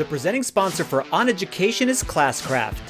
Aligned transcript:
The 0.00 0.06
presenting 0.06 0.42
sponsor 0.42 0.82
for 0.82 1.04
On 1.12 1.28
Education 1.28 1.90
is 1.90 2.02
Classcraft. 2.02 2.80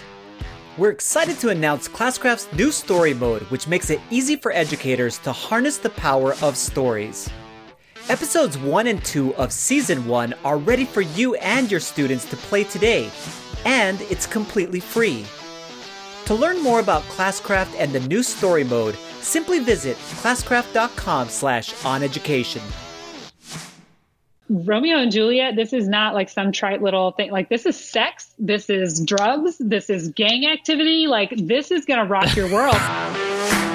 We're 0.79 0.93
excited 0.93 1.41
to 1.41 1.49
announce 1.49 1.89
Classcraft's 1.89 2.53
new 2.53 2.71
story 2.71 3.15
mode, 3.15 3.43
which 3.51 3.67
makes 3.67 3.91
it 3.91 4.01
easy 4.11 4.37
for 4.37 4.53
educators 4.53 5.19
to 5.25 5.33
harness 5.33 5.77
the 5.77 5.91
power 5.91 6.35
of 6.41 6.57
stories. 6.57 7.29
Episodes 8.09 8.57
1 8.59 8.87
and 8.87 9.05
2 9.05 9.35
of 9.35 9.53
Season 9.53 10.07
1 10.07 10.35
are 10.45 10.59
ready 10.59 10.85
for 10.85 11.01
you 11.01 11.35
and 11.35 11.69
your 11.69 11.81
students 11.81 12.27
to 12.27 12.37
play 12.37 12.63
today, 12.63 13.11
and 13.65 14.01
it's 14.03 14.25
completely 14.25 14.79
free. 14.79 15.27
To 16.27 16.35
learn 16.37 16.63
more 16.63 16.79
about 16.79 17.03
Classcraft 17.09 17.75
and 17.77 17.93
the 17.93 18.07
new 18.07 18.23
story 18.23 18.63
mode, 18.63 18.97
simply 19.21 19.59
visit 19.59 19.97
classcraft.com 19.97 21.29
slash 21.29 21.75
oneducation. 21.75 22.63
Romeo 24.51 24.99
and 24.99 25.13
Juliet, 25.13 25.55
this 25.55 25.73
is 25.73 25.87
not 25.87 26.13
like 26.13 26.29
some 26.29 26.51
trite 26.51 26.83
little 26.83 27.13
thing. 27.13 27.31
Like, 27.31 27.49
this 27.49 27.67
is 27.67 27.79
sex. 27.79 28.35
This 28.37 28.69
is 28.69 29.01
drugs. 29.05 29.57
This 29.61 29.89
is 29.89 30.09
gang 30.09 30.45
activity. 30.47 31.07
Like, 31.07 31.33
this 31.37 31.71
is 31.71 31.85
going 31.85 32.01
to 32.01 32.07
rock 32.07 32.35
your 32.35 32.53
world. 32.53 32.75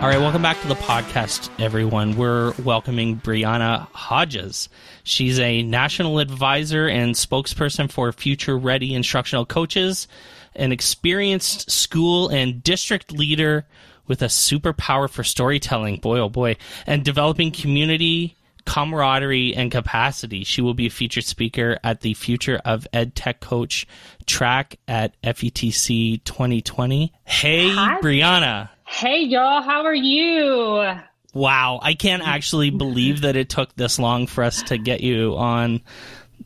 All 0.00 0.08
right, 0.08 0.18
welcome 0.18 0.40
back 0.40 0.58
to 0.62 0.66
the 0.66 0.76
podcast, 0.76 1.50
everyone. 1.62 2.16
We're 2.16 2.54
welcoming 2.64 3.20
Brianna 3.20 3.86
Hodges. 3.92 4.70
She's 5.02 5.38
a 5.38 5.62
national 5.62 6.20
advisor 6.20 6.88
and 6.88 7.14
spokesperson 7.14 7.92
for 7.92 8.10
Future 8.10 8.56
Ready 8.56 8.94
Instructional 8.94 9.44
Coaches, 9.44 10.08
an 10.56 10.72
experienced 10.72 11.70
school 11.70 12.30
and 12.30 12.62
district 12.62 13.12
leader 13.12 13.66
with 14.06 14.22
a 14.22 14.28
superpower 14.28 15.06
for 15.06 15.22
storytelling. 15.22 15.98
Boy, 15.98 16.18
oh 16.20 16.30
boy. 16.30 16.56
And 16.86 17.04
developing 17.04 17.52
community 17.52 18.38
camaraderie 18.64 19.54
and 19.54 19.70
capacity. 19.70 20.44
She 20.44 20.62
will 20.62 20.74
be 20.74 20.86
a 20.86 20.90
featured 20.90 21.24
speaker 21.24 21.78
at 21.84 22.00
the 22.00 22.14
Future 22.14 22.60
of 22.64 22.86
Ed 22.92 23.14
Tech 23.14 23.40
Coach 23.40 23.86
track 24.26 24.78
at 24.88 25.20
FETC 25.22 26.24
2020. 26.24 27.12
Hey, 27.24 27.68
Hi. 27.68 28.00
Brianna. 28.00 28.70
Hey, 28.90 29.22
y'all, 29.22 29.62
how 29.62 29.84
are 29.84 29.94
you? 29.94 30.84
Wow, 31.32 31.78
I 31.80 31.94
can't 31.94 32.22
actually 32.26 32.70
believe 32.70 33.20
that 33.20 33.36
it 33.36 33.48
took 33.48 33.74
this 33.76 34.00
long 34.00 34.26
for 34.26 34.42
us 34.42 34.64
to 34.64 34.78
get 34.78 35.00
you 35.00 35.36
on 35.36 35.80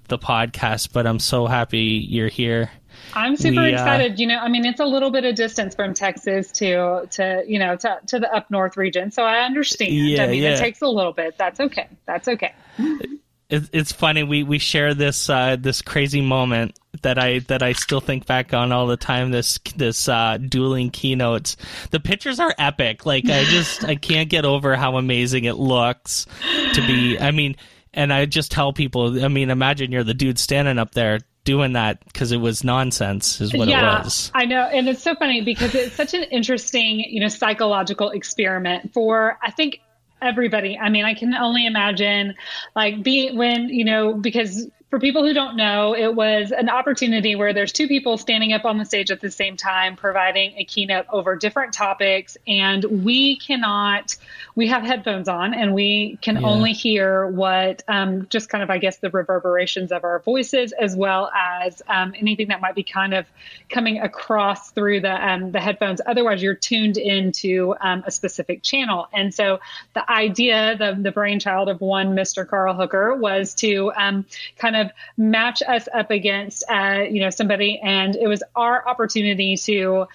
the 0.09 0.19
podcast, 0.19 0.93
but 0.93 1.07
I'm 1.07 1.19
so 1.19 1.47
happy 1.47 2.07
you're 2.07 2.29
here. 2.29 2.71
I'm 3.15 3.37
super 3.37 3.63
We, 3.63 3.71
uh, 3.71 3.73
excited. 3.73 4.21
You 4.21 4.27
know, 4.27 4.39
I 4.39 4.49
mean, 4.49 4.67
it's 4.67 4.79
a 4.79 4.85
little 4.85 5.11
bit 5.11 5.25
of 5.25 5.35
distance 5.35 5.75
from 5.75 5.95
Texas 5.95 6.53
to 6.53 7.07
to 7.13 7.45
you 7.47 7.59
know 7.59 7.77
to 7.77 7.99
to 8.09 8.21
the 8.21 8.31
up 8.33 8.51
north 8.51 8.77
region, 8.77 9.11
so 9.11 9.23
I 9.23 9.39
understand. 9.39 9.95
Yeah, 9.95 10.25
I 10.25 10.27
mean, 10.27 10.43
yeah. 10.43 10.51
it 10.51 10.59
takes 10.59 10.83
a 10.83 10.87
little 10.87 11.13
bit. 11.13 11.39
That's 11.39 11.61
okay. 11.61 11.89
That's 12.07 12.29
okay. 12.29 12.55
It, 13.49 13.69
it's 13.73 13.93
funny 13.93 14.23
we 14.23 14.43
we 14.43 14.59
share 14.59 14.95
this 14.95 15.29
uh, 15.29 15.57
this 15.59 15.83
crazy 15.83 16.21
moment 16.21 16.79
that 17.03 17.19
I 17.19 17.41
that 17.41 17.63
I 17.63 17.73
still 17.73 18.01
think 18.01 18.27
back 18.27 18.55
on 18.55 18.73
all 18.73 18.87
the 18.87 18.97
time. 18.97 19.31
This 19.31 19.59
this 19.77 20.09
uh, 20.09 20.39
dueling 20.39 20.91
keynotes. 20.91 21.57
The 21.91 22.01
pictures 22.01 22.41
are 22.41 22.55
epic. 22.59 23.05
Like 23.07 23.29
I 23.29 23.45
just 23.45 23.85
I 23.85 23.97
can't 23.97 24.29
get 24.29 24.45
over 24.45 24.77
how 24.77 24.97
amazing 24.97 25.45
it 25.45 25.57
looks 25.57 26.27
to 26.75 26.87
be. 26.87 27.19
I 27.19 27.31
mean, 27.31 27.57
and 27.93 28.13
I 28.13 28.27
just 28.27 28.51
tell 28.51 28.73
people. 28.73 29.23
I 29.25 29.29
mean, 29.29 29.51
imagine 29.51 29.93
you're 29.93 30.05
the 30.05 30.15
dude 30.15 30.39
standing 30.39 30.79
up 30.79 30.93
there 30.93 31.21
doing 31.45 31.75
that 31.75 32.05
because 32.05 32.33
it 32.33 32.39
was 32.39 32.65
nonsense. 32.65 33.41
Is 33.41 33.55
what 33.55 33.69
yeah, 33.69 34.01
it 34.01 34.05
was. 34.05 34.31
I 34.35 34.47
know, 34.47 34.63
and 34.63 34.89
it's 34.89 35.03
so 35.03 35.15
funny 35.15 35.43
because 35.43 35.75
it's 35.75 35.95
such 35.95 36.15
an 36.15 36.25
interesting, 36.25 37.01
you 37.01 37.21
know, 37.21 37.29
psychological 37.29 38.11
experiment 38.11 38.93
for 38.93 39.39
I 39.43 39.51
think 39.51 39.81
everybody. 40.23 40.79
I 40.79 40.89
mean, 40.89 41.05
I 41.05 41.15
can 41.15 41.35
only 41.35 41.67
imagine 41.67 42.35
like 42.75 43.03
be 43.03 43.31
when, 43.33 43.69
you 43.69 43.85
know, 43.85 44.15
because 44.15 44.69
for 44.95 45.01
people 45.01 45.25
who 45.25 45.35
don't 45.35 45.57
know, 45.57 45.93
it 45.97 46.15
was 46.15 46.53
an 46.53 46.69
opportunity 46.69 47.35
where 47.35 47.53
there's 47.53 47.73
two 47.73 47.89
people 47.89 48.17
standing 48.17 48.53
up 48.53 48.65
on 48.65 48.79
the 48.79 48.85
stage 48.85 49.11
at 49.11 49.21
the 49.21 49.31
same 49.31 49.57
time 49.57 49.97
providing 49.97 50.55
a 50.57 50.65
keynote 50.65 51.07
over 51.13 51.35
different 51.35 51.73
topics 51.73 52.37
and 52.47 52.85
we 52.85 53.37
cannot 53.39 54.15
we 54.57 54.69
have 54.69 54.83
headphones 54.85 55.29
on 55.29 55.53
and 55.53 55.75
we 55.75 56.19
can 56.23 56.37
Yeah. 56.37 56.47
only 56.47 56.73
hear 56.73 57.27
what 57.27 57.83
um, 57.89 58.27
just 58.31 58.49
kind 58.49 58.63
of 58.63 58.71
I 58.71 58.79
guess 58.79 58.99
the 58.99 59.11
reverberations 59.11 59.91
of 59.91 60.05
our 60.05 60.21
voices 60.21 60.73
as 60.73 60.95
well 60.97 61.31
as 61.35 61.83
um, 61.89 62.15
anything 62.17 62.49
that 62.49 62.61
might 62.61 62.75
be 62.75 62.85
kind 62.85 63.15
of 63.15 63.27
coming 63.69 63.99
across 63.99 64.71
through 64.71 65.01
the 65.01 65.29
um, 65.29 65.51
the 65.51 65.61
headphones. 65.61 66.01
Otherwise, 66.07 66.43
you're 66.43 66.55
tuned 66.55 66.97
into 66.97 67.75
um, 67.81 68.05
a 68.07 68.11
specific 68.11 68.63
channel. 68.63 69.09
And 69.13 69.35
so 69.35 69.59
the 69.95 70.09
idea, 70.11 70.77
the 70.77 70.97
the 71.01 71.11
brainchild 71.11 71.69
of 71.69 71.81
one 71.81 72.15
Mr. 72.15 72.47
Carl 72.47 72.75
Hooker, 72.75 73.15
was 73.15 73.55
to 73.57 73.93
um, 73.97 74.25
kind 74.57 74.77
of 74.77 74.91
match 75.17 75.63
us 75.67 75.89
up 75.93 76.11
against 76.13 76.65
uh, 76.71 77.05
you 77.11 77.21
know 77.21 77.31
somebody, 77.31 77.81
and 77.83 78.15
it 78.15 78.29
was 78.29 78.43
our 78.55 78.87
opportunity 78.89 79.57
to 79.57 80.07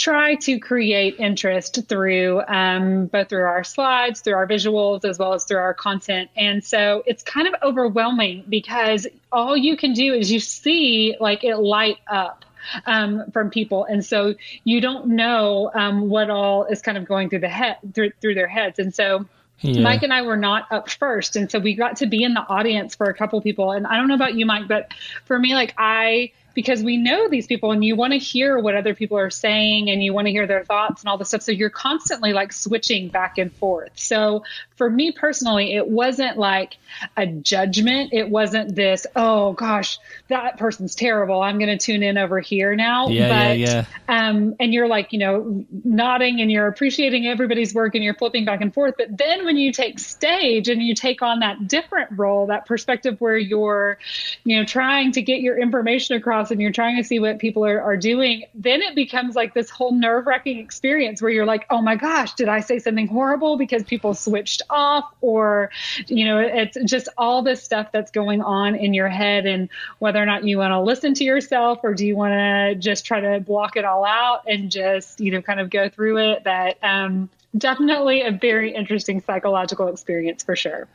try 0.00 0.34
to 0.34 0.58
create 0.58 1.16
interest 1.18 1.86
through 1.86 2.40
um, 2.48 3.06
both 3.06 3.28
through 3.28 3.44
our 3.44 3.62
slides, 3.62 4.20
through 4.20 4.34
our 4.34 4.46
visuals, 4.46 5.04
as 5.04 5.18
well 5.18 5.34
as 5.34 5.44
through 5.44 5.58
our 5.58 5.74
content. 5.74 6.30
And 6.36 6.64
so 6.64 7.02
it's 7.06 7.22
kind 7.22 7.46
of 7.46 7.54
overwhelming 7.62 8.44
because 8.48 9.06
all 9.30 9.56
you 9.56 9.76
can 9.76 9.92
do 9.92 10.14
is 10.14 10.32
you 10.32 10.40
see 10.40 11.16
like 11.20 11.44
it 11.44 11.56
light 11.56 11.98
up 12.06 12.46
um, 12.86 13.30
from 13.32 13.50
people, 13.50 13.84
and 13.84 14.04
so 14.04 14.34
you 14.64 14.80
don't 14.80 15.08
know 15.08 15.70
um, 15.74 16.08
what 16.08 16.30
all 16.30 16.64
is 16.64 16.80
kind 16.80 16.96
of 16.96 17.04
going 17.06 17.28
through 17.28 17.40
the 17.40 17.48
head 17.48 17.76
through, 17.94 18.12
through 18.20 18.34
their 18.34 18.48
heads, 18.48 18.78
and 18.78 18.94
so. 18.94 19.26
Yeah. 19.62 19.82
Mike 19.82 20.02
and 20.02 20.10
I 20.10 20.22
were 20.22 20.38
not 20.38 20.72
up 20.72 20.88
first. 20.88 21.36
And 21.36 21.50
so 21.50 21.58
we 21.58 21.74
got 21.74 21.96
to 21.98 22.06
be 22.06 22.22
in 22.22 22.32
the 22.32 22.40
audience 22.40 22.94
for 22.94 23.10
a 23.10 23.14
couple 23.14 23.38
people. 23.42 23.72
And 23.72 23.86
I 23.86 23.96
don't 23.96 24.08
know 24.08 24.14
about 24.14 24.34
you, 24.34 24.46
Mike, 24.46 24.66
but 24.66 24.94
for 25.26 25.38
me, 25.38 25.52
like 25.52 25.74
I, 25.76 26.32
because 26.54 26.82
we 26.82 26.96
know 26.96 27.28
these 27.28 27.46
people 27.46 27.72
and 27.72 27.84
you 27.84 27.96
want 27.96 28.12
to 28.12 28.18
hear 28.18 28.58
what 28.58 28.74
other 28.74 28.94
people 28.94 29.18
are 29.18 29.30
saying 29.30 29.90
and 29.90 30.02
you 30.02 30.12
want 30.12 30.26
to 30.26 30.32
hear 30.32 30.46
their 30.46 30.64
thoughts 30.64 31.02
and 31.02 31.08
all 31.08 31.18
this 31.18 31.28
stuff. 31.28 31.42
So 31.42 31.52
you're 31.52 31.70
constantly 31.70 32.32
like 32.32 32.52
switching 32.52 33.08
back 33.08 33.38
and 33.38 33.52
forth. 33.52 33.92
So 33.94 34.44
for 34.76 34.88
me 34.88 35.12
personally, 35.12 35.74
it 35.74 35.86
wasn't 35.86 36.38
like 36.38 36.78
a 37.16 37.26
judgment. 37.26 38.12
It 38.12 38.28
wasn't 38.28 38.74
this, 38.74 39.06
oh 39.14 39.52
gosh, 39.52 39.98
that 40.28 40.58
person's 40.58 40.94
terrible. 40.94 41.42
I'm 41.42 41.58
going 41.58 41.76
to 41.76 41.78
tune 41.78 42.02
in 42.02 42.18
over 42.18 42.40
here 42.40 42.74
now. 42.74 43.08
Yeah, 43.08 43.26
yeah, 43.26 43.48
but, 43.48 43.58
yeah. 43.58 43.84
um, 44.08 44.56
and 44.58 44.72
you're 44.72 44.88
like, 44.88 45.12
you 45.12 45.18
know, 45.18 45.64
nodding 45.84 46.40
and 46.40 46.50
you're 46.50 46.66
appreciating 46.66 47.26
everybody's 47.26 47.74
work 47.74 47.94
and 47.94 48.02
you're 48.02 48.14
flipping 48.14 48.44
back 48.44 48.60
and 48.60 48.72
forth. 48.72 48.94
But 48.96 49.16
then 49.16 49.44
when 49.44 49.56
you 49.56 49.72
take 49.72 49.98
stage 49.98 50.68
and 50.68 50.82
you 50.82 50.94
take 50.94 51.20
on 51.22 51.40
that 51.40 51.68
different 51.68 52.18
role, 52.18 52.46
that 52.46 52.66
perspective 52.66 53.20
where 53.20 53.36
you're, 53.36 53.98
you 54.44 54.56
know, 54.56 54.64
trying 54.64 55.12
to 55.12 55.22
get 55.22 55.40
your 55.40 55.60
information 55.60 56.16
across 56.16 56.39
and 56.50 56.62
you're 56.62 56.72
trying 56.72 56.96
to 56.96 57.04
see 57.04 57.18
what 57.18 57.38
people 57.38 57.64
are, 57.64 57.80
are 57.80 57.96
doing, 57.96 58.44
then 58.54 58.80
it 58.82 58.94
becomes 58.94 59.34
like 59.34 59.52
this 59.52 59.68
whole 59.68 59.92
nerve 59.92 60.26
wracking 60.26 60.58
experience 60.58 61.20
where 61.20 61.30
you're 61.30 61.44
like, 61.44 61.66
oh 61.70 61.82
my 61.82 61.96
gosh, 61.96 62.34
did 62.34 62.48
I 62.48 62.60
say 62.60 62.78
something 62.78 63.08
horrible 63.08 63.58
because 63.58 63.82
people 63.82 64.14
switched 64.14 64.62
off? 64.70 65.12
Or, 65.20 65.70
you 66.06 66.24
know, 66.24 66.38
it's 66.38 66.78
just 66.84 67.08
all 67.18 67.42
this 67.42 67.62
stuff 67.62 67.92
that's 67.92 68.10
going 68.10 68.40
on 68.40 68.76
in 68.76 68.94
your 68.94 69.08
head 69.08 69.44
and 69.44 69.68
whether 69.98 70.22
or 70.22 70.26
not 70.26 70.44
you 70.44 70.58
want 70.58 70.70
to 70.70 70.80
listen 70.80 71.12
to 71.14 71.24
yourself 71.24 71.80
or 71.82 71.92
do 71.92 72.06
you 72.06 72.16
want 72.16 72.32
to 72.32 72.76
just 72.76 73.04
try 73.04 73.20
to 73.20 73.40
block 73.40 73.76
it 73.76 73.84
all 73.84 74.04
out 74.04 74.42
and 74.46 74.70
just, 74.70 75.20
you 75.20 75.32
know, 75.32 75.42
kind 75.42 75.60
of 75.60 75.68
go 75.68 75.88
through 75.88 76.18
it. 76.18 76.44
That 76.44 76.78
um, 76.82 77.28
definitely 77.56 78.22
a 78.22 78.30
very 78.30 78.74
interesting 78.74 79.20
psychological 79.20 79.88
experience 79.88 80.42
for 80.42 80.56
sure. 80.56 80.86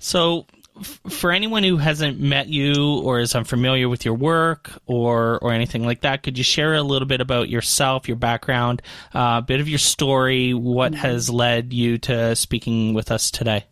So, 0.00 0.46
f- 0.78 1.00
for 1.08 1.32
anyone 1.32 1.62
who 1.62 1.76
hasn't 1.76 2.20
met 2.20 2.48
you 2.48 3.00
or 3.00 3.20
is 3.20 3.34
unfamiliar 3.34 3.88
with 3.88 4.04
your 4.04 4.14
work 4.14 4.72
or 4.86 5.38
or 5.40 5.52
anything 5.52 5.84
like 5.84 6.02
that, 6.02 6.22
could 6.22 6.38
you 6.38 6.44
share 6.44 6.74
a 6.74 6.82
little 6.82 7.06
bit 7.06 7.20
about 7.20 7.48
yourself, 7.48 8.08
your 8.08 8.16
background, 8.16 8.82
uh, 9.14 9.40
a 9.42 9.44
bit 9.46 9.60
of 9.60 9.68
your 9.68 9.78
story, 9.78 10.54
what 10.54 10.94
has 10.94 11.30
led 11.30 11.72
you 11.72 11.98
to 11.98 12.36
speaking 12.36 12.94
with 12.94 13.10
us 13.10 13.30
today? 13.30 13.64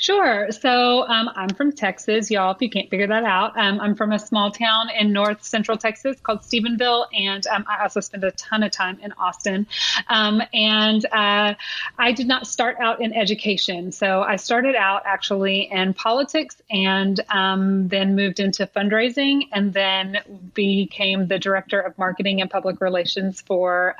Sure. 0.00 0.50
So 0.50 1.06
um, 1.06 1.28
I'm 1.36 1.50
from 1.50 1.72
Texas, 1.72 2.30
y'all. 2.30 2.52
If 2.52 2.62
you 2.62 2.70
can't 2.70 2.88
figure 2.88 3.06
that 3.08 3.24
out, 3.24 3.54
um, 3.58 3.78
I'm 3.80 3.94
from 3.94 4.12
a 4.12 4.18
small 4.18 4.50
town 4.50 4.88
in 4.98 5.12
north 5.12 5.44
central 5.44 5.76
Texas 5.76 6.18
called 6.22 6.40
Stephenville, 6.40 7.04
and 7.12 7.46
um, 7.48 7.66
I 7.68 7.82
also 7.82 8.00
spend 8.00 8.24
a 8.24 8.30
ton 8.30 8.62
of 8.62 8.70
time 8.70 8.98
in 9.02 9.12
Austin. 9.18 9.66
Um, 10.08 10.40
and 10.54 11.04
uh, 11.12 11.52
I 11.98 12.12
did 12.12 12.26
not 12.26 12.46
start 12.46 12.78
out 12.80 13.02
in 13.02 13.12
education, 13.12 13.92
so 13.92 14.22
I 14.22 14.36
started 14.36 14.74
out 14.74 15.02
actually 15.04 15.70
in 15.70 15.92
politics, 15.92 16.62
and 16.70 17.20
um, 17.28 17.88
then 17.88 18.16
moved 18.16 18.40
into 18.40 18.66
fundraising, 18.68 19.48
and 19.52 19.74
then 19.74 20.16
became 20.54 21.26
the 21.26 21.38
director 21.38 21.78
of 21.78 21.98
marketing 21.98 22.40
and 22.40 22.50
public 22.50 22.80
relations 22.80 23.42
for. 23.42 23.96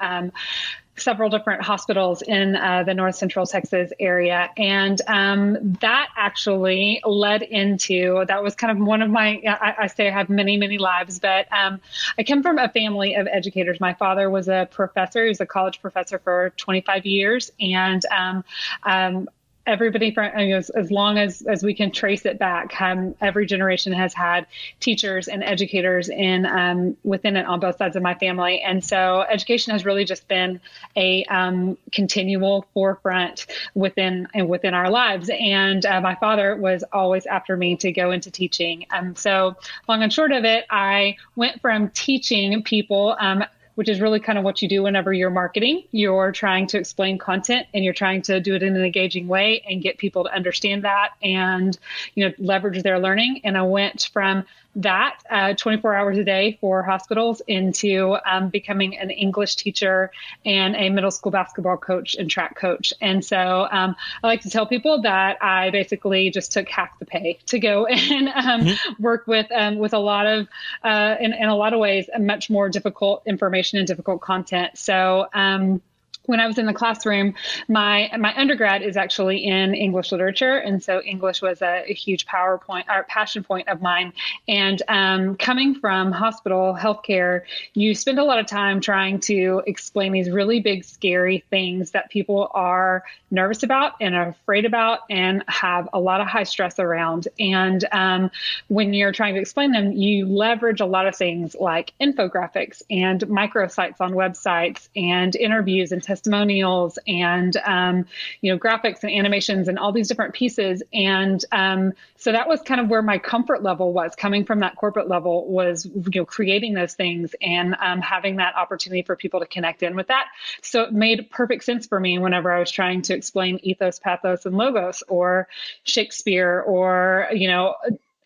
Several 1.00 1.30
different 1.30 1.62
hospitals 1.62 2.22
in 2.22 2.56
uh, 2.56 2.82
the 2.84 2.94
North 2.94 3.16
Central 3.16 3.46
Texas 3.46 3.92
area, 3.98 4.50
and 4.56 5.00
um, 5.06 5.76
that 5.80 6.08
actually 6.16 7.00
led 7.04 7.42
into 7.42 8.24
that 8.26 8.42
was 8.42 8.54
kind 8.54 8.70
of 8.70 8.86
one 8.86 9.02
of 9.02 9.10
my. 9.10 9.40
I, 9.46 9.74
I 9.84 9.86
say 9.86 10.08
I 10.08 10.10
have 10.10 10.28
many 10.28 10.56
many 10.56 10.78
lives, 10.78 11.18
but 11.18 11.50
um, 11.52 11.80
I 12.18 12.22
come 12.22 12.42
from 12.42 12.58
a 12.58 12.68
family 12.68 13.14
of 13.14 13.26
educators. 13.26 13.80
My 13.80 13.94
father 13.94 14.30
was 14.30 14.48
a 14.48 14.68
professor; 14.70 15.24
he 15.24 15.28
was 15.28 15.40
a 15.40 15.46
college 15.46 15.80
professor 15.80 16.18
for 16.18 16.52
25 16.56 17.06
years, 17.06 17.50
and 17.60 18.04
um, 18.06 18.44
um 18.84 19.28
everybody 19.70 20.12
from 20.12 20.26
as, 20.26 20.68
as 20.70 20.90
long 20.90 21.16
as 21.18 21.42
as 21.42 21.62
we 21.62 21.72
can 21.74 21.90
trace 21.90 22.26
it 22.26 22.38
back 22.38 22.80
um, 22.80 23.14
every 23.20 23.46
generation 23.46 23.92
has 23.92 24.12
had 24.12 24.46
teachers 24.80 25.28
and 25.28 25.44
educators 25.44 26.08
in 26.08 26.44
um, 26.46 26.96
within 27.04 27.36
it 27.36 27.46
on 27.46 27.60
both 27.60 27.76
sides 27.76 27.96
of 27.96 28.02
my 28.02 28.14
family. 28.14 28.60
And 28.60 28.84
so 28.84 29.24
education 29.30 29.72
has 29.72 29.84
really 29.84 30.04
just 30.04 30.26
been 30.28 30.60
a 30.96 31.24
um, 31.24 31.78
continual 31.92 32.66
forefront 32.74 33.46
within 33.74 34.26
and 34.34 34.48
within 34.48 34.74
our 34.74 34.90
lives. 34.90 35.30
And 35.30 35.86
uh, 35.86 36.00
my 36.00 36.16
father 36.16 36.56
was 36.56 36.84
always 36.92 37.26
after 37.26 37.56
me 37.56 37.76
to 37.76 37.92
go 37.92 38.10
into 38.10 38.30
teaching. 38.30 38.86
And 38.90 39.16
so 39.16 39.56
long 39.88 40.02
and 40.02 40.12
short 40.12 40.32
of 40.32 40.44
it 40.44 40.64
i 40.70 41.16
went 41.36 41.60
from 41.60 41.90
teaching 41.90 42.62
people 42.62 43.16
um, 43.20 43.44
which 43.74 43.88
is 43.88 44.00
really 44.00 44.20
kind 44.20 44.38
of 44.38 44.44
what 44.44 44.62
you 44.62 44.68
do 44.68 44.82
whenever 44.82 45.12
you're 45.12 45.30
marketing. 45.30 45.84
You're 45.90 46.32
trying 46.32 46.66
to 46.68 46.78
explain 46.78 47.18
content 47.18 47.66
and 47.72 47.84
you're 47.84 47.94
trying 47.94 48.22
to 48.22 48.40
do 48.40 48.54
it 48.54 48.62
in 48.62 48.76
an 48.76 48.84
engaging 48.84 49.28
way 49.28 49.62
and 49.68 49.82
get 49.82 49.98
people 49.98 50.24
to 50.24 50.34
understand 50.34 50.84
that 50.84 51.10
and, 51.22 51.78
you 52.14 52.26
know, 52.26 52.34
leverage 52.38 52.82
their 52.82 52.98
learning. 52.98 53.40
And 53.44 53.56
I 53.56 53.62
went 53.62 54.08
from 54.12 54.44
that 54.76 55.18
uh, 55.28 55.54
24 55.54 55.94
hours 55.94 56.18
a 56.18 56.24
day 56.24 56.56
for 56.60 56.82
hospitals 56.82 57.42
into 57.48 58.16
um, 58.24 58.50
becoming 58.50 58.96
an 58.96 59.10
English 59.10 59.56
teacher 59.56 60.12
and 60.44 60.76
a 60.76 60.90
middle 60.90 61.10
school 61.10 61.32
basketball 61.32 61.76
coach 61.76 62.14
and 62.14 62.30
track 62.30 62.56
coach. 62.56 62.92
And 63.00 63.24
so 63.24 63.66
um, 63.70 63.96
I 64.22 64.26
like 64.28 64.42
to 64.42 64.50
tell 64.50 64.66
people 64.66 65.02
that 65.02 65.42
I 65.42 65.70
basically 65.70 66.30
just 66.30 66.52
took 66.52 66.68
half 66.68 66.96
the 67.00 67.04
pay 67.04 67.38
to 67.46 67.58
go 67.58 67.86
and 67.86 68.28
um, 68.28 68.60
mm-hmm. 68.60 69.02
work 69.02 69.26
with 69.26 69.50
um, 69.50 69.78
with 69.78 69.92
a 69.92 69.98
lot 69.98 70.26
of 70.26 70.46
uh, 70.84 71.16
in, 71.18 71.32
in 71.32 71.48
a 71.48 71.56
lot 71.56 71.72
of 71.72 71.80
ways 71.80 72.08
much 72.18 72.48
more 72.48 72.68
difficult 72.68 73.22
information 73.26 73.59
and 73.78 73.86
difficult 73.86 74.20
content. 74.20 74.76
So 74.78 75.26
um, 75.34 75.82
when 76.30 76.38
I 76.38 76.46
was 76.46 76.58
in 76.58 76.66
the 76.66 76.72
classroom, 76.72 77.34
my 77.68 78.08
my 78.16 78.32
undergrad 78.38 78.82
is 78.82 78.96
actually 78.96 79.44
in 79.44 79.74
English 79.74 80.12
literature, 80.12 80.58
and 80.58 80.80
so 80.80 81.02
English 81.02 81.42
was 81.42 81.60
a, 81.60 81.82
a 81.90 81.92
huge 81.92 82.24
PowerPoint 82.24 82.84
or 82.88 83.02
passion 83.02 83.42
point 83.42 83.66
of 83.68 83.82
mine. 83.82 84.12
And 84.46 84.80
um, 84.86 85.34
coming 85.34 85.74
from 85.74 86.12
hospital 86.12 86.76
healthcare, 86.78 87.42
you 87.74 87.96
spend 87.96 88.20
a 88.20 88.24
lot 88.24 88.38
of 88.38 88.46
time 88.46 88.80
trying 88.80 89.18
to 89.22 89.60
explain 89.66 90.12
these 90.12 90.30
really 90.30 90.60
big, 90.60 90.84
scary 90.84 91.42
things 91.50 91.90
that 91.90 92.10
people 92.10 92.48
are 92.54 93.02
nervous 93.32 93.64
about 93.64 93.94
and 94.00 94.14
are 94.14 94.28
afraid 94.28 94.64
about, 94.64 95.00
and 95.10 95.42
have 95.48 95.88
a 95.92 95.98
lot 95.98 96.20
of 96.20 96.28
high 96.28 96.44
stress 96.44 96.78
around. 96.78 97.26
And 97.40 97.84
um, 97.90 98.30
when 98.68 98.94
you're 98.94 99.12
trying 99.12 99.34
to 99.34 99.40
explain 99.40 99.72
them, 99.72 99.92
you 99.92 100.26
leverage 100.26 100.80
a 100.80 100.86
lot 100.86 101.08
of 101.08 101.16
things 101.16 101.56
like 101.58 101.92
infographics 102.00 102.82
and 102.88 103.20
microsites 103.22 104.00
on 104.00 104.12
websites 104.12 104.88
and 104.94 105.34
interviews 105.34 105.90
and 105.90 106.00
testimonials 106.00 106.19
testimonials 106.20 106.98
and 107.06 107.56
um, 107.64 108.06
you 108.40 108.52
know 108.52 108.58
graphics 108.58 109.02
and 109.02 109.12
animations 109.12 109.68
and 109.68 109.78
all 109.78 109.92
these 109.92 110.08
different 110.08 110.34
pieces. 110.34 110.82
And 110.92 111.42
um, 111.52 111.92
so 112.16 112.32
that 112.32 112.48
was 112.48 112.60
kind 112.62 112.80
of 112.80 112.88
where 112.88 113.02
my 113.02 113.18
comfort 113.18 113.62
level 113.62 113.92
was. 113.92 114.14
Coming 114.14 114.44
from 114.44 114.60
that 114.60 114.76
corporate 114.76 115.08
level 115.08 115.46
was 115.48 115.86
you 115.86 116.20
know 116.20 116.24
creating 116.24 116.74
those 116.74 116.94
things 116.94 117.34
and 117.40 117.74
um, 117.80 118.00
having 118.00 118.36
that 118.36 118.54
opportunity 118.56 119.02
for 119.02 119.16
people 119.16 119.40
to 119.40 119.46
connect 119.46 119.82
in 119.82 119.96
with 119.96 120.08
that. 120.08 120.26
So 120.62 120.82
it 120.82 120.92
made 120.92 121.30
perfect 121.30 121.64
sense 121.64 121.86
for 121.86 121.98
me 121.98 122.18
whenever 122.18 122.52
i 122.52 122.58
was 122.58 122.70
trying 122.70 123.02
to 123.02 123.14
explain 123.14 123.58
ethos 123.62 123.98
pathos 123.98 124.44
and 124.46 124.56
logos 124.56 125.02
or 125.08 125.48
shakespeare 125.84 126.60
or 126.66 127.28
you 127.32 127.48
know 127.48 127.74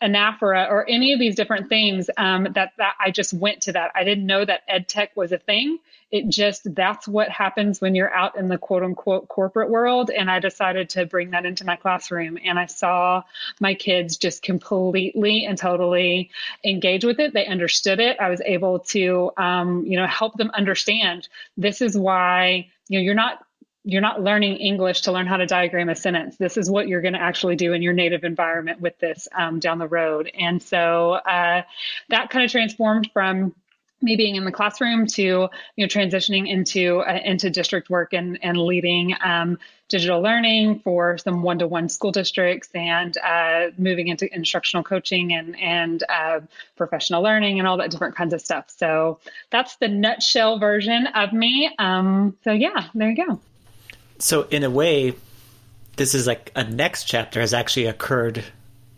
anaphora 0.05 0.69
or 0.69 0.87
any 0.87 1.13
of 1.13 1.19
these 1.19 1.35
different 1.35 1.67
things 1.67 2.09
um, 2.17 2.47
that 2.53 2.73
that 2.77 2.93
I 3.03 3.11
just 3.11 3.33
went 3.33 3.61
to 3.63 3.73
that. 3.73 3.91
I 3.95 4.03
didn't 4.03 4.25
know 4.25 4.45
that 4.45 4.61
ed 4.67 4.87
tech 4.87 5.15
was 5.15 5.31
a 5.31 5.37
thing. 5.37 5.79
It 6.11 6.29
just 6.29 6.73
that's 6.75 7.07
what 7.07 7.29
happens 7.29 7.81
when 7.81 7.95
you're 7.95 8.13
out 8.13 8.37
in 8.37 8.47
the 8.47 8.57
quote 8.57 8.83
unquote 8.83 9.27
corporate 9.27 9.69
world. 9.69 10.11
And 10.11 10.29
I 10.29 10.39
decided 10.39 10.89
to 10.91 11.05
bring 11.05 11.31
that 11.31 11.45
into 11.45 11.65
my 11.65 11.75
classroom. 11.75 12.37
And 12.43 12.59
I 12.59 12.67
saw 12.67 13.23
my 13.59 13.73
kids 13.73 14.17
just 14.17 14.43
completely 14.43 15.45
and 15.45 15.57
totally 15.57 16.29
engage 16.63 17.03
with 17.03 17.19
it. 17.19 17.33
They 17.33 17.47
understood 17.47 17.99
it. 17.99 18.17
I 18.19 18.29
was 18.29 18.41
able 18.45 18.79
to 18.79 19.31
um, 19.37 19.85
you 19.85 19.97
know 19.97 20.07
help 20.07 20.35
them 20.35 20.51
understand 20.53 21.27
this 21.57 21.81
is 21.81 21.97
why 21.97 22.69
you 22.87 22.99
know 22.99 23.03
you're 23.03 23.15
not 23.15 23.44
you're 23.85 24.01
not 24.01 24.21
learning 24.21 24.57
English 24.57 25.01
to 25.01 25.11
learn 25.11 25.27
how 25.27 25.37
to 25.37 25.45
diagram 25.45 25.89
a 25.89 25.95
sentence. 25.95 26.37
This 26.37 26.57
is 26.57 26.69
what 26.69 26.87
you're 26.87 27.01
going 27.01 27.13
to 27.13 27.21
actually 27.21 27.55
do 27.55 27.73
in 27.73 27.83
your 27.83 27.93
native 27.93 28.23
environment 28.23 28.81
with 28.81 28.97
this 28.97 29.27
um, 29.33 29.59
down 29.59 29.77
the 29.77 29.87
road. 29.87 30.29
And 30.37 30.61
so 30.61 31.13
uh, 31.13 31.61
that 32.09 32.31
kind 32.31 32.43
of 32.43 32.51
transformed 32.51 33.11
from 33.13 33.53
me 34.01 34.15
being 34.15 34.35
in 34.35 34.43
the 34.43 34.51
classroom 34.51 35.07
to 35.07 35.23
you 35.23 35.49
know 35.77 35.85
transitioning 35.85 36.49
into 36.49 36.99
uh, 36.99 37.19
into 37.23 37.49
district 37.49 37.89
work 37.89 38.13
and 38.13 38.37
and 38.43 38.57
leading 38.57 39.15
um, 39.23 39.57
digital 39.87 40.21
learning 40.21 40.79
for 40.79 41.17
some 41.17 41.41
one-to-one 41.43 41.87
school 41.87 42.11
districts 42.11 42.69
and 42.75 43.17
uh, 43.17 43.67
moving 43.77 44.09
into 44.09 44.33
instructional 44.35 44.83
coaching 44.83 45.33
and 45.33 45.57
and 45.59 46.03
uh, 46.09 46.41
professional 46.75 47.23
learning 47.23 47.57
and 47.57 47.67
all 47.67 47.77
that 47.77 47.89
different 47.89 48.15
kinds 48.15 48.33
of 48.33 48.41
stuff 48.41 48.65
so 48.67 49.17
that's 49.49 49.77
the 49.77 49.87
nutshell 49.87 50.59
version 50.59 51.07
of 51.07 51.31
me 51.31 51.73
um, 51.79 52.35
so 52.43 52.51
yeah 52.51 52.89
there 52.93 53.09
you 53.09 53.25
go 53.25 53.39
so 54.19 54.43
in 54.43 54.63
a 54.63 54.69
way, 54.69 55.15
this 55.97 56.13
is 56.13 56.27
like 56.27 56.51
a 56.55 56.63
next 56.63 57.05
chapter 57.05 57.39
has 57.39 57.53
actually 57.53 57.85
occurred 57.85 58.43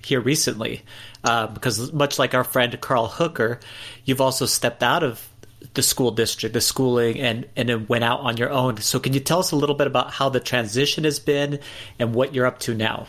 here 0.04 0.22
recently, 0.22 0.84
uh, 1.24 1.48
because 1.48 1.92
much 1.92 2.18
like 2.18 2.34
our 2.34 2.44
friend 2.44 2.80
Carl 2.80 3.08
Hooker, 3.08 3.60
you've 4.06 4.22
also 4.22 4.46
stepped 4.46 4.84
out 4.84 5.04
of 5.04 5.28
the 5.74 5.84
school 5.84 6.12
district, 6.12 6.54
the 6.54 6.62
schooling, 6.62 7.20
and 7.20 7.46
and 7.56 7.90
went 7.90 8.04
out 8.04 8.22
on 8.22 8.38
your 8.38 8.50
own. 8.50 8.78
So 8.78 9.00
can 9.00 9.14
you 9.14 9.20
tell 9.20 9.40
us 9.40 9.52
a 9.52 9.56
little 9.56 9.76
bit 9.76 9.88
about 9.88 10.12
how 10.12 10.30
the 10.30 10.40
transition 10.40 11.04
has 11.04 11.20
been 11.20 11.60
and 12.00 12.14
what 12.14 12.34
you're 12.34 12.46
up 12.46 12.60
to 12.60 12.74
now? 12.74 13.08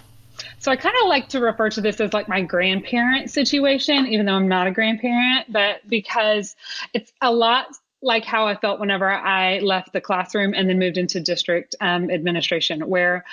So 0.58 0.70
I 0.70 0.76
kind 0.76 0.94
of 1.02 1.08
like 1.08 1.28
to 1.30 1.40
refer 1.40 1.70
to 1.70 1.80
this 1.80 2.00
as 2.00 2.12
like 2.12 2.28
my 2.28 2.42
grandparent 2.42 3.30
situation, 3.30 4.06
even 4.06 4.26
though 4.26 4.34
I'm 4.34 4.48
not 4.48 4.66
a 4.66 4.70
grandparent, 4.70 5.52
but 5.52 5.88
because 5.88 6.56
it's 6.94 7.12
a 7.20 7.32
lot 7.32 7.66
like 8.02 8.24
how 8.24 8.46
I 8.46 8.56
felt 8.56 8.80
whenever 8.80 9.10
I 9.10 9.58
left 9.58 9.92
the 9.92 10.00
classroom 10.00 10.54
and 10.54 10.68
then 10.68 10.78
moved 10.78 10.98
into 10.98 11.20
district 11.20 11.74
um, 11.80 12.10
administration, 12.10 12.88
where 12.88 13.24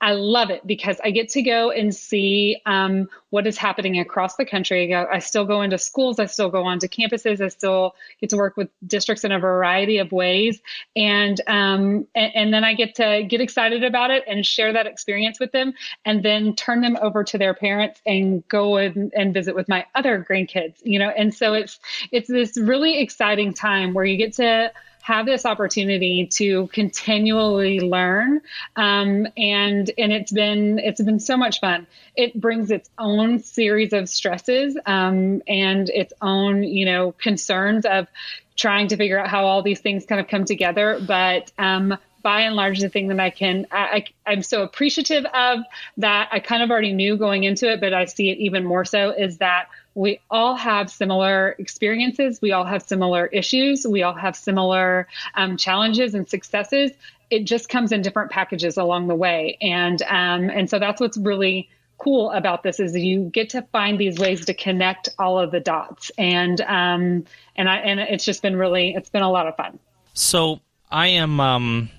I 0.00 0.12
love 0.12 0.50
it 0.50 0.66
because 0.66 1.00
I 1.02 1.10
get 1.10 1.30
to 1.30 1.42
go 1.42 1.70
and 1.70 1.94
see 1.94 2.60
um, 2.66 3.08
what 3.30 3.46
is 3.46 3.56
happening 3.56 3.98
across 3.98 4.36
the 4.36 4.44
country. 4.44 4.94
I 4.94 5.18
still 5.18 5.46
go 5.46 5.62
into 5.62 5.78
schools, 5.78 6.18
I 6.18 6.26
still 6.26 6.50
go 6.50 6.64
onto 6.64 6.88
campuses, 6.88 7.40
I 7.40 7.48
still 7.48 7.94
get 8.20 8.28
to 8.30 8.36
work 8.36 8.56
with 8.56 8.68
districts 8.86 9.24
in 9.24 9.32
a 9.32 9.38
variety 9.38 9.98
of 9.98 10.12
ways, 10.12 10.60
and 10.94 11.40
um, 11.46 12.06
and, 12.14 12.32
and, 12.34 12.54
then 12.54 12.64
I 12.64 12.74
get 12.74 12.94
to 12.96 13.24
get 13.26 13.40
excited 13.40 13.82
about 13.82 14.10
it 14.10 14.24
and 14.26 14.44
share 14.44 14.72
that 14.74 14.86
experience 14.86 15.40
with 15.40 15.52
them, 15.52 15.72
and 16.04 16.22
then 16.22 16.54
turn 16.54 16.82
them 16.82 16.98
over 17.00 17.24
to 17.24 17.38
their 17.38 17.54
parents 17.54 18.02
and 18.04 18.46
go 18.48 18.76
and, 18.76 19.12
and 19.16 19.32
visit 19.32 19.54
with 19.54 19.68
my 19.68 19.86
other 19.94 20.24
grandkids. 20.28 20.74
You 20.82 20.98
know, 20.98 21.10
and 21.10 21.32
so 21.32 21.54
it's 21.54 21.78
it's 22.12 22.28
this 22.28 22.58
really 22.58 23.00
exciting 23.00 23.54
time 23.54 23.94
where 23.94 24.04
you 24.04 24.16
get 24.16 24.34
to 24.34 24.70
have 25.04 25.26
this 25.26 25.44
opportunity 25.44 26.26
to 26.26 26.66
continually 26.68 27.78
learn 27.78 28.40
um, 28.74 29.26
and 29.36 29.90
and 29.98 30.12
it's 30.12 30.32
been 30.32 30.78
it's 30.78 31.02
been 31.02 31.20
so 31.20 31.36
much 31.36 31.60
fun. 31.60 31.86
It 32.16 32.40
brings 32.40 32.70
its 32.70 32.88
own 32.96 33.40
series 33.40 33.92
of 33.92 34.08
stresses 34.08 34.78
um, 34.86 35.42
and 35.46 35.90
its 35.90 36.14
own 36.22 36.62
you 36.62 36.86
know 36.86 37.12
concerns 37.12 37.84
of 37.84 38.08
trying 38.56 38.88
to 38.88 38.96
figure 38.96 39.18
out 39.18 39.28
how 39.28 39.44
all 39.44 39.62
these 39.62 39.80
things 39.80 40.06
kind 40.06 40.22
of 40.22 40.28
come 40.28 40.46
together. 40.46 40.98
But 41.06 41.52
um, 41.58 41.98
by 42.22 42.40
and 42.40 42.56
large 42.56 42.80
the 42.80 42.88
thing 42.88 43.08
that 43.08 43.20
I 43.20 43.28
can 43.28 43.66
I, 43.70 44.06
I 44.26 44.32
am 44.32 44.42
so 44.42 44.62
appreciative 44.62 45.26
of 45.26 45.60
that 45.98 46.30
I 46.32 46.40
kind 46.40 46.62
of 46.62 46.70
already 46.70 46.94
knew 46.94 47.18
going 47.18 47.44
into 47.44 47.70
it, 47.70 47.78
but 47.78 47.92
I 47.92 48.06
see 48.06 48.30
it 48.30 48.38
even 48.38 48.64
more 48.64 48.86
so 48.86 49.10
is 49.10 49.36
that 49.36 49.68
we 49.94 50.20
all 50.30 50.56
have 50.56 50.90
similar 50.90 51.54
experiences. 51.58 52.40
We 52.42 52.52
all 52.52 52.64
have 52.64 52.82
similar 52.82 53.26
issues. 53.26 53.86
We 53.86 54.02
all 54.02 54.14
have 54.14 54.36
similar 54.36 55.06
um, 55.34 55.56
challenges 55.56 56.14
and 56.14 56.28
successes. 56.28 56.90
It 57.30 57.44
just 57.44 57.68
comes 57.68 57.92
in 57.92 58.02
different 58.02 58.30
packages 58.30 58.76
along 58.76 59.08
the 59.08 59.14
way, 59.14 59.56
and 59.60 60.02
um, 60.02 60.50
and 60.50 60.68
so 60.68 60.78
that's 60.78 61.00
what's 61.00 61.16
really 61.16 61.68
cool 61.98 62.30
about 62.32 62.62
this 62.62 62.80
is 62.80 62.94
you 62.96 63.30
get 63.32 63.50
to 63.50 63.62
find 63.72 63.98
these 63.98 64.18
ways 64.18 64.44
to 64.44 64.54
connect 64.54 65.08
all 65.18 65.38
of 65.38 65.50
the 65.50 65.60
dots, 65.60 66.10
and 66.18 66.60
um, 66.62 67.24
and 67.56 67.68
I 67.68 67.76
and 67.78 68.00
it's 68.00 68.24
just 68.24 68.42
been 68.42 68.56
really 68.56 68.94
it's 68.94 69.08
been 69.08 69.22
a 69.22 69.30
lot 69.30 69.46
of 69.46 69.56
fun. 69.56 69.78
So 70.12 70.60
I 70.90 71.08
am 71.08 71.40
um, 71.40 71.90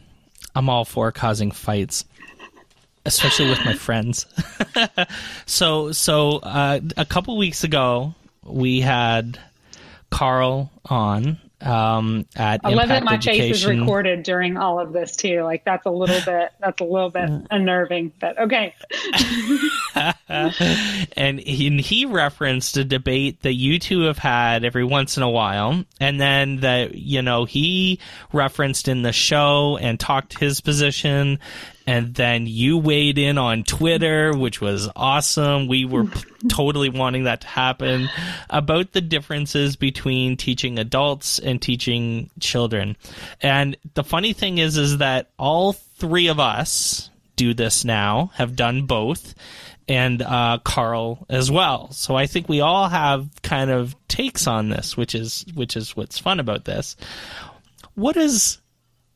I'm 0.53 0.69
all 0.69 0.85
for 0.85 1.11
causing 1.11 1.51
fights 1.51 2.05
especially 3.05 3.49
with 3.49 3.63
my 3.65 3.73
friends. 3.75 4.25
so 5.45 5.91
so 5.91 6.37
uh, 6.37 6.79
a 6.97 7.05
couple 7.05 7.37
weeks 7.37 7.63
ago 7.63 8.13
we 8.43 8.81
had 8.81 9.39
Carl 10.09 10.71
on 10.85 11.39
um, 11.61 12.27
at 12.35 12.61
I 12.63 12.69
love 12.69 12.89
that 12.89 13.03
my 13.03 13.15
Education. 13.15 13.53
face 13.53 13.57
is 13.57 13.65
recorded 13.65 14.23
during 14.23 14.57
all 14.57 14.79
of 14.79 14.93
this 14.93 15.15
too. 15.15 15.41
Like 15.41 15.63
that's 15.63 15.85
a 15.85 15.89
little 15.89 16.19
bit 16.25 16.51
that's 16.59 16.81
a 16.81 16.83
little 16.83 17.09
bit 17.09 17.29
unnerving, 17.49 18.11
but 18.19 18.37
okay. 18.37 18.75
and 21.15 21.39
he, 21.39 21.81
he 21.81 22.05
referenced 22.05 22.77
a 22.77 22.83
debate 22.83 23.41
that 23.43 23.53
you 23.53 23.79
two 23.79 24.01
have 24.01 24.17
had 24.17 24.63
every 24.63 24.83
once 24.83 25.17
in 25.17 25.23
a 25.23 25.29
while, 25.29 25.83
and 25.99 26.19
then 26.19 26.57
that 26.57 26.95
you 26.95 27.21
know 27.21 27.45
he 27.45 27.99
referenced 28.31 28.87
in 28.87 29.01
the 29.01 29.13
show 29.13 29.77
and 29.77 29.99
talked 29.99 30.37
his 30.37 30.61
position, 30.61 31.39
and 31.87 32.15
then 32.15 32.47
you 32.47 32.77
weighed 32.77 33.17
in 33.17 33.37
on 33.37 33.63
Twitter, 33.63 34.35
which 34.35 34.59
was 34.59 34.89
awesome. 34.95 35.67
We 35.67 35.85
were 35.85 36.05
totally 36.49 36.89
wanting 36.89 37.25
that 37.25 37.41
to 37.41 37.47
happen 37.47 38.09
about 38.49 38.91
the 38.93 39.01
differences 39.01 39.75
between 39.75 40.37
teaching 40.37 40.79
adults 40.79 41.39
and 41.39 41.61
teaching 41.61 42.29
children. 42.39 42.97
And 43.41 43.77
the 43.93 44.03
funny 44.03 44.33
thing 44.33 44.57
is, 44.57 44.77
is 44.77 44.97
that 44.97 45.29
all 45.37 45.73
three 45.73 46.27
of 46.27 46.39
us 46.39 47.09
do 47.35 47.53
this 47.53 47.85
now, 47.85 48.31
have 48.35 48.55
done 48.55 48.83
both, 48.83 49.35
and 49.87 50.21
uh, 50.21 50.59
Carl 50.63 51.25
as 51.29 51.51
well. 51.51 51.91
So 51.91 52.15
I 52.15 52.25
think 52.25 52.49
we 52.49 52.61
all 52.61 52.89
have 52.89 53.29
kind 53.43 53.69
of 53.69 53.95
takes 54.07 54.47
on 54.47 54.69
this, 54.69 54.97
which 54.97 55.13
is 55.13 55.45
which 55.53 55.77
is 55.77 55.95
what's 55.95 56.17
fun 56.17 56.39
about 56.39 56.65
this. 56.65 56.95
What 57.93 58.17
is 58.17 58.57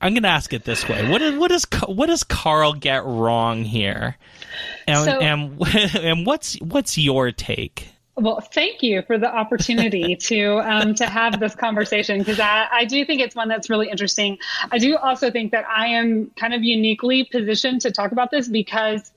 I'm 0.01 0.13
going 0.13 0.23
to 0.23 0.29
ask 0.29 0.53
it 0.53 0.63
this 0.63 0.87
way: 0.87 1.09
What 1.09 1.21
is 1.21 1.37
what 1.37 1.51
is 1.51 1.65
what 1.87 2.07
does 2.07 2.23
Carl 2.23 2.73
get 2.73 3.03
wrong 3.05 3.63
here, 3.63 4.17
and 4.87 5.05
So- 5.05 5.19
and, 5.19 5.61
and 5.95 6.25
what's 6.25 6.55
what's 6.61 6.97
your 6.97 7.31
take? 7.31 7.89
Well, 8.19 8.41
thank 8.41 8.83
you 8.83 9.01
for 9.03 9.17
the 9.17 9.33
opportunity 9.33 10.15
to 10.27 10.59
um, 10.59 10.93
to 10.95 11.05
have 11.05 11.39
this 11.39 11.55
conversation 11.55 12.19
because 12.19 12.39
I, 12.39 12.67
I 12.69 12.85
do 12.85 13.05
think 13.05 13.21
it's 13.21 13.35
one 13.35 13.47
that's 13.47 13.69
really 13.69 13.89
interesting. 13.89 14.37
I 14.71 14.77
do 14.77 14.97
also 14.97 15.31
think 15.31 15.51
that 15.53 15.65
I 15.69 15.87
am 15.87 16.31
kind 16.35 16.53
of 16.53 16.61
uniquely 16.61 17.23
positioned 17.23 17.81
to 17.81 17.91
talk 17.91 18.11
about 18.11 18.29
this 18.29 18.49
because 18.49 19.11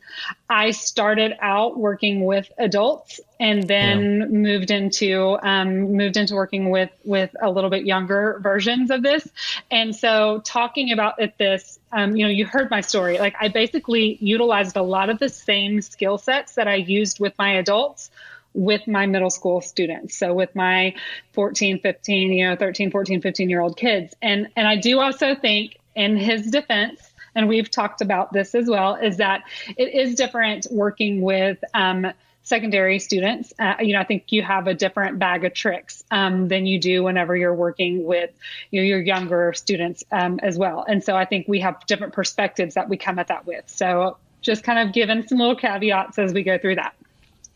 I 0.48 0.70
started 0.70 1.34
out 1.40 1.78
working 1.78 2.24
with 2.24 2.50
adults 2.58 3.20
and 3.40 3.66
then 3.66 4.42
moved 4.42 4.70
into 4.70 5.36
um, 5.42 5.96
moved 5.96 6.16
into 6.16 6.34
working 6.34 6.70
with 6.70 6.90
with 7.04 7.34
a 7.42 7.50
little 7.50 7.70
bit 7.70 7.84
younger 7.84 8.38
versions 8.40 8.92
of 8.92 9.02
this. 9.02 9.26
And 9.70 9.96
so, 9.96 10.42
talking 10.44 10.92
about 10.92 11.20
it, 11.20 11.36
this 11.38 11.80
um, 11.90 12.14
you 12.14 12.24
know, 12.24 12.30
you 12.30 12.46
heard 12.46 12.70
my 12.70 12.82
story. 12.82 13.18
Like 13.18 13.34
I 13.40 13.48
basically 13.48 14.16
utilized 14.20 14.76
a 14.76 14.82
lot 14.82 15.10
of 15.10 15.18
the 15.18 15.28
same 15.28 15.82
skill 15.82 16.18
sets 16.18 16.54
that 16.54 16.68
I 16.68 16.76
used 16.76 17.18
with 17.18 17.36
my 17.36 17.54
adults 17.54 18.10
with 18.54 18.86
my 18.86 19.06
middle 19.06 19.30
school 19.30 19.60
students. 19.60 20.16
So 20.16 20.34
with 20.34 20.54
my 20.54 20.94
14, 21.32 21.80
15, 21.80 22.32
you 22.32 22.48
know, 22.48 22.56
13, 22.56 22.90
14, 22.90 23.20
15 23.20 23.50
year 23.50 23.60
old 23.60 23.76
kids. 23.76 24.14
And, 24.22 24.48
and 24.56 24.66
I 24.66 24.76
do 24.76 25.00
also 25.00 25.34
think 25.34 25.78
in 25.94 26.16
his 26.16 26.50
defense, 26.50 27.00
and 27.34 27.48
we've 27.48 27.70
talked 27.70 28.00
about 28.00 28.32
this 28.32 28.54
as 28.54 28.68
well, 28.68 28.96
is 28.96 29.16
that 29.18 29.42
it 29.76 29.94
is 29.94 30.14
different 30.14 30.66
working 30.70 31.22
with, 31.22 31.58
um, 31.74 32.12
secondary 32.42 32.98
students. 32.98 33.52
Uh, 33.58 33.74
you 33.80 33.94
know, 33.94 34.00
I 34.00 34.04
think 34.04 34.30
you 34.30 34.42
have 34.42 34.66
a 34.66 34.74
different 34.74 35.18
bag 35.18 35.44
of 35.44 35.54
tricks 35.54 36.02
um, 36.10 36.48
than 36.48 36.66
you 36.66 36.78
do 36.78 37.04
whenever 37.04 37.36
you're 37.36 37.54
working 37.54 38.04
with 38.04 38.30
you 38.70 38.80
know, 38.80 38.84
your 38.84 39.00
younger 39.00 39.52
students 39.52 40.04
um, 40.10 40.40
as 40.42 40.58
well. 40.58 40.84
And 40.86 41.02
so 41.02 41.16
I 41.16 41.24
think 41.24 41.46
we 41.46 41.60
have 41.60 41.86
different 41.86 42.12
perspectives 42.12 42.74
that 42.74 42.88
we 42.88 42.96
come 42.96 43.18
at 43.18 43.28
that 43.28 43.46
with. 43.46 43.64
So 43.66 44.16
just 44.40 44.64
kind 44.64 44.86
of 44.86 44.92
giving 44.92 45.26
some 45.26 45.38
little 45.38 45.56
caveats 45.56 46.18
as 46.18 46.32
we 46.32 46.42
go 46.42 46.58
through 46.58 46.76
that. 46.76 46.94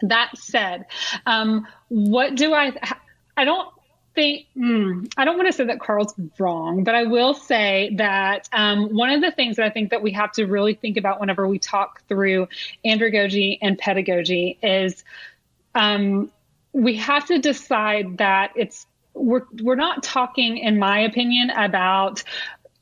That 0.03 0.37
said, 0.37 0.87
um, 1.27 1.67
what 1.89 2.35
do 2.35 2.55
I? 2.55 2.73
I 3.37 3.45
don't 3.45 3.69
think 4.17 4.47
mm, 4.57 5.13
I 5.17 5.25
don't 5.25 5.37
want 5.37 5.47
to 5.47 5.53
say 5.53 5.65
that 5.65 5.79
Carl's 5.79 6.15
wrong, 6.39 6.83
but 6.83 6.97
I 6.97 7.05
will 7.05 7.35
say 7.35 7.95
that 7.97 8.49
um, 8.53 8.95
one 8.95 9.11
of 9.11 9.21
the 9.21 9.31
things 9.31 9.57
that 9.57 9.67
I 9.67 9.71
think 9.71 9.91
that 9.91 10.03
we 10.03 10.11
have 10.13 10.33
to 10.33 10.47
really 10.47 10.75
think 10.75 10.97
about 10.97 11.21
whenever 11.21 11.47
we 11.47 11.59
talk 11.59 12.03
through 12.09 12.49
andragogy 12.85 13.59
and 13.63 13.79
pedagogy 13.79 14.59
is 14.63 15.05
um, 15.75 16.33
we 16.73 16.97
have 16.97 17.27
to 17.27 17.39
decide 17.39 18.19
that 18.19 18.53
it's 18.57 18.87
we're 19.15 19.45
we're 19.63 19.77
not 19.77 20.03
talking, 20.03 20.59
in 20.59 20.79
my 20.79 21.01
opinion, 21.01 21.51
about 21.51 22.23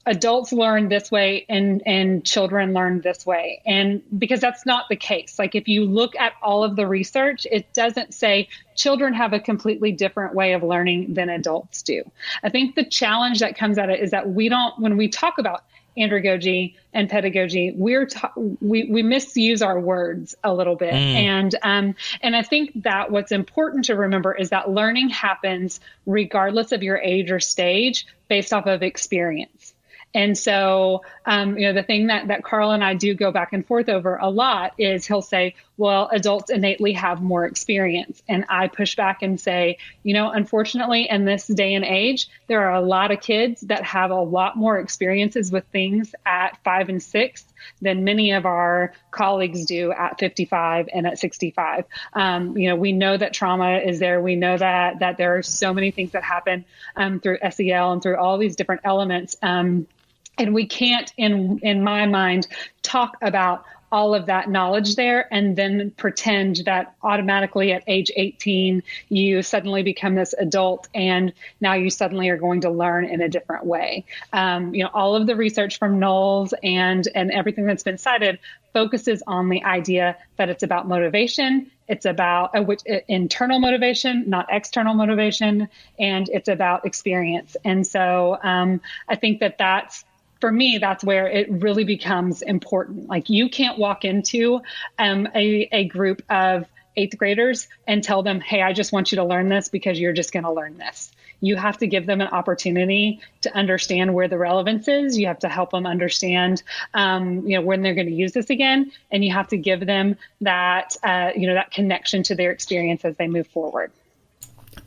adults 0.06 0.52
learn 0.52 0.88
this 0.88 1.11
way 1.11 1.46
and 1.49 1.82
and 1.87 2.25
children 2.25 2.73
learn 2.73 3.00
this 3.00 3.25
way. 3.25 3.62
And 3.64 4.02
because 4.18 4.40
that's 4.40 4.66
not 4.66 4.87
the 4.88 4.96
case. 4.96 5.38
Like 5.38 5.54
if 5.54 5.68
you 5.68 5.84
look 5.84 6.14
at 6.16 6.34
all 6.42 6.62
of 6.62 6.76
the 6.76 6.87
research 6.87 7.46
it 7.50 7.73
doesn't 7.73 8.12
say 8.12 8.49
children 8.76 9.14
have 9.14 9.32
a 9.32 9.40
completely 9.40 9.92
different 9.92 10.34
way 10.34 10.52
of 10.52 10.62
learning 10.62 11.14
than 11.14 11.30
adults 11.30 11.82
do. 11.82 12.02
I 12.42 12.50
think 12.50 12.75
the 12.75 12.84
challenge 12.84 13.40
that 13.40 13.56
comes 13.56 13.78
at 13.78 13.88
it 13.88 14.00
is 14.00 14.11
that 14.11 14.28
we 14.30 14.49
don't 14.49 14.78
when 14.78 14.96
we 14.96 15.08
talk 15.08 15.38
about 15.38 15.64
andragogy 15.96 16.75
and 16.92 17.08
pedagogy 17.08 17.73
we're 17.76 18.04
ta- 18.06 18.32
we 18.37 18.84
we 18.90 19.00
misuse 19.00 19.62
our 19.62 19.78
words 19.78 20.34
a 20.42 20.52
little 20.52 20.75
bit. 20.75 20.92
And 20.92 21.54
um 21.62 21.94
and 22.20 22.34
i 22.37 22.42
think 22.42 22.82
that 22.82 23.11
what's 23.11 23.32
important 23.32 23.84
to 23.87 23.94
remember 23.94 24.34
is 24.34 24.50
that 24.50 24.68
learning 24.70 25.08
happens 25.08 25.80
regardless 26.04 26.73
of 26.73 26.82
your 26.82 26.99
age 26.99 27.30
or 27.30 27.40
stage 27.40 28.06
based 28.28 28.52
off 28.52 28.66
of 28.66 28.82
experience 28.82 29.74
and 30.14 30.38
so, 30.38 31.02
um, 31.26 31.59
you 31.59 31.66
know, 31.66 31.73
the 31.73 31.83
thing 31.83 32.06
that, 32.06 32.28
that 32.28 32.44
Carl 32.44 32.71
and 32.71 32.85
I 32.85 32.94
do 32.94 33.14
go 33.14 33.33
back 33.33 33.52
and 33.52 33.66
forth 33.66 33.88
over 33.88 34.16
a 34.16 34.30
lot 34.30 34.75
is 34.78 35.04
he'll 35.04 35.23
say, 35.23 35.56
well, 35.76 36.09
adults 36.12 36.50
innately 36.50 36.92
have 36.92 37.21
more 37.21 37.44
experience. 37.44 38.23
And 38.28 38.44
I 38.49 38.68
push 38.68 38.94
back 38.94 39.23
and 39.23 39.40
say, 39.40 39.78
you 40.04 40.14
know, 40.14 40.30
unfortunately, 40.30 41.09
in 41.11 41.25
this 41.25 41.49
day 41.49 41.75
and 41.75 41.85
age, 41.85 42.28
there 42.47 42.62
are 42.68 42.75
a 42.75 42.80
lot 42.80 43.11
of 43.11 43.21
kids 43.21 43.62
that 43.62 43.83
have 43.83 44.12
a 44.12 44.21
lot 44.21 44.56
more 44.56 44.78
experiences 44.78 45.50
with 45.50 45.64
things 45.73 46.14
at 46.25 46.59
five 46.62 46.88
and 46.88 47.02
six 47.02 47.44
than 47.83 48.04
many 48.04 48.33
of 48.33 48.47
our 48.47 48.92
colleagues 49.11 49.64
do 49.64 49.90
at 49.90 50.21
55 50.21 50.88
and 50.94 51.09
at 51.09 51.18
65. 51.18 51.87
Um, 52.12 52.56
you 52.56 52.68
know, 52.68 52.76
we 52.76 52.92
know 52.92 53.16
that 53.16 53.33
trauma 53.33 53.78
is 53.78 53.99
there. 53.99 54.21
We 54.21 54.37
know 54.37 54.56
that 54.56 55.00
that 55.00 55.16
there 55.16 55.38
are 55.38 55.42
so 55.42 55.75
many 55.75 55.90
things 55.90 56.12
that 56.12 56.23
happen 56.23 56.64
um, 56.94 57.18
through 57.18 57.38
SEL 57.50 57.92
and 57.92 58.02
through 58.02 58.16
all 58.16 58.38
these 58.38 58.54
different 58.54 58.83
elements. 58.85 59.37
Um, 59.42 59.88
and 60.38 60.54
we 60.54 60.66
can't 60.66 61.12
in 61.16 61.58
in 61.62 61.82
my 61.82 62.06
mind 62.06 62.46
talk 62.82 63.16
about 63.22 63.64
all 63.94 64.12
of 64.12 64.26
that 64.26 64.50
knowledge 64.50 64.96
there 64.96 65.32
and 65.32 65.54
then 65.54 65.92
pretend 65.96 66.56
that 66.66 66.96
automatically 67.04 67.72
at 67.72 67.84
age 67.86 68.10
18 68.16 68.82
you 69.08 69.40
suddenly 69.40 69.84
become 69.84 70.16
this 70.16 70.34
adult 70.36 70.88
and 70.96 71.32
now 71.60 71.74
you 71.74 71.88
suddenly 71.90 72.28
are 72.28 72.36
going 72.36 72.60
to 72.60 72.70
learn 72.70 73.04
in 73.04 73.20
a 73.20 73.28
different 73.28 73.64
way. 73.64 74.04
Um, 74.32 74.74
you 74.74 74.82
know 74.82 74.90
all 74.92 75.14
of 75.14 75.28
the 75.28 75.36
research 75.36 75.78
from 75.78 76.00
knowles 76.00 76.52
and 76.64 77.06
and 77.14 77.30
everything 77.30 77.66
that's 77.66 77.84
been 77.84 77.98
cited 77.98 78.40
focuses 78.72 79.22
on 79.28 79.48
the 79.48 79.62
idea 79.62 80.16
that 80.38 80.48
it's 80.48 80.64
about 80.64 80.88
motivation 80.88 81.70
it's 81.86 82.06
about 82.06 82.56
uh, 82.56 82.62
which, 82.62 82.80
uh, 82.90 82.98
internal 83.06 83.60
motivation 83.60 84.28
not 84.28 84.46
external 84.50 84.94
motivation 84.94 85.68
and 86.00 86.28
it's 86.30 86.48
about 86.48 86.84
experience. 86.84 87.56
And 87.64 87.86
so 87.86 88.38
um, 88.42 88.80
i 89.08 89.14
think 89.14 89.38
that 89.38 89.58
that's 89.58 90.04
for 90.44 90.52
me, 90.52 90.76
that's 90.76 91.02
where 91.02 91.26
it 91.26 91.50
really 91.50 91.84
becomes 91.84 92.42
important. 92.42 93.08
Like 93.08 93.30
you 93.30 93.48
can't 93.48 93.78
walk 93.78 94.04
into 94.04 94.60
um, 94.98 95.26
a, 95.34 95.66
a 95.72 95.84
group 95.86 96.20
of 96.28 96.66
eighth 96.98 97.16
graders 97.16 97.66
and 97.86 98.04
tell 98.04 98.22
them, 98.22 98.40
hey, 98.40 98.60
I 98.60 98.74
just 98.74 98.92
want 98.92 99.10
you 99.10 99.16
to 99.16 99.24
learn 99.24 99.48
this 99.48 99.70
because 99.70 99.98
you're 99.98 100.12
just 100.12 100.34
going 100.34 100.44
to 100.44 100.52
learn 100.52 100.76
this. 100.76 101.10
You 101.40 101.56
have 101.56 101.78
to 101.78 101.86
give 101.86 102.04
them 102.04 102.20
an 102.20 102.26
opportunity 102.26 103.20
to 103.40 103.56
understand 103.56 104.12
where 104.12 104.28
the 104.28 104.36
relevance 104.36 104.86
is. 104.86 105.16
You 105.16 105.28
have 105.28 105.38
to 105.38 105.48
help 105.48 105.70
them 105.70 105.86
understand, 105.86 106.62
um, 106.92 107.48
you 107.48 107.56
know, 107.56 107.64
when 107.64 107.80
they're 107.80 107.94
going 107.94 108.08
to 108.08 108.12
use 108.12 108.32
this 108.32 108.50
again, 108.50 108.92
and 109.10 109.24
you 109.24 109.32
have 109.32 109.48
to 109.48 109.56
give 109.56 109.86
them 109.86 110.14
that, 110.42 110.94
uh, 111.02 111.30
you 111.34 111.46
know, 111.46 111.54
that 111.54 111.70
connection 111.70 112.22
to 112.24 112.34
their 112.34 112.50
experience 112.50 113.02
as 113.06 113.16
they 113.16 113.28
move 113.28 113.46
forward. 113.46 113.90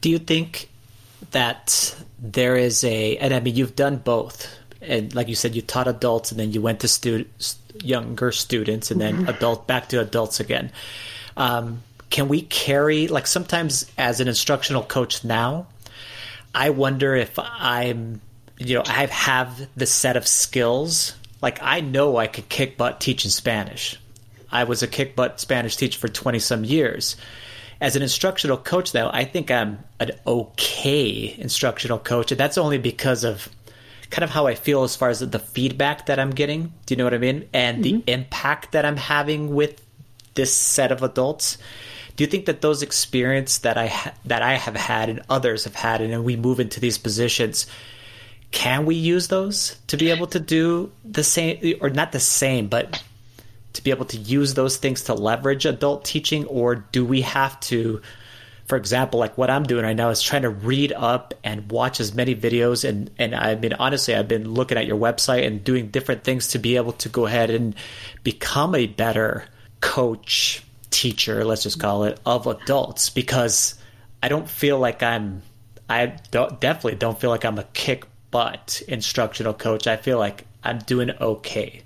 Do 0.02 0.12
you 0.12 0.20
think 0.20 0.70
that 1.32 1.96
there 2.20 2.56
is 2.56 2.84
a, 2.84 3.18
and 3.18 3.34
I 3.34 3.40
mean, 3.40 3.56
you've 3.56 3.76
done 3.76 3.98
both, 3.98 4.56
and 4.82 5.14
like 5.16 5.28
you 5.28 5.36
said, 5.36 5.56
you 5.56 5.62
taught 5.62 5.88
adults, 5.88 6.32
and 6.32 6.40
then 6.40 6.52
you 6.52 6.62
went 6.62 6.82
to 6.82 6.88
students, 6.88 7.58
younger 7.82 8.32
students, 8.32 8.92
and 8.92 9.02
then 9.02 9.28
adult 9.28 9.68
back 9.68 9.90
to 9.90 10.00
adults 10.00 10.40
again. 10.40 10.72
Um, 11.36 11.84
can 12.10 12.28
we 12.28 12.42
carry 12.42 13.08
like 13.08 13.28
sometimes 13.28 13.90
as 13.98 14.20
an 14.20 14.28
instructional 14.28 14.84
coach 14.84 15.24
now? 15.24 15.68
I 16.56 16.70
wonder 16.70 17.16
if 17.16 17.38
I'm, 17.38 18.22
you 18.58 18.76
know, 18.76 18.84
I 18.86 19.06
have 19.06 19.68
the 19.76 19.86
set 19.86 20.18
of 20.18 20.28
skills. 20.28 21.16
Like 21.42 21.60
I 21.62 21.82
know 21.82 22.18
I 22.18 22.28
could 22.28 22.50
kick 22.50 22.78
butt 22.78 23.00
teaching 23.00 23.30
Spanish. 23.30 24.00
I 24.52 24.64
was 24.64 24.82
a 24.82 24.88
kick 24.88 25.16
butt 25.16 25.40
Spanish 25.40 25.76
teacher 25.76 26.00
for 26.00 26.08
twenty 26.08 26.40
some 26.40 26.64
years. 26.64 27.16
As 27.80 27.96
an 27.96 28.02
instructional 28.02 28.58
coach, 28.58 28.92
though, 28.92 29.10
I 29.14 29.24
think 29.24 29.52
I'm 29.52 29.78
an 30.00 30.12
okay 30.26 31.36
instructional 31.38 32.00
coach, 32.00 32.32
and 32.32 32.40
that's 32.40 32.58
only 32.58 32.80
because 32.80 33.24
of 33.24 33.50
kind 34.10 34.24
of 34.24 34.30
how 34.30 34.48
I 34.48 34.56
feel 34.56 34.84
as 34.84 34.96
far 34.96 35.10
as 35.10 35.20
the 35.20 35.40
feedback 35.40 36.06
that 36.06 36.20
I'm 36.20 36.32
getting. 36.32 36.74
Do 36.86 36.94
you 36.94 36.98
know 36.98 37.04
what 37.04 37.14
I 37.14 37.18
mean? 37.18 37.48
And 37.54 37.84
the 37.84 37.94
mm-hmm. 37.94 38.10
impact 38.10 38.72
that 38.72 38.86
I'm 38.86 38.98
having 38.98 39.54
with 39.54 39.82
this 40.36 40.54
set 40.54 40.92
of 40.92 41.04
adults. 41.04 41.58
do 42.18 42.24
you 42.24 42.30
think 42.30 42.48
that 42.48 42.62
those 42.62 42.82
experience 42.82 43.60
that 43.60 43.78
I 43.78 43.88
ha- 43.88 44.14
that 44.26 44.42
I 44.42 44.56
have 44.56 44.76
had 44.76 45.08
and 45.10 45.22
others 45.30 45.66
have 45.66 45.76
had, 45.76 46.02
and 46.02 46.24
we 46.24 46.36
move 46.36 46.60
into 46.60 46.80
these 46.80 46.98
positions, 46.98 47.68
can 48.52 48.86
we 48.86 48.96
use 48.96 49.28
those 49.28 49.78
to 49.88 49.98
be 49.98 50.10
able 50.10 50.28
to 50.28 50.40
do 50.40 50.92
the 51.06 51.24
same, 51.24 51.76
or 51.80 51.90
not 51.90 52.12
the 52.12 52.20
same, 52.20 52.68
but 52.68 53.04
to 53.74 53.84
be 53.84 53.92
able 53.92 54.06
to 54.06 54.18
use 54.18 54.56
those 54.56 54.78
things 54.78 55.04
to 55.04 55.14
leverage 55.14 55.66
adult 55.66 56.06
teaching, 56.06 56.46
or 56.46 56.76
do 56.76 57.06
we 57.06 57.22
have 57.22 57.60
to? 57.62 58.02
For 58.68 58.76
example, 58.76 59.20
like 59.20 59.38
what 59.38 59.50
I'm 59.50 59.64
doing 59.64 59.86
right 59.86 59.96
now 59.96 60.10
is 60.10 60.22
trying 60.22 60.42
to 60.42 60.50
read 60.50 60.92
up 60.92 61.34
and 61.42 61.72
watch 61.72 62.02
as 62.02 62.14
many 62.14 62.36
videos. 62.36 62.88
And, 62.88 63.10
and 63.18 63.34
I 63.34 63.56
mean, 63.56 63.72
honestly, 63.74 64.14
I've 64.14 64.28
been 64.28 64.52
looking 64.54 64.78
at 64.78 64.86
your 64.86 64.98
website 64.98 65.48
and 65.48 65.64
doing 65.64 65.88
different 65.88 66.26
things 66.26 66.50
to 66.50 66.60
be 66.60 66.76
able 66.76 66.92
to 66.94 67.08
go 67.08 67.26
ahead 67.26 67.50
and 67.50 67.76
become 68.24 68.76
a 68.76 68.86
better 68.86 69.46
coach, 69.80 70.64
teacher, 70.90 71.46
let's 71.46 71.64
just 71.64 71.80
call 71.80 72.04
it, 72.04 72.20
of 72.26 72.46
adults 72.46 73.10
because 73.10 73.76
I 74.22 74.28
don't 74.28 74.50
feel 74.50 74.78
like 74.78 75.02
I'm, 75.02 75.44
I 75.90 76.18
don't, 76.32 76.60
definitely 76.60 76.96
don't 76.96 77.18
feel 77.18 77.30
like 77.30 77.46
I'm 77.46 77.60
a 77.60 77.64
kick 77.74 78.06
butt 78.32 78.82
instructional 78.90 79.54
coach. 79.54 79.88
I 79.88 79.96
feel 79.96 80.18
like 80.18 80.46
I'm 80.62 80.80
doing 80.80 81.12
okay 81.22 81.84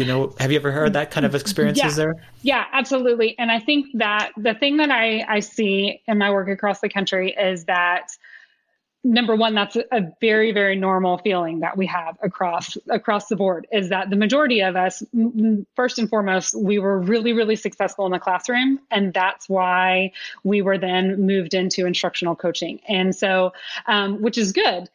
you 0.00 0.06
know 0.06 0.34
have 0.38 0.50
you 0.50 0.58
ever 0.58 0.72
heard 0.72 0.92
that 0.94 1.10
kind 1.10 1.26
of 1.26 1.34
experiences 1.34 1.84
yeah. 1.84 1.90
there? 1.94 2.14
Yeah 2.42 2.64
absolutely. 2.72 3.38
And 3.38 3.50
i 3.50 3.58
think 3.58 3.86
that 3.94 4.32
the 4.36 4.54
thing 4.54 4.78
that 4.78 4.90
i 4.90 5.24
i 5.28 5.40
see 5.40 6.02
in 6.06 6.18
my 6.18 6.30
work 6.30 6.48
across 6.48 6.80
the 6.80 6.88
country 6.88 7.34
is 7.38 7.64
that 7.66 8.08
number 9.02 9.34
one 9.34 9.54
that's 9.54 9.76
a 9.76 10.12
very 10.20 10.52
very 10.52 10.76
normal 10.76 11.16
feeling 11.18 11.60
that 11.60 11.76
we 11.76 11.86
have 11.86 12.18
across 12.22 12.76
across 12.90 13.28
the 13.28 13.36
board 13.36 13.66
is 13.72 13.88
that 13.88 14.10
the 14.10 14.16
majority 14.16 14.60
of 14.60 14.76
us 14.76 15.02
first 15.74 15.98
and 15.98 16.10
foremost 16.10 16.54
we 16.58 16.78
were 16.78 16.98
really 16.98 17.32
really 17.32 17.56
successful 17.56 18.04
in 18.04 18.12
the 18.12 18.18
classroom 18.18 18.78
and 18.90 19.14
that's 19.14 19.48
why 19.48 20.12
we 20.44 20.60
were 20.60 20.76
then 20.76 21.26
moved 21.26 21.54
into 21.54 21.86
instructional 21.86 22.36
coaching. 22.36 22.78
And 22.88 23.16
so 23.16 23.52
um, 23.86 24.20
which 24.20 24.36
is 24.36 24.52
good 24.52 24.88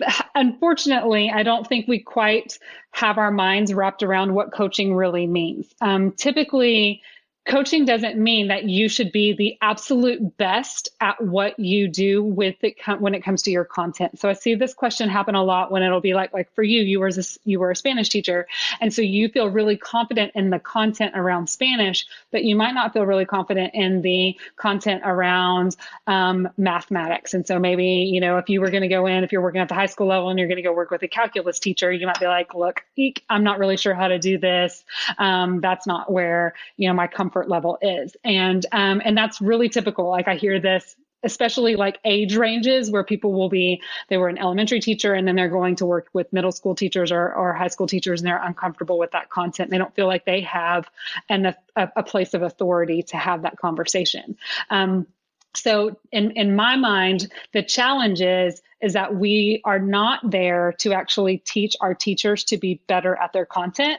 unfortunately, 0.34 1.30
I 1.34 1.42
don't 1.42 1.66
think 1.66 1.88
we 1.88 1.98
quite 2.00 2.58
have 2.92 3.18
our 3.18 3.30
minds 3.30 3.72
wrapped 3.72 4.02
around 4.02 4.34
what 4.34 4.52
coaching 4.52 4.94
really 4.94 5.26
means. 5.26 5.74
Um, 5.80 6.12
typically, 6.12 7.02
coaching 7.48 7.86
doesn't 7.86 8.16
mean 8.18 8.48
that 8.48 8.64
you 8.64 8.88
should 8.88 9.10
be 9.10 9.32
the 9.32 9.56
absolute 9.62 10.36
best 10.36 10.90
at 11.00 11.20
what 11.20 11.58
you 11.58 11.88
do 11.88 12.22
with 12.22 12.56
it 12.62 12.76
when 13.00 13.14
it 13.14 13.24
comes 13.24 13.42
to 13.42 13.50
your 13.50 13.64
content. 13.64 14.18
So 14.20 14.28
I 14.28 14.34
see 14.34 14.54
this 14.54 14.74
question 14.74 15.08
happen 15.08 15.34
a 15.34 15.42
lot 15.42 15.72
when 15.72 15.82
it'll 15.82 16.02
be 16.02 16.14
like 16.14 16.32
like 16.34 16.52
for 16.54 16.62
you 16.62 16.82
you 16.82 17.00
were 17.00 17.08
a, 17.08 17.22
you 17.44 17.58
were 17.58 17.70
a 17.70 17.76
Spanish 17.76 18.10
teacher 18.10 18.46
and 18.80 18.92
so 18.92 19.00
you 19.00 19.30
feel 19.30 19.48
really 19.48 19.76
confident 19.76 20.32
in 20.34 20.50
the 20.50 20.58
content 20.58 21.12
around 21.16 21.48
Spanish, 21.48 22.06
but 22.30 22.44
you 22.44 22.54
might 22.54 22.74
not 22.74 22.92
feel 22.92 23.06
really 23.06 23.24
confident 23.24 23.72
in 23.74 24.02
the 24.02 24.36
content 24.56 25.02
around 25.04 25.74
um, 26.06 26.48
mathematics. 26.58 27.32
And 27.32 27.46
so 27.46 27.58
maybe 27.58 27.86
you 27.86 28.20
know 28.20 28.36
if 28.36 28.50
you 28.50 28.60
were 28.60 28.70
going 28.70 28.82
to 28.82 28.88
go 28.88 29.06
in 29.06 29.24
if 29.24 29.32
you're 29.32 29.42
working 29.42 29.62
at 29.62 29.68
the 29.68 29.74
high 29.74 29.86
school 29.86 30.08
level 30.08 30.28
and 30.28 30.38
you're 30.38 30.48
going 30.48 30.56
to 30.56 30.62
go 30.62 30.72
work 30.74 30.90
with 30.90 31.02
a 31.02 31.08
calculus 31.08 31.58
teacher, 31.58 31.90
you 31.90 32.06
might 32.06 32.20
be 32.20 32.26
like, 32.26 32.54
look, 32.54 32.84
eek, 32.96 33.24
I'm 33.30 33.42
not 33.42 33.58
really 33.58 33.78
sure 33.78 33.94
how 33.94 34.08
to 34.08 34.18
do 34.18 34.36
this. 34.36 34.84
Um, 35.16 35.60
that's 35.62 35.86
not 35.86 36.12
where 36.12 36.52
you 36.76 36.88
know 36.88 36.94
my 36.94 37.06
comfort 37.06 37.37
comfort 37.38 37.50
level 37.50 37.78
is. 37.80 38.16
And 38.24 38.64
um, 38.72 39.00
and 39.04 39.16
that's 39.16 39.40
really 39.40 39.68
typical. 39.68 40.08
Like 40.08 40.28
I 40.28 40.36
hear 40.36 40.60
this 40.60 40.96
especially 41.24 41.74
like 41.74 41.98
age 42.04 42.36
ranges 42.36 42.92
where 42.92 43.02
people 43.02 43.32
will 43.32 43.48
be 43.48 43.82
they 44.08 44.16
were 44.16 44.28
an 44.28 44.38
elementary 44.38 44.78
teacher 44.78 45.14
and 45.14 45.26
then 45.26 45.34
they're 45.34 45.48
going 45.48 45.74
to 45.74 45.84
work 45.84 46.06
with 46.12 46.32
middle 46.32 46.52
school 46.52 46.76
teachers 46.76 47.10
or, 47.10 47.34
or 47.34 47.52
high 47.52 47.66
school 47.66 47.88
teachers 47.88 48.20
and 48.20 48.28
they're 48.28 48.40
uncomfortable 48.40 49.00
with 49.00 49.10
that 49.10 49.28
content 49.28 49.68
they 49.68 49.78
don't 49.78 49.92
feel 49.96 50.06
like 50.06 50.24
they 50.24 50.42
have 50.42 50.88
an, 51.28 51.46
a, 51.74 51.88
a 51.96 52.04
place 52.04 52.34
of 52.34 52.42
authority 52.42 53.02
to 53.02 53.16
have 53.16 53.42
that 53.42 53.58
conversation 53.58 54.36
um, 54.70 55.08
so 55.56 55.98
in, 56.12 56.30
in 56.36 56.54
my 56.54 56.76
mind 56.76 57.32
the 57.52 57.64
challenge 57.64 58.20
is 58.20 58.62
is 58.80 58.92
that 58.92 59.12
we 59.12 59.60
are 59.64 59.80
not 59.80 60.20
there 60.30 60.72
to 60.78 60.92
actually 60.92 61.38
teach 61.38 61.74
our 61.80 61.94
teachers 61.94 62.44
to 62.44 62.58
be 62.58 62.80
better 62.86 63.16
at 63.16 63.32
their 63.32 63.44
content 63.44 63.98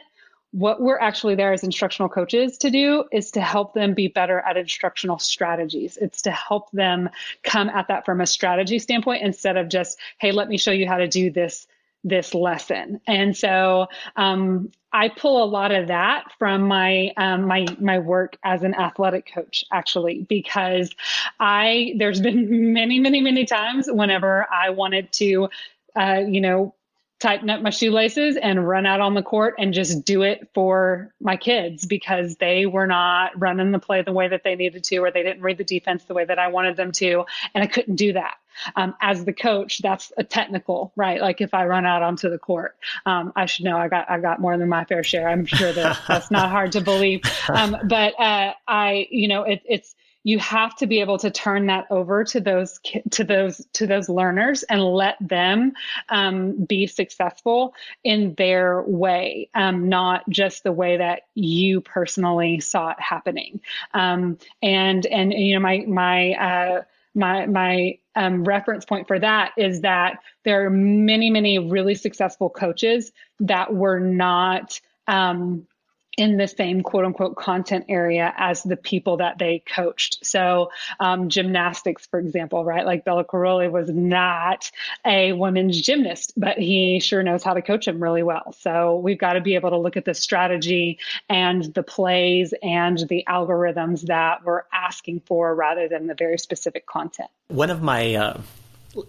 what 0.52 0.80
we're 0.80 0.98
actually 0.98 1.36
there 1.36 1.52
as 1.52 1.62
instructional 1.62 2.08
coaches 2.08 2.58
to 2.58 2.70
do 2.70 3.04
is 3.12 3.30
to 3.32 3.40
help 3.40 3.74
them 3.74 3.94
be 3.94 4.08
better 4.08 4.40
at 4.40 4.56
instructional 4.56 5.18
strategies. 5.18 5.96
It's 5.96 6.22
to 6.22 6.30
help 6.32 6.70
them 6.72 7.08
come 7.44 7.68
at 7.68 7.88
that 7.88 8.04
from 8.04 8.20
a 8.20 8.26
strategy 8.26 8.78
standpoint 8.78 9.22
instead 9.22 9.56
of 9.56 9.68
just, 9.68 9.98
hey, 10.18 10.32
let 10.32 10.48
me 10.48 10.58
show 10.58 10.72
you 10.72 10.88
how 10.88 10.96
to 10.96 11.08
do 11.08 11.30
this 11.30 11.66
this 12.02 12.32
lesson. 12.32 12.98
And 13.06 13.36
so 13.36 13.86
um, 14.16 14.70
I 14.92 15.08
pull 15.08 15.42
a 15.42 15.44
lot 15.44 15.70
of 15.70 15.88
that 15.88 16.32
from 16.38 16.62
my 16.62 17.12
um, 17.16 17.46
my 17.46 17.66
my 17.78 17.98
work 17.98 18.38
as 18.42 18.62
an 18.62 18.74
athletic 18.74 19.30
coach, 19.32 19.64
actually, 19.70 20.26
because 20.28 20.90
I 21.38 21.94
there's 21.98 22.20
been 22.20 22.72
many 22.72 22.98
many 22.98 23.20
many 23.20 23.44
times 23.44 23.86
whenever 23.88 24.46
I 24.50 24.70
wanted 24.70 25.12
to, 25.12 25.48
uh, 25.94 26.22
you 26.26 26.40
know, 26.40 26.74
tighten 27.20 27.50
up 27.50 27.60
my 27.60 27.70
shoelaces 27.70 28.36
and 28.36 28.66
run 28.66 28.86
out 28.86 29.00
on 29.00 29.14
the 29.14 29.22
court 29.22 29.54
and 29.58 29.74
just 29.74 30.04
do 30.04 30.22
it 30.22 30.48
for 30.54 31.14
my 31.20 31.36
kids 31.36 31.84
because 31.84 32.36
they 32.36 32.64
were 32.64 32.86
not 32.86 33.38
running 33.38 33.70
the 33.72 33.78
play 33.78 34.02
the 34.02 34.12
way 34.12 34.26
that 34.26 34.42
they 34.42 34.56
needed 34.56 34.82
to 34.82 34.96
or 34.98 35.10
they 35.10 35.22
didn't 35.22 35.42
read 35.42 35.58
the 35.58 35.64
defense 35.64 36.02
the 36.04 36.14
way 36.14 36.24
that 36.24 36.38
I 36.38 36.48
wanted 36.48 36.76
them 36.76 36.92
to 36.92 37.26
and 37.54 37.62
I 37.62 37.66
couldn't 37.66 37.96
do 37.96 38.14
that. 38.14 38.36
Um, 38.74 38.94
as 39.00 39.24
the 39.24 39.32
coach, 39.32 39.78
that's 39.78 40.12
a 40.16 40.24
technical, 40.24 40.92
right? 40.96 41.20
Like 41.20 41.40
if 41.40 41.54
I 41.54 41.66
run 41.66 41.86
out 41.86 42.02
onto 42.02 42.28
the 42.28 42.38
court, 42.38 42.76
um, 43.06 43.32
I 43.36 43.46
should 43.46 43.64
know 43.64 43.76
I 43.76 43.88
got 43.88 44.10
I 44.10 44.18
got 44.18 44.40
more 44.40 44.58
than 44.58 44.68
my 44.68 44.84
fair 44.84 45.02
share. 45.02 45.28
I'm 45.28 45.46
sure 45.46 45.72
that 45.72 45.98
that's 46.08 46.30
not 46.30 46.50
hard 46.50 46.72
to 46.72 46.80
believe. 46.80 47.22
Um, 47.50 47.76
but 47.84 48.18
uh, 48.20 48.52
I, 48.68 49.08
you 49.10 49.26
know, 49.26 49.42
it, 49.42 49.62
it's 49.64 49.94
you 50.22 50.38
have 50.38 50.76
to 50.76 50.86
be 50.86 51.00
able 51.00 51.18
to 51.18 51.30
turn 51.30 51.66
that 51.66 51.86
over 51.90 52.24
to 52.24 52.40
those 52.40 52.78
to 53.10 53.24
those 53.24 53.66
to 53.72 53.86
those 53.86 54.08
learners 54.08 54.62
and 54.64 54.82
let 54.82 55.16
them 55.20 55.72
um, 56.08 56.64
be 56.64 56.86
successful 56.86 57.74
in 58.04 58.34
their 58.34 58.82
way 58.82 59.48
um, 59.54 59.88
not 59.88 60.28
just 60.28 60.62
the 60.62 60.72
way 60.72 60.96
that 60.98 61.22
you 61.34 61.80
personally 61.80 62.60
saw 62.60 62.90
it 62.90 63.00
happening. 63.00 63.60
Um, 63.94 64.38
and 64.62 65.06
and 65.06 65.32
you 65.32 65.54
know 65.54 65.60
my 65.60 65.84
my 65.86 66.32
uh, 66.32 66.82
my 67.14 67.46
my 67.46 67.98
um, 68.14 68.44
reference 68.44 68.84
point 68.84 69.06
for 69.06 69.18
that 69.18 69.52
is 69.56 69.80
that 69.82 70.18
there 70.44 70.66
are 70.66 70.70
many 70.70 71.30
many 71.30 71.58
really 71.58 71.94
successful 71.94 72.50
coaches 72.50 73.12
that 73.40 73.72
were 73.72 74.00
not 74.00 74.80
um, 75.06 75.66
in 76.16 76.36
the 76.36 76.48
same 76.48 76.82
quote 76.82 77.04
unquote 77.04 77.36
content 77.36 77.86
area 77.88 78.34
as 78.36 78.62
the 78.62 78.76
people 78.76 79.18
that 79.18 79.38
they 79.38 79.62
coached. 79.66 80.18
So, 80.24 80.70
um, 80.98 81.28
gymnastics, 81.28 82.06
for 82.06 82.18
example, 82.18 82.64
right? 82.64 82.84
Like 82.84 83.04
Bela 83.04 83.24
Karolyi 83.24 83.70
was 83.70 83.88
not 83.88 84.70
a 85.04 85.32
women's 85.32 85.80
gymnast, 85.80 86.32
but 86.36 86.58
he 86.58 87.00
sure 87.00 87.22
knows 87.22 87.42
how 87.42 87.54
to 87.54 87.62
coach 87.62 87.86
them 87.86 88.02
really 88.02 88.22
well. 88.22 88.54
So, 88.58 88.96
we've 88.96 89.18
got 89.18 89.34
to 89.34 89.40
be 89.40 89.54
able 89.54 89.70
to 89.70 89.78
look 89.78 89.96
at 89.96 90.04
the 90.04 90.14
strategy 90.14 90.98
and 91.28 91.64
the 91.74 91.82
plays 91.82 92.52
and 92.62 92.98
the 93.08 93.24
algorithms 93.28 94.02
that 94.02 94.44
we're 94.44 94.62
asking 94.72 95.20
for 95.20 95.54
rather 95.54 95.88
than 95.88 96.06
the 96.06 96.14
very 96.14 96.38
specific 96.38 96.86
content. 96.86 97.30
One 97.48 97.70
of 97.70 97.82
my, 97.82 98.14
uh, 98.14 98.40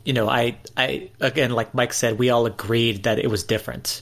you 0.05 0.13
know, 0.13 0.29
I, 0.29 0.57
I, 0.77 1.09
again, 1.19 1.51
like 1.51 1.73
Mike 1.73 1.93
said, 1.93 2.19
we 2.19 2.29
all 2.29 2.45
agreed 2.45 3.03
that 3.03 3.19
it 3.19 3.29
was 3.29 3.43
different. 3.43 4.01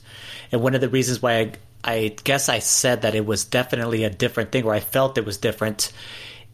And 0.52 0.62
one 0.62 0.76
of 0.76 0.82
the 0.82 0.90
reasons 0.90 1.22
why 1.22 1.40
I, 1.40 1.52
I 1.84 2.16
guess 2.24 2.50
I 2.50 2.60
said 2.60 3.04
that 3.04 3.16
it 3.16 3.26
was 3.26 3.46
definitely 3.46 4.04
a 4.04 4.10
different 4.10 4.52
thing, 4.52 4.66
or 4.66 4.74
I 4.74 4.80
felt 4.80 5.18
it 5.18 5.26
was 5.26 5.38
different, 5.38 5.92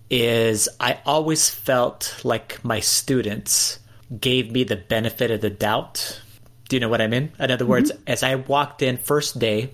is 0.10 0.70
I 0.80 1.00
always 1.06 1.50
felt 1.50 2.22
like 2.24 2.64
my 2.64 2.80
students 2.80 3.80
gave 4.20 4.52
me 4.52 4.64
the 4.64 4.76
benefit 4.76 5.32
of 5.32 5.42
the 5.42 5.50
doubt. 5.50 6.22
Do 6.70 6.76
you 6.76 6.80
know 6.80 6.90
what 6.90 7.02
I 7.02 7.08
mean? 7.08 7.32
In 7.40 7.52
other 7.52 7.64
mm-hmm. 7.64 7.72
words, 7.72 7.92
as 8.06 8.24
I 8.24 8.36
walked 8.36 8.82
in 8.82 8.98
first 8.98 9.40
day, 9.40 9.72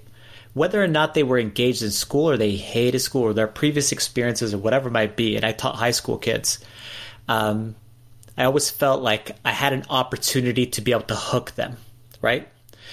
whether 0.53 0.81
or 0.81 0.87
not 0.87 1.13
they 1.13 1.23
were 1.23 1.39
engaged 1.39 1.81
in 1.81 1.91
school 1.91 2.29
or 2.29 2.37
they 2.37 2.51
hated 2.51 2.99
school 2.99 3.23
or 3.23 3.33
their 3.33 3.47
previous 3.47 3.91
experiences 3.91 4.53
or 4.53 4.57
whatever 4.57 4.89
it 4.89 4.91
might 4.91 5.15
be, 5.15 5.35
and 5.35 5.45
I 5.45 5.51
taught 5.51 5.75
high 5.75 5.91
school 5.91 6.17
kids, 6.17 6.59
um, 7.27 7.75
I 8.37 8.45
always 8.45 8.69
felt 8.69 9.01
like 9.01 9.35
I 9.45 9.51
had 9.51 9.73
an 9.73 9.85
opportunity 9.89 10.65
to 10.67 10.81
be 10.81 10.91
able 10.91 11.03
to 11.03 11.15
hook 11.15 11.51
them, 11.51 11.77
right? 12.21 12.47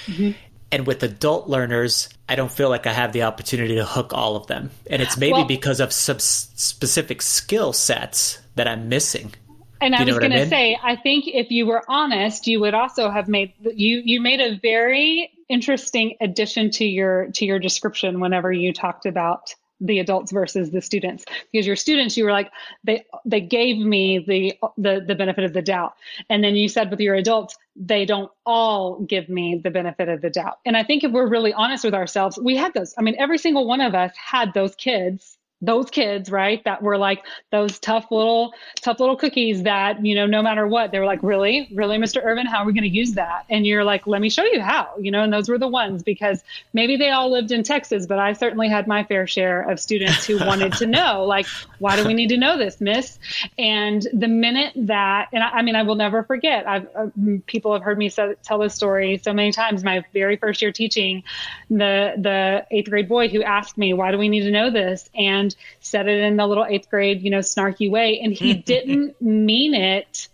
Mm-hmm. 0.07 0.33
And 0.71 0.87
with 0.87 1.03
adult 1.03 1.49
learners, 1.49 2.09
I 2.29 2.37
don't 2.37 2.53
feel 2.53 2.69
like 2.69 2.87
I 2.87 2.93
have 2.93 3.13
the 3.13 3.23
opportunity 3.23 3.77
to 3.77 3.85
hook 3.85 4.13
all 4.13 4.37
of 4.37 4.49
them. 4.49 4.71
And 4.91 5.01
it's 5.01 5.17
maybe 5.17 5.33
well, 5.33 5.45
because 5.47 5.81
of 5.81 5.93
some 5.93 6.19
specific 6.19 7.23
skill 7.23 7.73
sets 7.73 8.39
that 8.57 8.69
I'm 8.69 8.89
missing. 8.89 9.33
And 9.81 9.95
I 9.95 10.05
was 10.05 10.19
going 10.19 10.33
to 10.33 10.49
say, 10.49 10.79
I 10.83 10.97
think 10.97 11.27
if 11.27 11.51
you 11.51 11.67
were 11.67 11.83
honest, 11.89 12.47
you 12.47 12.61
would 12.61 12.75
also 12.75 13.11
have 13.11 13.29
made 13.29 13.53
you 13.61 14.03
you 14.05 14.21
made 14.21 14.41
a 14.41 14.59
very 14.59 15.31
interesting 15.49 16.17
addition 16.21 16.71
to 16.73 16.85
your 16.85 17.31
to 17.35 17.47
your 17.47 17.59
description 17.59 18.21
whenever 18.21 18.53
you 18.53 18.73
talked 18.73 19.07
about 19.07 19.55
the 19.81 19.99
adults 19.99 20.33
versus 20.33 20.71
the 20.71 20.81
students. 20.81 21.25
Because 21.53 21.67
your 21.67 21.77
students 21.77 22.17
you 22.17 22.25
were 22.25 22.33
like 22.33 22.51
they 22.85 23.05
they 23.25 23.41
gave 23.41 23.79
me 23.79 24.19
the 24.19 24.59
the 24.77 25.05
the 25.07 25.15
benefit 25.15 25.45
of 25.45 25.53
the 25.53 25.63
doubt. 25.63 25.95
And 26.29 26.43
then 26.43 26.57
you 26.57 26.69
said 26.69 26.91
with 26.91 27.01
your 27.01 27.15
adults 27.15 27.57
they 27.77 28.05
don't 28.05 28.31
all 28.45 29.01
give 29.01 29.29
me 29.29 29.61
the 29.63 29.71
benefit 29.71 30.09
of 30.09 30.21
the 30.21 30.31
doubt. 30.31 30.59
And 30.67 30.77
i 30.77 30.83
think 30.83 31.05
if 31.05 31.13
we're 31.13 31.29
really 31.29 31.53
honest 31.53 31.85
with 31.85 31.95
ourselves 31.95 32.39
we 32.39 32.57
had 32.57 32.75
those 32.75 32.95
i 32.99 33.03
mean 33.03 33.15
every 33.19 33.39
single 33.39 33.67
one 33.67 33.81
of 33.81 33.95
us 33.95 34.13
had 34.17 34.53
those 34.55 34.75
kids 34.75 35.38
those 35.61 35.91
kids, 35.91 36.31
right, 36.31 36.63
that 36.65 36.83
were 36.83 36.97
like 36.97 37.25
those 37.51 37.79
tough 37.81 38.07
little, 38.13 38.53
tough 38.81 39.01
little 39.01 39.17
cookies 39.17 39.65
that, 39.65 40.05
you 40.05 40.15
know, 40.15 40.27
no 40.27 40.41
matter 40.41 40.69
what, 40.69 40.93
they 40.93 41.01
were 41.01 41.05
like, 41.05 41.23
really, 41.23 41.69
really, 41.75 41.99
Mr. 41.99 42.25
Irvin, 42.25 42.47
how 42.47 42.59
are 42.59 42.65
we 42.65 42.73
going 42.73 42.85
to 42.85 42.89
use 42.89 43.15
that? 43.15 43.45
And 43.51 43.67
you're 43.67 43.83
like, 43.83 44.07
let 44.07 44.21
me 44.21 44.31
show 44.31 44.45
you 44.45 44.61
how, 44.61 44.95
you 45.01 45.11
know, 45.11 45.25
and 45.25 45.33
those 45.33 45.49
were 45.49 45.59
the 45.59 45.67
ones 45.67 46.05
because 46.05 46.45
maybe 46.73 46.97
they 46.97 47.11
all 47.11 47.31
lived 47.31 47.51
in 47.51 47.65
Texas, 47.65 48.07
but 48.07 48.21
I 48.21 48.35
certainly 48.35 48.69
had 48.69 48.87
my 48.87 49.03
fair 49.03 49.27
share 49.27 49.69
of 49.69 49.81
students 49.81 50.25
who 50.25 50.39
wanted 50.39 50.75
to 50.75 50.87
know, 50.87 51.25
like, 51.27 51.47
why 51.81 51.97
do 51.97 52.07
we 52.07 52.15
need 52.15 52.29
to 52.29 52.37
know 52.37 52.57
this, 52.57 52.81
miss? 52.81 53.19
And 53.59 54.07
the 54.13 54.29
minute 54.29 54.73
that, 54.77 55.29
and 55.33 55.43
I, 55.43 55.49
I 55.49 55.63
mean, 55.63 55.75
I 55.75 55.83
will 55.83 55.97
never 55.97 56.23
forget, 56.23 56.69
I've, 56.69 56.87
uh, 56.95 57.09
people 57.47 57.73
have 57.73 57.83
heard 57.83 57.99
me 57.99 58.11
so, 58.11 58.35
tell 58.45 58.59
this 58.59 58.75
story 58.75 59.21
so 59.23 59.33
many 59.33 59.51
times. 59.51 59.83
My 59.83 60.05
very 60.13 60.37
first 60.37 60.63
year 60.63 60.71
teaching, 60.71 61.25
the, 61.69 62.15
the 62.17 62.65
eighth 62.71 62.89
grade 62.89 63.09
boy 63.09 63.29
who 63.29 63.43
asked 63.43 63.77
me, 63.77 63.93
why 63.93 64.13
do 64.13 64.19
we 64.19 64.29
need 64.29 64.43
to 64.43 64.53
know 64.53 64.71
this? 64.71 65.11
And 65.17 65.48
and 65.55 65.57
said 65.81 66.09
it 66.09 66.21
in 66.23 66.37
the 66.37 66.47
little 66.47 66.65
eighth 66.65 66.91
grade, 66.91 67.23
you 67.23 67.31
know, 67.31 67.39
snarky 67.39 67.91
way. 67.91 68.21
And 68.21 68.33
he 68.33 68.55
didn't 68.73 69.21
mean 69.21 69.75
it 69.75 70.29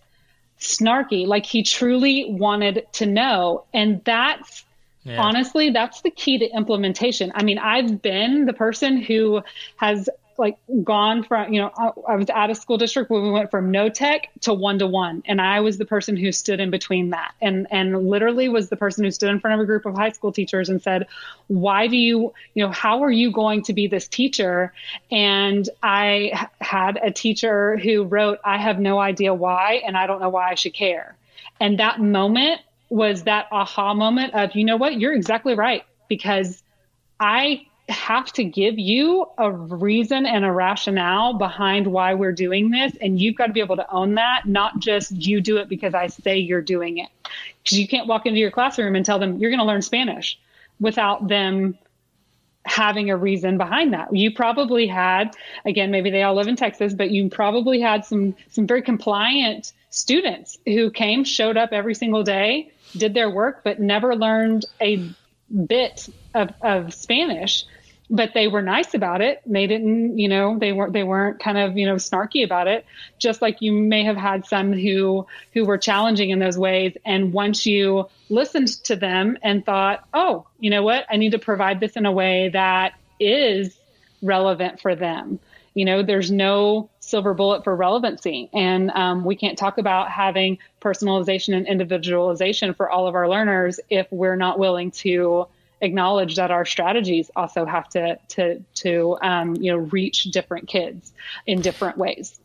snarky. 0.61 1.27
Like 1.27 1.46
he 1.46 1.62
truly 1.62 2.27
wanted 2.29 2.87
to 2.94 3.07
know. 3.07 3.64
And 3.72 4.03
that's 4.05 4.64
yeah. 5.05 5.20
honestly, 5.20 5.70
that's 5.70 6.00
the 6.00 6.11
key 6.11 6.38
to 6.38 6.46
implementation. 6.46 7.33
I 7.35 7.42
mean, 7.42 7.59
I've 7.59 8.00
been 8.00 8.46
the 8.46 8.55
person 8.55 8.96
who 8.96 9.42
has 9.77 10.09
like 10.38 10.59
gone 10.83 11.23
from 11.23 11.53
you 11.53 11.61
know 11.61 11.70
I, 11.77 12.12
I, 12.12 12.16
was 12.16 12.29
at 12.31 12.51
a 12.51 12.55
school 12.55 12.77
district 12.77 13.11
where 13.11 13.20
we 13.20 13.31
went 13.31 13.51
from 13.51 13.70
no 13.70 13.88
tech 13.88 14.29
to 14.42 14.55
one 14.55 14.79
to 14.79 14.87
one 14.87 15.23
and 15.27 15.40
i 15.40 15.61
was 15.61 15.79
the 15.79 15.85
person 15.85 16.16
who 16.16 16.33
stood 16.33 16.61
in 16.61 16.70
between 16.70 17.11
that 17.11 17.35
and 17.40 17.66
and 17.70 18.09
literally 18.09 18.49
was 18.49 18.68
the 18.68 18.77
person 18.77 19.05
who 19.05 19.11
stood 19.11 19.31
in 19.31 19.40
front 19.40 19.55
of 19.55 19.61
a 19.61 19.66
group 19.66 19.87
of 19.87 19.94
high 19.94 20.11
school 20.11 20.33
teachers 20.33 20.68
and 20.68 20.83
said 20.83 21.07
why 21.49 21.87
do 21.87 21.97
you 21.97 22.33
you 22.55 22.64
know 22.64 22.73
how 22.73 23.03
are 23.03 23.11
you 23.11 23.31
going 23.31 23.62
to 23.62 23.73
be 23.73 23.87
this 23.87 24.09
teacher? 24.09 24.73
And 25.11 25.68
i 25.83 26.49
had 26.61 26.99
a 27.03 27.11
teacher 27.11 27.77
who 27.77 28.05
wrote 28.05 28.38
i 28.44 28.59
have 28.59 28.79
no 28.79 28.99
idea 28.99 29.35
why 29.35 29.83
and 29.87 29.97
i 29.97 30.07
don't 30.07 30.20
know 30.20 30.29
why 30.29 30.51
i 30.51 30.55
should 30.55 30.75
care. 30.75 31.16
And 31.61 31.79
that 31.79 32.01
moment 32.01 32.61
was 32.88 33.25
that 33.25 33.47
aha 33.51 33.94
moment 33.94 34.35
of 34.35 34.55
you 34.55 34.64
know 34.64 34.77
what? 34.77 34.99
You're 34.99 35.14
exactly 35.14 35.55
right 35.55 35.85
because 36.09 36.62
i 37.20 37.66
have 37.88 38.33
to 38.33 38.44
give 38.44 38.79
you 38.79 39.27
a 39.37 39.51
reason 39.51 40.25
and 40.25 40.44
a 40.44 40.51
rationale 40.51 41.35
behind 41.35 41.87
why 41.87 42.14
we're 42.14 42.33
doing 42.33 42.70
this. 42.70 42.97
And 43.01 43.20
you've 43.20 43.37
got 43.37 43.47
to 43.47 43.53
be 43.53 43.61
able 43.61 43.77
to 43.77 43.90
own 43.90 44.14
that, 44.14 44.47
not 44.47 44.79
just 44.79 45.12
you 45.12 45.40
do 45.40 45.59
it 45.59 45.68
because 45.68 45.94
I 45.94 46.07
say 46.07 46.38
you're 46.38 46.62
doing 46.62 46.99
it. 46.99 47.09
Because 47.62 47.79
you 47.79 47.87
can't 47.87 48.07
walk 48.07 48.27
into 48.27 48.40
your 48.40 48.51
classroom 48.51 48.94
and 48.94 49.05
tell 49.05 49.18
them 49.18 49.38
you're 49.38 49.51
going 49.51 49.61
to 49.61 49.66
learn 49.66 49.83
Spanish 49.83 50.38
without 50.81 51.29
them 51.29 51.79
having 52.66 53.11
a 53.11 53.16
reason 53.16 53.59
behind 53.59 53.92
that. 53.92 54.14
You 54.14 54.33
probably 54.33 54.87
had, 54.87 55.35
again, 55.66 55.90
maybe 55.90 56.11
they 56.11 56.23
all 56.23 56.35
live 56.35 56.49
in 56.49 56.57
Texas, 56.57 56.94
but 56.94 57.11
you 57.11 57.29
probably 57.29 57.81
had 57.81 58.05
some 58.07 58.35
some 58.51 58.66
very 58.66 58.81
compliant 58.81 59.73
students 59.90 60.59
who 60.64 60.90
came, 60.90 61.25
showed 61.25 61.59
up 61.59 61.73
every 61.73 61.94
single 61.94 62.23
day, 62.23 62.70
did 62.97 63.12
their 63.12 63.29
work, 63.29 63.62
but 63.62 63.81
never 63.81 64.16
learned 64.16 64.64
a 64.81 65.11
bit 65.66 66.09
of, 66.35 66.51
of 66.62 66.92
Spanish 66.92 67.64
but 68.11 68.33
they 68.35 68.49
were 68.49 68.62
nice 68.62 68.94
about 68.94 69.23
it. 69.23 69.40
They 69.47 69.66
didn't, 69.66 70.18
you 70.18 70.29
know, 70.29 70.59
they 70.59 70.73
weren't 70.73 70.92
they 70.92 71.03
weren't 71.03 71.40
kind 71.40 71.57
of, 71.57 71.77
you 71.77 71.87
know, 71.87 71.94
snarky 71.94 72.44
about 72.44 72.68
it. 72.68 72.85
Just 73.18 73.40
like 73.40 73.62
you 73.62 73.73
may 73.73 74.05
have 74.05 74.16
had 74.16 74.47
some 74.47 74.73
who 74.73 75.27
who 75.53 75.64
were 75.64 75.79
challenging 75.79 76.31
in 76.31 76.38
those 76.38 76.59
ways 76.59 76.97
and 77.05 77.33
once 77.33 77.64
you 77.64 78.07
listened 78.29 78.68
to 78.85 78.97
them 78.97 79.38
and 79.42 79.64
thought, 79.64 80.07
"Oh, 80.12 80.47
you 80.61 80.70
know 80.70 80.83
what? 80.83 81.07
I 81.09 81.16
need 81.16 81.33
to 81.33 81.38
provide 81.38 81.81
this 81.81 81.92
in 81.97 82.05
a 82.05 82.12
way 82.12 82.51
that 82.51 82.94
is 83.18 83.77
relevant 84.23 84.81
for 84.81 84.94
them." 84.94 85.40
You 85.73 85.85
know, 85.85 86.03
there's 86.03 86.31
no 86.31 86.90
silver 87.01 87.35
bullet 87.35 87.64
for 87.64 87.75
relevancy. 87.75 88.49
And 88.53 88.90
um, 88.92 89.25
we 89.25 89.35
can't 89.35 89.59
talk 89.59 89.79
about 89.79 90.09
having 90.09 90.59
personalization 90.81 91.57
and 91.57 91.66
individualization 91.66 92.75
for 92.75 92.88
all 92.88 93.09
of 93.09 93.16
our 93.16 93.29
learners 93.29 93.81
if 93.90 94.07
we're 94.12 94.37
not 94.37 94.61
willing 94.61 94.92
to 94.92 95.49
acknowledge 95.85 96.37
that 96.37 96.51
our 96.51 96.64
strategies 96.64 97.31
also 97.37 97.64
have 97.64 97.88
to 97.90 98.18
to 98.29 98.61
to 98.75 99.16
um, 99.23 99.55
you 99.57 99.70
know 99.70 99.79
reach 99.79 100.25
different 100.25 100.68
kids 100.68 101.12
in 101.47 101.61
different 101.61 101.99
ways. 101.99 102.40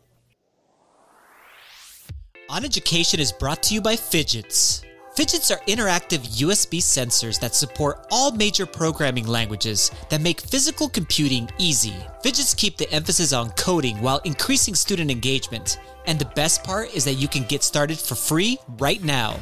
On 2.50 2.66
Education 2.66 3.20
is 3.20 3.32
brought 3.32 3.62
to 3.64 3.76
you 3.76 3.82
by 3.82 3.96
Phidgets. 3.96 4.84
Phidgets 5.16 5.54
are 5.54 5.62
interactive 5.66 6.26
USB 6.40 6.80
sensors 6.80 7.40
that 7.42 7.54
support 7.54 8.08
all 8.10 8.32
major 8.32 8.66
programming 8.66 9.28
languages 9.28 9.92
that 10.10 10.22
make 10.22 10.40
physical 10.40 10.88
computing 10.88 11.50
easy. 11.58 11.94
Phidgets 12.24 12.56
keep 12.56 12.78
the 12.78 12.92
emphasis 12.92 13.34
on 13.34 13.52
coding 13.52 14.02
while 14.02 14.22
increasing 14.24 14.76
student 14.76 15.12
engagement. 15.12 15.78
And 16.08 16.18
the 16.18 16.34
best 16.36 16.64
part 16.64 16.96
is 16.96 17.04
that 17.06 17.16
you 17.16 17.28
can 17.28 17.44
get 17.44 17.64
started 17.64 18.00
for 18.00 18.16
free 18.16 18.58
right 18.80 19.04
now. 19.04 19.36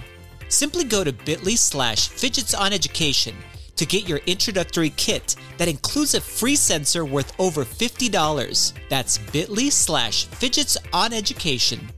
Simply 0.50 0.84
go 0.84 1.04
to 1.04 1.14
bit.ly 1.14 1.56
slash 1.56 2.10
phidgets 2.10 2.58
on 2.58 2.74
education 2.74 3.36
to 3.78 3.86
get 3.86 4.08
your 4.08 4.20
introductory 4.26 4.90
kit 4.92 5.36
that 5.58 5.68
includes 5.68 6.14
a 6.14 6.22
free 6.22 6.56
sensor 6.56 7.06
worth 7.06 7.34
over 7.40 7.64
$50. 7.64 8.74
That's 8.90 9.18
bit.ly 9.18 9.70
slash 9.70 10.28
phidgets 10.28 10.78
on 10.94 11.14
education. 11.14 11.90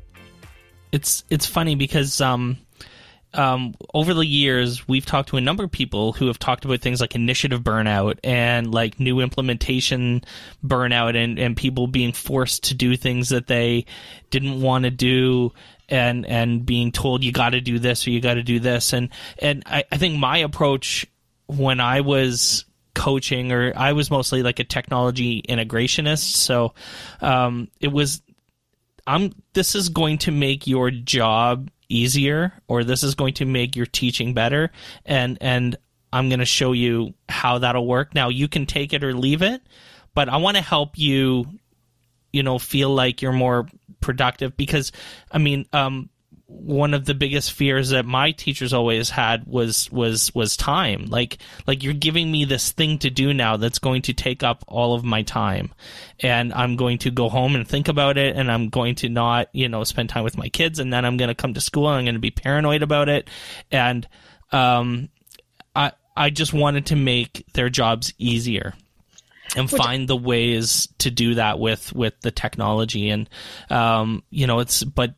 It's 0.92 1.24
it's 1.30 1.46
funny 1.46 1.76
because 1.76 2.20
um 2.20 2.58
um, 3.34 3.76
over 3.94 4.14
the 4.14 4.26
years, 4.26 4.88
we've 4.88 5.06
talked 5.06 5.30
to 5.30 5.38
a 5.38 5.42
number 5.42 5.64
of 5.64 5.72
people 5.72 6.14
who 6.14 6.28
have 6.28 6.40
talked 6.40 6.66
about 6.66 6.82
things 6.82 7.00
like 7.00 7.14
initiative 7.14 7.62
burnout 7.62 8.18
and 8.24 8.74
like 8.74 9.00
new 9.00 9.20
implementation 9.20 10.24
burnout 10.66 11.16
and, 11.16 11.38
and 11.38 11.56
people 11.56 11.86
being 11.88 12.12
forced 12.12 12.64
to 12.66 12.74
do 12.74 12.98
things 12.98 13.30
that 13.30 13.48
they 13.48 13.86
didn't 14.32 14.62
want 14.62 14.86
to 14.86 14.92
do 14.92 15.54
and 15.90 16.26
and 16.26 16.66
being 16.66 16.92
told 16.92 17.24
you 17.24 17.32
got 17.32 17.52
to 17.52 17.62
do 17.62 17.80
this 17.80 18.06
or 18.06 18.12
you 18.12 18.22
got 18.22 18.36
to 18.36 18.44
do 18.44 18.60
this 18.60 18.94
and 18.94 19.10
and 19.40 19.64
I, 19.66 19.84
I 19.92 19.98
think 19.98 20.20
my 20.20 20.38
approach 20.38 21.08
when 21.50 21.80
I 21.80 22.02
was 22.02 22.66
coaching, 22.94 23.52
or 23.52 23.74
I 23.76 23.94
was 23.94 24.12
mostly 24.12 24.44
like 24.44 24.60
a 24.60 24.64
technology 24.64 25.42
integrationist, 25.42 26.36
so 26.36 26.74
um, 27.22 27.70
it 27.80 27.92
was. 27.92 28.22
I'm. 29.08 29.34
This 29.54 29.74
is 29.74 29.90
going 29.90 30.20
to 30.20 30.32
make 30.32 30.68
your 30.68 30.92
job 30.92 31.72
easier, 31.90 32.54
or 32.68 32.84
this 32.84 33.04
is 33.04 33.16
going 33.16 33.34
to 33.36 33.46
make 33.46 33.76
your 33.76 33.88
teaching 33.88 34.34
better, 34.34 34.72
and 35.06 35.38
and 35.42 35.76
I'm 36.14 36.30
going 36.30 36.40
to 36.40 36.46
show 36.46 36.72
you 36.72 37.14
how 37.28 37.60
that'll 37.60 37.88
work. 37.88 38.14
Now 38.14 38.30
you 38.30 38.48
can 38.48 38.66
take 38.66 38.94
it 38.94 39.04
or 39.04 39.14
leave 39.14 39.42
it, 39.42 39.62
but 40.14 40.30
I 40.30 40.38
want 40.38 40.58
to 40.58 40.64
help 40.64 40.98
you, 40.98 41.46
you 42.32 42.44
know, 42.44 42.60
feel 42.60 42.94
like 42.94 43.22
you're 43.22 43.32
more 43.32 43.68
productive 44.02 44.56
because, 44.58 44.92
I 45.32 45.38
mean, 45.38 45.66
um, 45.74 46.10
one 46.50 46.96
of 46.96 47.06
the 47.06 47.14
biggest 47.14 47.54
fears 47.54 47.90
that 47.90 48.06
my 48.06 48.32
teachers 48.32 48.74
always 48.74 49.12
had 49.12 49.46
was 49.46 49.90
was 49.92 50.34
was 50.34 50.58
time. 50.58 51.06
Like 51.06 51.38
like 51.68 51.84
you're 51.84 51.94
giving 51.94 52.32
me 52.32 52.44
this 52.46 52.72
thing 52.72 52.98
to 53.00 53.12
do 53.12 53.36
now 53.36 53.58
that's 53.58 53.78
going 53.78 54.02
to 54.04 54.14
take 54.14 54.42
up 54.42 54.66
all 54.68 54.96
of 54.96 55.04
my 55.04 55.22
time. 55.22 55.72
And 56.22 56.52
i'm 56.54 56.76
going 56.76 56.98
to 57.00 57.12
go 57.12 57.30
home 57.30 57.56
and 57.56 57.68
think 57.68 57.88
about 57.88 58.18
it 58.18 58.36
and 58.36 58.52
i'm 58.52 58.68
going 58.68 58.96
to 58.96 59.10
not 59.10 59.48
you 59.54 59.70
know 59.70 59.84
spend 59.84 60.10
time 60.10 60.24
with 60.24 60.38
my 60.38 60.50
kids 60.50 60.80
and 60.80 60.92
then 60.92 61.06
i'm 61.06 61.16
going 61.16 61.30
to 61.30 61.36
come 61.36 61.54
to 61.54 61.62
school 61.62 61.88
and 61.88 61.98
i'm 61.98 62.04
going 62.04 62.16
to 62.16 62.20
be 62.20 62.32
paranoid 62.32 62.84
about 62.84 63.08
it. 63.10 63.30
And 63.72 64.08
um 64.52 65.10
i 65.76 65.92
i 66.18 66.30
just 66.30 66.52
wanted 66.52 66.88
to 66.88 66.96
make 66.96 67.46
their 67.54 67.70
jobs 67.70 68.14
easier 68.18 68.74
and 69.56 69.72
Which, 69.72 69.82
find 69.82 70.08
the 70.08 70.18
ways 70.18 70.88
to 71.00 71.12
do 71.12 71.36
that 71.36 71.60
with 71.60 71.94
with 71.94 72.20
the 72.22 72.32
technology. 72.32 73.10
And 73.12 73.30
um 73.70 74.24
you 74.30 74.48
know 74.48 74.60
it's 74.60 74.84
but 74.84 75.14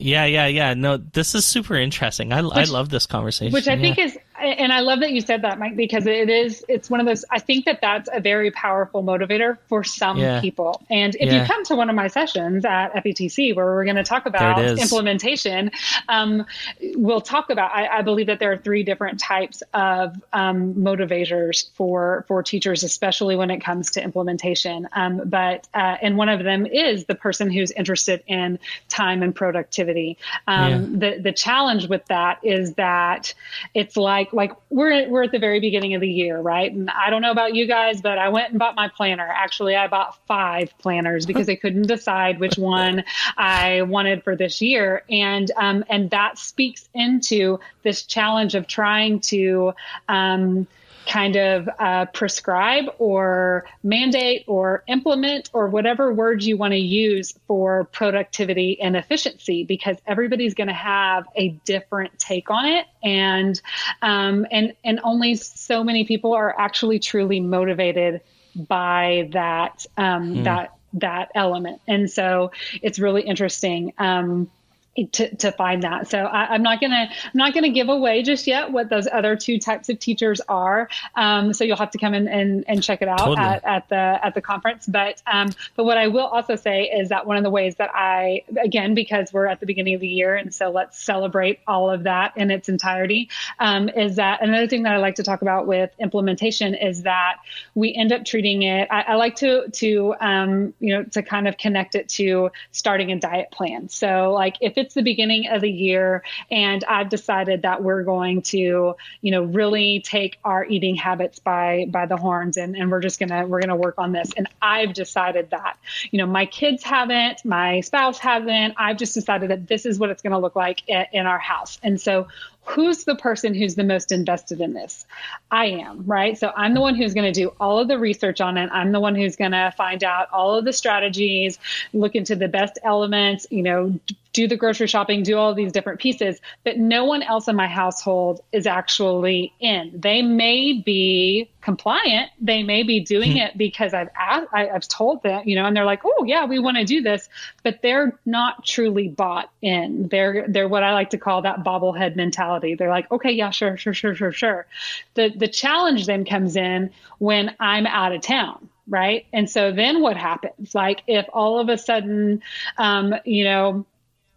yeah, 0.00 0.24
yeah, 0.24 0.46
yeah. 0.46 0.74
No, 0.74 0.96
this 0.96 1.34
is 1.34 1.44
super 1.44 1.76
interesting. 1.76 2.32
I, 2.32 2.42
which, 2.42 2.54
I 2.54 2.64
love 2.64 2.88
this 2.88 3.06
conversation. 3.06 3.52
Which 3.52 3.68
I 3.68 3.74
yeah. 3.74 3.80
think 3.80 3.98
is 3.98 4.18
and 4.40 4.72
I 4.72 4.80
love 4.80 5.00
that 5.00 5.12
you 5.12 5.20
said 5.20 5.42
that, 5.42 5.58
Mike, 5.58 5.76
because 5.76 6.06
it 6.06 6.28
is, 6.28 6.64
it's 6.68 6.88
one 6.88 7.00
of 7.00 7.06
those, 7.06 7.24
I 7.30 7.38
think 7.38 7.64
that 7.66 7.80
that's 7.80 8.08
a 8.12 8.20
very 8.20 8.50
powerful 8.50 9.02
motivator 9.02 9.58
for 9.68 9.84
some 9.84 10.18
yeah. 10.18 10.40
people. 10.40 10.82
And 10.90 11.14
if 11.16 11.30
yeah. 11.30 11.42
you 11.42 11.46
come 11.46 11.64
to 11.66 11.76
one 11.76 11.90
of 11.90 11.96
my 11.96 12.08
sessions 12.08 12.64
at 12.64 12.92
FETC, 12.94 13.54
where 13.54 13.66
we're 13.66 13.84
going 13.84 13.96
to 13.96 14.04
talk 14.04 14.26
about 14.26 14.64
implementation, 14.78 15.70
um, 16.08 16.46
we'll 16.94 17.20
talk 17.20 17.50
about, 17.50 17.72
I, 17.74 17.98
I, 17.98 18.02
believe 18.02 18.26
that 18.26 18.38
there 18.38 18.50
are 18.52 18.56
three 18.56 18.82
different 18.82 19.20
types 19.20 19.62
of 19.74 20.20
um, 20.32 20.74
motivators 20.74 21.70
for, 21.74 22.24
for 22.26 22.42
teachers, 22.42 22.82
especially 22.82 23.36
when 23.36 23.50
it 23.50 23.60
comes 23.60 23.90
to 23.92 24.02
implementation. 24.02 24.88
Um, 24.92 25.22
but, 25.26 25.68
uh, 25.74 25.96
and 26.00 26.16
one 26.16 26.28
of 26.28 26.44
them 26.44 26.66
is 26.66 27.04
the 27.04 27.14
person 27.14 27.50
who's 27.50 27.70
interested 27.72 28.22
in 28.26 28.58
time 28.88 29.22
and 29.22 29.34
productivity. 29.34 30.18
Um, 30.46 30.70
yeah. 31.00 31.10
The, 31.10 31.22
the 31.22 31.32
challenge 31.32 31.88
with 31.88 32.04
that 32.06 32.38
is 32.42 32.74
that 32.74 33.34
it's 33.74 33.96
like, 33.96 34.29
like 34.32 34.52
we're 34.70 35.08
we're 35.08 35.24
at 35.24 35.32
the 35.32 35.38
very 35.38 35.60
beginning 35.60 35.94
of 35.94 36.00
the 36.00 36.08
year, 36.08 36.40
right? 36.40 36.72
And 36.72 36.90
I 36.90 37.10
don't 37.10 37.22
know 37.22 37.30
about 37.30 37.54
you 37.54 37.66
guys, 37.66 38.00
but 38.00 38.18
I 38.18 38.28
went 38.28 38.50
and 38.50 38.58
bought 38.58 38.76
my 38.76 38.88
planner. 38.88 39.26
Actually, 39.26 39.76
I 39.76 39.86
bought 39.88 40.18
five 40.26 40.76
planners 40.78 41.26
because 41.26 41.48
I 41.48 41.56
couldn't 41.56 41.86
decide 41.86 42.40
which 42.40 42.58
one 42.58 43.04
I 43.36 43.82
wanted 43.82 44.22
for 44.24 44.36
this 44.36 44.60
year, 44.60 45.02
and 45.10 45.50
um, 45.56 45.84
and 45.88 46.10
that 46.10 46.38
speaks 46.38 46.88
into 46.94 47.60
this 47.82 48.02
challenge 48.02 48.54
of 48.54 48.66
trying 48.66 49.20
to 49.20 49.72
um, 50.08 50.66
kind 51.10 51.34
of 51.34 51.68
uh, 51.80 52.06
prescribe 52.06 52.84
or 52.98 53.64
mandate 53.82 54.44
or 54.46 54.84
implement 54.86 55.50
or 55.52 55.66
whatever 55.66 56.14
words 56.14 56.46
you 56.46 56.56
want 56.56 56.72
to 56.72 56.78
use 56.78 57.34
for 57.48 57.84
productivity 57.86 58.80
and 58.80 58.96
efficiency 58.96 59.64
because 59.64 59.96
everybody's 60.06 60.54
going 60.54 60.68
to 60.68 60.72
have 60.72 61.26
a 61.34 61.48
different 61.64 62.16
take 62.18 62.48
on 62.48 62.64
it. 62.64 62.86
And 63.02 63.60
um, 64.02 64.46
and 64.52 64.72
and 64.84 65.00
only 65.02 65.34
so 65.34 65.82
many 65.82 66.04
people 66.04 66.32
are 66.32 66.54
actually 66.58 67.00
truly 67.00 67.40
motivated 67.40 68.20
by 68.54 69.28
that 69.32 69.84
um, 69.96 70.36
hmm. 70.36 70.42
that 70.44 70.74
that 70.92 71.30
element. 71.34 71.80
And 71.88 72.10
so 72.10 72.52
it's 72.82 72.98
really 72.98 73.22
interesting. 73.22 73.92
Um, 73.98 74.50
to, 74.96 75.34
to 75.36 75.52
find 75.52 75.82
that. 75.82 76.08
So 76.08 76.18
I, 76.18 76.54
am 76.54 76.62
not 76.62 76.80
gonna 76.80 77.08
I'm 77.10 77.30
not 77.34 77.54
gonna 77.54 77.70
give 77.70 77.88
away 77.88 78.22
just 78.22 78.46
yet 78.46 78.72
what 78.72 78.90
those 78.90 79.06
other 79.10 79.36
two 79.36 79.58
types 79.58 79.88
of 79.88 79.98
teachers 79.98 80.40
are. 80.48 80.88
Um, 81.14 81.52
so 81.52 81.64
you'll 81.64 81.76
have 81.76 81.92
to 81.92 81.98
come 81.98 82.12
in 82.12 82.26
and, 82.26 82.64
and 82.66 82.82
check 82.82 83.00
it 83.00 83.08
out 83.08 83.18
totally. 83.18 83.38
at, 83.38 83.64
at 83.64 83.88
the 83.88 84.18
at 84.24 84.34
the 84.34 84.40
conference. 84.40 84.86
But 84.86 85.22
um, 85.32 85.52
but 85.76 85.84
what 85.84 85.96
I 85.96 86.08
will 86.08 86.26
also 86.26 86.56
say 86.56 86.84
is 86.84 87.08
that 87.10 87.26
one 87.26 87.36
of 87.36 87.44
the 87.44 87.50
ways 87.50 87.76
that 87.76 87.90
I 87.94 88.42
again 88.62 88.94
because 88.94 89.32
we're 89.32 89.46
at 89.46 89.60
the 89.60 89.66
beginning 89.66 89.94
of 89.94 90.00
the 90.00 90.08
year 90.08 90.34
and 90.34 90.52
so 90.52 90.70
let's 90.70 91.00
celebrate 91.00 91.60
all 91.66 91.88
of 91.88 92.02
that 92.02 92.36
in 92.36 92.50
its 92.50 92.68
entirety 92.68 93.28
um, 93.58 93.88
is 93.90 94.16
that 94.16 94.42
another 94.42 94.66
thing 94.66 94.82
that 94.82 94.92
I 94.92 94.98
like 94.98 95.14
to 95.16 95.22
talk 95.22 95.42
about 95.42 95.66
with 95.66 95.90
implementation 96.00 96.74
is 96.74 97.02
that 97.02 97.36
we 97.74 97.94
end 97.94 98.12
up 98.12 98.24
treating 98.24 98.62
it. 98.62 98.88
I, 98.90 99.02
I 99.02 99.14
like 99.14 99.36
to 99.36 99.68
to 99.68 100.14
um, 100.20 100.74
you 100.80 100.96
know 100.96 101.04
to 101.04 101.22
kind 101.22 101.46
of 101.46 101.56
connect 101.58 101.94
it 101.94 102.08
to 102.10 102.50
starting 102.72 103.12
a 103.12 103.20
diet 103.20 103.52
plan. 103.52 103.88
So 103.88 104.32
like 104.32 104.56
if 104.60 104.76
it's 104.80 104.94
the 104.94 105.02
beginning 105.02 105.48
of 105.48 105.60
the 105.60 105.70
year 105.70 106.22
and 106.50 106.82
I've 106.84 107.08
decided 107.08 107.62
that 107.62 107.82
we're 107.82 108.02
going 108.02 108.42
to, 108.42 108.96
you 109.20 109.30
know, 109.30 109.42
really 109.42 110.00
take 110.00 110.38
our 110.44 110.64
eating 110.64 110.96
habits 110.96 111.38
by 111.38 111.86
by 111.88 112.06
the 112.06 112.16
horns 112.16 112.56
and, 112.56 112.76
and 112.76 112.90
we're 112.90 113.00
just 113.00 113.20
gonna 113.20 113.46
we're 113.46 113.60
gonna 113.60 113.76
work 113.76 113.94
on 113.98 114.12
this. 114.12 114.30
And 114.36 114.48
I've 114.60 114.94
decided 114.94 115.50
that. 115.50 115.78
You 116.10 116.18
know, 116.18 116.26
my 116.26 116.46
kids 116.46 116.82
haven't, 116.82 117.44
my 117.44 117.80
spouse 117.80 118.18
hasn't. 118.18 118.74
I've 118.76 118.96
just 118.96 119.14
decided 119.14 119.50
that 119.50 119.68
this 119.68 119.86
is 119.86 119.98
what 119.98 120.10
it's 120.10 120.22
gonna 120.22 120.38
look 120.38 120.56
like 120.56 120.88
in, 120.88 121.06
in 121.12 121.26
our 121.26 121.38
house. 121.38 121.78
And 121.82 122.00
so 122.00 122.26
who's 122.64 123.04
the 123.04 123.16
person 123.16 123.54
who's 123.54 123.74
the 123.74 123.84
most 123.84 124.12
invested 124.12 124.60
in 124.60 124.74
this? 124.74 125.04
I 125.50 125.66
am, 125.66 126.04
right? 126.06 126.38
So 126.38 126.52
I'm 126.56 126.74
the 126.74 126.80
one 126.80 126.94
who's 126.94 127.14
going 127.14 127.32
to 127.32 127.40
do 127.40 127.52
all 127.60 127.78
of 127.80 127.88
the 127.88 127.98
research 127.98 128.40
on 128.40 128.56
it. 128.56 128.70
I'm 128.72 128.92
the 128.92 129.00
one 129.00 129.14
who's 129.14 129.36
going 129.36 129.52
to 129.52 129.72
find 129.76 130.04
out 130.04 130.28
all 130.32 130.54
of 130.54 130.64
the 130.64 130.72
strategies, 130.72 131.58
look 131.92 132.14
into 132.14 132.36
the 132.36 132.48
best 132.48 132.78
elements, 132.84 133.46
you 133.50 133.62
know, 133.62 133.98
do 134.32 134.46
the 134.46 134.56
grocery 134.56 134.86
shopping, 134.86 135.22
do 135.22 135.36
all 135.36 135.54
these 135.54 135.72
different 135.72 136.00
pieces, 136.00 136.40
but 136.64 136.78
no 136.78 137.04
one 137.04 137.22
else 137.22 137.48
in 137.48 137.56
my 137.56 137.66
household 137.66 138.40
is 138.52 138.66
actually 138.66 139.52
in. 139.58 139.92
They 139.94 140.22
may 140.22 140.74
be 140.74 141.50
compliant. 141.60 142.30
They 142.40 142.62
may 142.62 142.82
be 142.82 143.00
doing 143.00 143.32
hmm. 143.32 143.38
it 143.38 143.58
because 143.58 143.92
I've 143.92 144.08
asked, 144.18 144.48
I, 144.52 144.66
have 144.66 144.86
told 144.86 145.22
them, 145.22 145.42
you 145.46 145.56
know, 145.56 145.64
and 145.64 145.76
they're 145.76 145.84
like, 145.84 146.02
"Oh, 146.04 146.24
yeah, 146.24 146.44
we 146.46 146.58
want 146.58 146.76
to 146.76 146.84
do 146.84 147.02
this," 147.02 147.28
but 147.62 147.80
they're 147.82 148.18
not 148.24 148.64
truly 148.64 149.08
bought 149.08 149.50
in. 149.62 150.08
They're 150.08 150.46
they're 150.48 150.68
what 150.68 150.82
I 150.82 150.92
like 150.92 151.10
to 151.10 151.18
call 151.18 151.42
that 151.42 151.64
bobblehead 151.64 152.16
mentality. 152.16 152.74
They're 152.74 152.90
like, 152.90 153.10
"Okay, 153.10 153.32
yeah, 153.32 153.50
sure, 153.50 153.76
sure, 153.76 153.94
sure, 153.94 154.14
sure, 154.14 154.32
sure." 154.32 154.66
The 155.14 155.32
the 155.36 155.48
challenge 155.48 156.06
then 156.06 156.24
comes 156.24 156.56
in 156.56 156.90
when 157.18 157.54
I'm 157.58 157.86
out 157.86 158.12
of 158.12 158.22
town 158.22 158.68
right? 158.88 159.24
And 159.32 159.48
so 159.48 159.70
then 159.70 160.02
what 160.02 160.16
happens? 160.16 160.74
Like 160.74 161.02
if 161.06 161.24
all 161.32 161.60
of 161.60 161.68
a 161.68 161.78
sudden, 161.78 162.42
um, 162.76 163.14
you 163.24 163.44
know, 163.44 163.86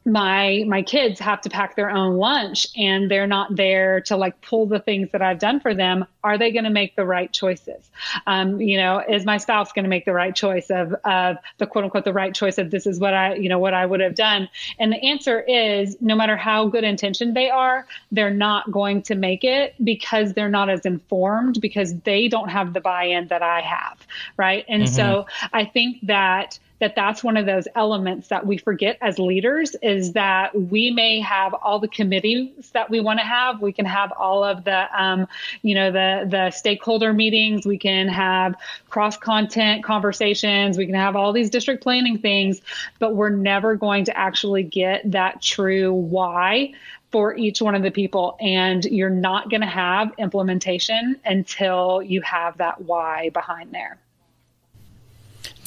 my 0.05 0.63
my 0.67 0.81
kids 0.81 1.19
have 1.19 1.41
to 1.41 1.49
pack 1.49 1.75
their 1.75 1.89
own 1.89 2.17
lunch 2.17 2.67
and 2.75 3.09
they're 3.09 3.27
not 3.27 3.55
there 3.55 4.01
to 4.01 4.17
like 4.17 4.39
pull 4.41 4.65
the 4.65 4.79
things 4.79 5.09
that 5.11 5.21
I've 5.21 5.39
done 5.39 5.59
for 5.59 5.73
them. 5.73 6.05
Are 6.23 6.37
they 6.37 6.51
going 6.51 6.65
to 6.65 6.69
make 6.69 6.95
the 6.95 7.05
right 7.05 7.31
choices? 7.31 7.89
Um, 8.27 8.59
you 8.61 8.77
know 8.77 9.01
is 9.07 9.25
my 9.25 9.37
spouse 9.37 9.71
going 9.71 9.83
to 9.83 9.89
make 9.89 10.05
the 10.05 10.13
right 10.13 10.35
choice 10.35 10.69
of 10.69 10.93
of 11.05 11.37
the 11.57 11.67
quote 11.67 11.85
unquote 11.85 12.05
the 12.05 12.13
right 12.13 12.33
choice 12.33 12.57
of 12.57 12.71
this 12.71 12.85
is 12.85 12.99
what 12.99 13.13
I 13.13 13.35
you 13.35 13.49
know 13.49 13.59
what 13.59 13.73
I 13.73 13.85
would 13.85 14.01
have 14.01 14.15
done? 14.15 14.49
And 14.79 14.91
the 14.91 15.03
answer 15.03 15.39
is 15.39 15.97
no 16.01 16.15
matter 16.15 16.35
how 16.35 16.67
good 16.67 16.83
intentioned 16.83 17.35
they 17.35 17.49
are 17.49 17.87
they're 18.11 18.29
not 18.29 18.71
going 18.71 19.03
to 19.03 19.15
make 19.15 19.43
it 19.43 19.75
because 19.83 20.33
they're 20.33 20.49
not 20.49 20.69
as 20.69 20.85
informed 20.85 21.61
because 21.61 21.97
they 22.01 22.27
don't 22.27 22.49
have 22.49 22.73
the 22.73 22.81
buy-in 22.81 23.27
that 23.27 23.41
I 23.41 23.61
have 23.61 24.05
right? 24.37 24.65
And 24.67 24.83
mm-hmm. 24.83 24.93
so 24.93 25.25
I 25.51 25.65
think 25.65 25.99
that 26.03 26.59
that 26.83 26.95
that's 26.95 27.23
one 27.23 27.37
of 27.37 27.45
those 27.45 27.65
elements 27.75 28.27
that 28.27 28.45
we 28.45 28.57
forget 28.57 28.97
as 28.99 29.17
leaders 29.17 29.73
is 29.81 30.11
that 30.11 30.53
we 30.53 30.91
may 30.91 31.21
have 31.21 31.53
all 31.53 31.79
the 31.79 31.87
committees 31.87 32.71
that 32.71 32.89
we 32.89 32.99
want 32.99 33.19
to 33.19 33.25
have. 33.25 33.61
We 33.61 33.71
can 33.71 33.85
have 33.85 34.11
all 34.11 34.43
of 34.43 34.65
the, 34.65 35.01
um, 35.01 35.29
you 35.61 35.75
know, 35.75 35.93
the 35.93 36.27
the 36.29 36.51
stakeholder 36.51 37.13
meetings. 37.13 37.65
We 37.65 37.77
can 37.77 38.09
have 38.09 38.55
cross 38.89 39.15
content 39.15 39.85
conversations. 39.85 40.77
We 40.77 40.85
can 40.85 40.95
have 40.95 41.15
all 41.15 41.31
these 41.31 41.49
district 41.49 41.83
planning 41.83 42.17
things, 42.17 42.61
but 42.99 43.15
we're 43.15 43.29
never 43.29 43.77
going 43.77 44.03
to 44.05 44.17
actually 44.17 44.63
get 44.63 45.09
that 45.09 45.41
true 45.41 45.93
why 45.93 46.73
for 47.11 47.33
each 47.37 47.61
one 47.61 47.75
of 47.75 47.81
the 47.81 47.91
people. 47.91 48.35
And 48.41 48.83
you're 48.83 49.09
not 49.09 49.49
going 49.49 49.61
to 49.61 49.67
have 49.67 50.11
implementation 50.17 51.15
until 51.23 52.03
you 52.03 52.21
have 52.23 52.57
that 52.57 52.81
why 52.81 53.29
behind 53.29 53.71
there. 53.71 53.99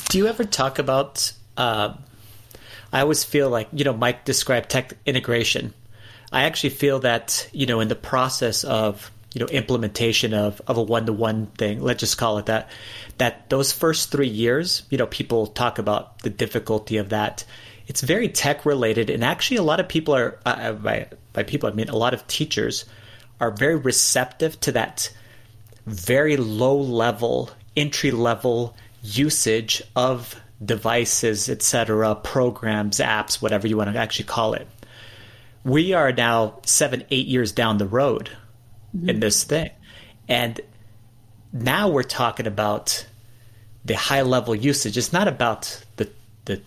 Do 0.09 0.19
you 0.19 0.29
ever 0.29 0.45
talk 0.45 0.79
about? 0.79 1.33
Uh, 1.57 1.95
I 2.93 3.01
always 3.01 3.25
feel 3.25 3.51
like 3.51 3.69
you 3.73 3.85
know 3.85 3.93
Mike 3.93 4.25
described 4.25 4.71
tech 4.71 4.95
integration. 5.05 5.75
I 6.33 6.45
actually 6.45 6.71
feel 6.71 7.01
that 7.01 7.49
you 7.53 7.67
know 7.67 7.81
in 7.81 7.89
the 7.89 7.97
process 7.97 8.65
of 8.65 9.11
you 9.35 9.41
know 9.41 9.47
implementation 9.47 10.33
of 10.33 10.63
of 10.67 10.79
a 10.79 10.83
one 10.83 11.07
to 11.07 11.13
one 11.13 11.47
thing, 11.47 11.83
let's 11.83 12.01
just 12.01 12.17
call 12.17 12.39
it 12.39 12.47
that, 12.47 12.71
that 13.19 13.51
those 13.51 13.71
first 13.71 14.11
three 14.11 14.29
years, 14.29 14.85
you 14.89 14.97
know, 14.97 15.07
people 15.07 15.47
talk 15.47 15.79
about 15.79 16.23
the 16.23 16.31
difficulty 16.31 16.97
of 16.97 17.11
that. 17.11 17.45
It's 17.87 18.01
very 18.01 18.31
tech 18.31 18.65
related, 18.65 19.11
and 19.11 19.23
actually, 19.23 19.59
a 19.59 19.63
lot 19.63 19.79
of 19.79 19.89
people 19.89 20.15
are 20.15 20.39
uh, 20.47 20.49
uh 20.49 20.73
by 20.73 21.09
by 21.35 21.43
people 21.43 21.69
I 21.69 21.73
mean 21.73 21.91
a 21.91 21.97
lot 21.97 22.15
of 22.15 22.27
teachers 22.27 22.87
are 23.41 23.51
very 23.51 23.77
receptive 23.77 24.59
to 24.61 24.73
that 24.73 25.13
very 25.85 26.37
low 26.39 26.81
level 26.81 27.51
entry 27.77 28.11
level 28.11 28.75
usage 29.03 29.83
of 29.95 30.41
devices, 30.65 31.49
etc., 31.49 32.15
programs, 32.17 32.99
apps, 32.99 33.43
whatever 33.43 33.67
you 33.67 33.77
want 33.77 33.93
to 33.93 33.99
actually 33.99 34.25
call 34.25 34.55
it. 34.55 34.67
We 35.65 35.93
are 35.93 36.13
now 36.13 36.61
seven, 36.65 37.05
eight 37.11 37.27
years 37.27 37.53
down 37.53 37.79
the 37.79 37.87
road 37.87 38.31
mm-hmm. 38.97 39.11
in 39.11 39.21
this 39.21 39.45
thing. 39.45 39.71
And 40.29 40.61
now 41.53 41.89
we're 41.89 42.03
talking 42.03 42.47
about 42.47 43.07
the 43.85 43.97
high 43.97 44.23
level 44.23 44.55
usage. 44.55 44.97
It's 44.97 45.13
not 45.13 45.29
about 45.29 45.85
the, 45.97 46.11
the, 46.47 46.61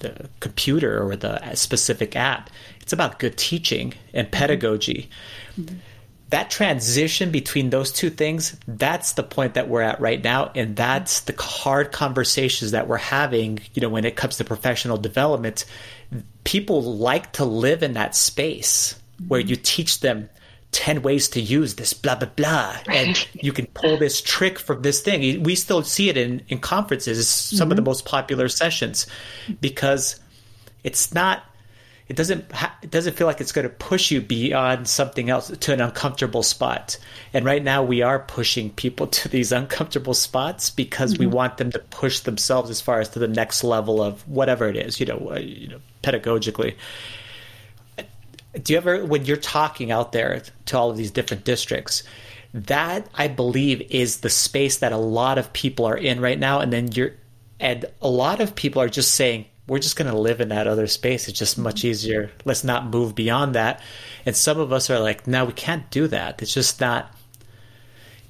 the 0.00 0.28
computer 0.40 1.02
or 1.02 1.16
the 1.16 1.54
specific 1.54 2.16
app, 2.16 2.50
it's 2.80 2.92
about 2.92 3.18
good 3.18 3.38
teaching 3.38 3.94
and 4.12 4.26
mm-hmm. 4.26 4.38
pedagogy. 4.38 5.08
Mm-hmm 5.58 5.76
that 6.34 6.50
transition 6.50 7.30
between 7.30 7.70
those 7.70 7.92
two 7.92 8.10
things, 8.10 8.56
that's 8.66 9.12
the 9.12 9.22
point 9.22 9.54
that 9.54 9.68
we're 9.68 9.82
at 9.82 10.00
right 10.00 10.20
now. 10.20 10.50
And 10.56 10.74
that's 10.74 11.20
the 11.20 11.40
hard 11.40 11.92
conversations 11.92 12.72
that 12.72 12.88
we're 12.88 12.96
having, 12.96 13.60
you 13.72 13.80
know, 13.80 13.88
when 13.88 14.04
it 14.04 14.16
comes 14.16 14.38
to 14.38 14.44
professional 14.44 14.96
development. 14.96 15.64
People 16.42 16.82
like 16.82 17.30
to 17.34 17.44
live 17.44 17.84
in 17.84 17.92
that 17.92 18.16
space 18.16 19.00
where 19.28 19.38
you 19.38 19.54
teach 19.54 20.00
them 20.00 20.28
10 20.72 21.02
ways 21.02 21.28
to 21.28 21.40
use 21.40 21.76
this 21.76 21.92
blah 21.92 22.16
blah 22.16 22.28
blah 22.34 22.76
and 22.88 23.28
you 23.34 23.52
can 23.52 23.66
pull 23.66 23.96
this 23.96 24.20
trick 24.20 24.58
from 24.58 24.82
this 24.82 25.02
thing 25.02 25.40
we 25.44 25.54
still 25.54 25.84
see 25.84 26.08
it 26.08 26.16
in, 26.16 26.42
in 26.48 26.58
conferences 26.58 27.28
some 27.28 27.54
mm-hmm. 27.54 27.62
of 27.62 27.76
the 27.76 27.80
mm-hmm. 27.80 27.90
most 27.90 28.04
popular 28.04 28.48
sessions 28.48 29.06
because 29.60 30.18
it's 30.82 31.14
not 31.14 31.44
it 32.06 32.16
doesn't 32.16 32.52
ha- 32.52 32.76
it 32.82 32.90
doesn't 32.90 33.16
feel 33.16 33.26
like 33.26 33.40
it's 33.40 33.52
going 33.52 33.66
to 33.66 33.74
push 33.74 34.10
you 34.10 34.20
beyond 34.20 34.86
something 34.86 35.30
else 35.30 35.48
to 35.48 35.72
an 35.72 35.80
uncomfortable 35.80 36.42
spot. 36.42 36.98
And 37.32 37.44
right 37.46 37.62
now 37.62 37.82
we 37.82 38.02
are 38.02 38.18
pushing 38.18 38.70
people 38.70 39.06
to 39.06 39.28
these 39.28 39.52
uncomfortable 39.52 40.12
spots 40.12 40.68
because 40.68 41.14
mm-hmm. 41.14 41.22
we 41.22 41.26
want 41.28 41.56
them 41.56 41.72
to 41.72 41.78
push 41.78 42.20
themselves 42.20 42.68
as 42.68 42.80
far 42.80 43.00
as 43.00 43.08
to 43.10 43.18
the 43.18 43.28
next 43.28 43.64
level 43.64 44.02
of 44.02 44.26
whatever 44.28 44.68
it 44.68 44.76
is, 44.76 45.00
you 45.00 45.06
know, 45.06 45.30
uh, 45.32 45.38
you 45.38 45.68
know, 45.68 45.80
pedagogically. 46.02 46.74
Do 48.62 48.72
you 48.72 48.76
ever 48.76 49.04
when 49.04 49.24
you're 49.24 49.38
talking 49.38 49.90
out 49.90 50.12
there 50.12 50.42
to 50.66 50.78
all 50.78 50.90
of 50.90 50.98
these 50.98 51.10
different 51.10 51.44
districts, 51.44 52.02
that 52.52 53.08
I 53.14 53.28
believe 53.28 53.80
is 53.90 54.20
the 54.20 54.30
space 54.30 54.78
that 54.78 54.92
a 54.92 54.98
lot 54.98 55.38
of 55.38 55.52
people 55.54 55.86
are 55.86 55.96
in 55.96 56.20
right 56.20 56.38
now 56.38 56.60
and 56.60 56.72
then 56.72 56.92
you're 56.92 57.12
and 57.58 57.86
a 58.02 58.08
lot 58.08 58.40
of 58.40 58.54
people 58.54 58.82
are 58.82 58.88
just 58.88 59.14
saying 59.14 59.46
we're 59.66 59.78
just 59.78 59.96
going 59.96 60.10
to 60.10 60.18
live 60.18 60.40
in 60.40 60.48
that 60.50 60.66
other 60.66 60.86
space. 60.86 61.28
It's 61.28 61.38
just 61.38 61.56
much 61.56 61.80
mm-hmm. 61.80 61.88
easier. 61.88 62.30
Let's 62.44 62.64
not 62.64 62.86
move 62.86 63.14
beyond 63.14 63.54
that. 63.54 63.80
And 64.26 64.36
some 64.36 64.60
of 64.60 64.72
us 64.72 64.90
are 64.90 65.00
like, 65.00 65.26
no, 65.26 65.44
we 65.46 65.52
can't 65.52 65.90
do 65.90 66.06
that. 66.08 66.42
It's 66.42 66.54
just 66.54 66.80
not. 66.80 67.10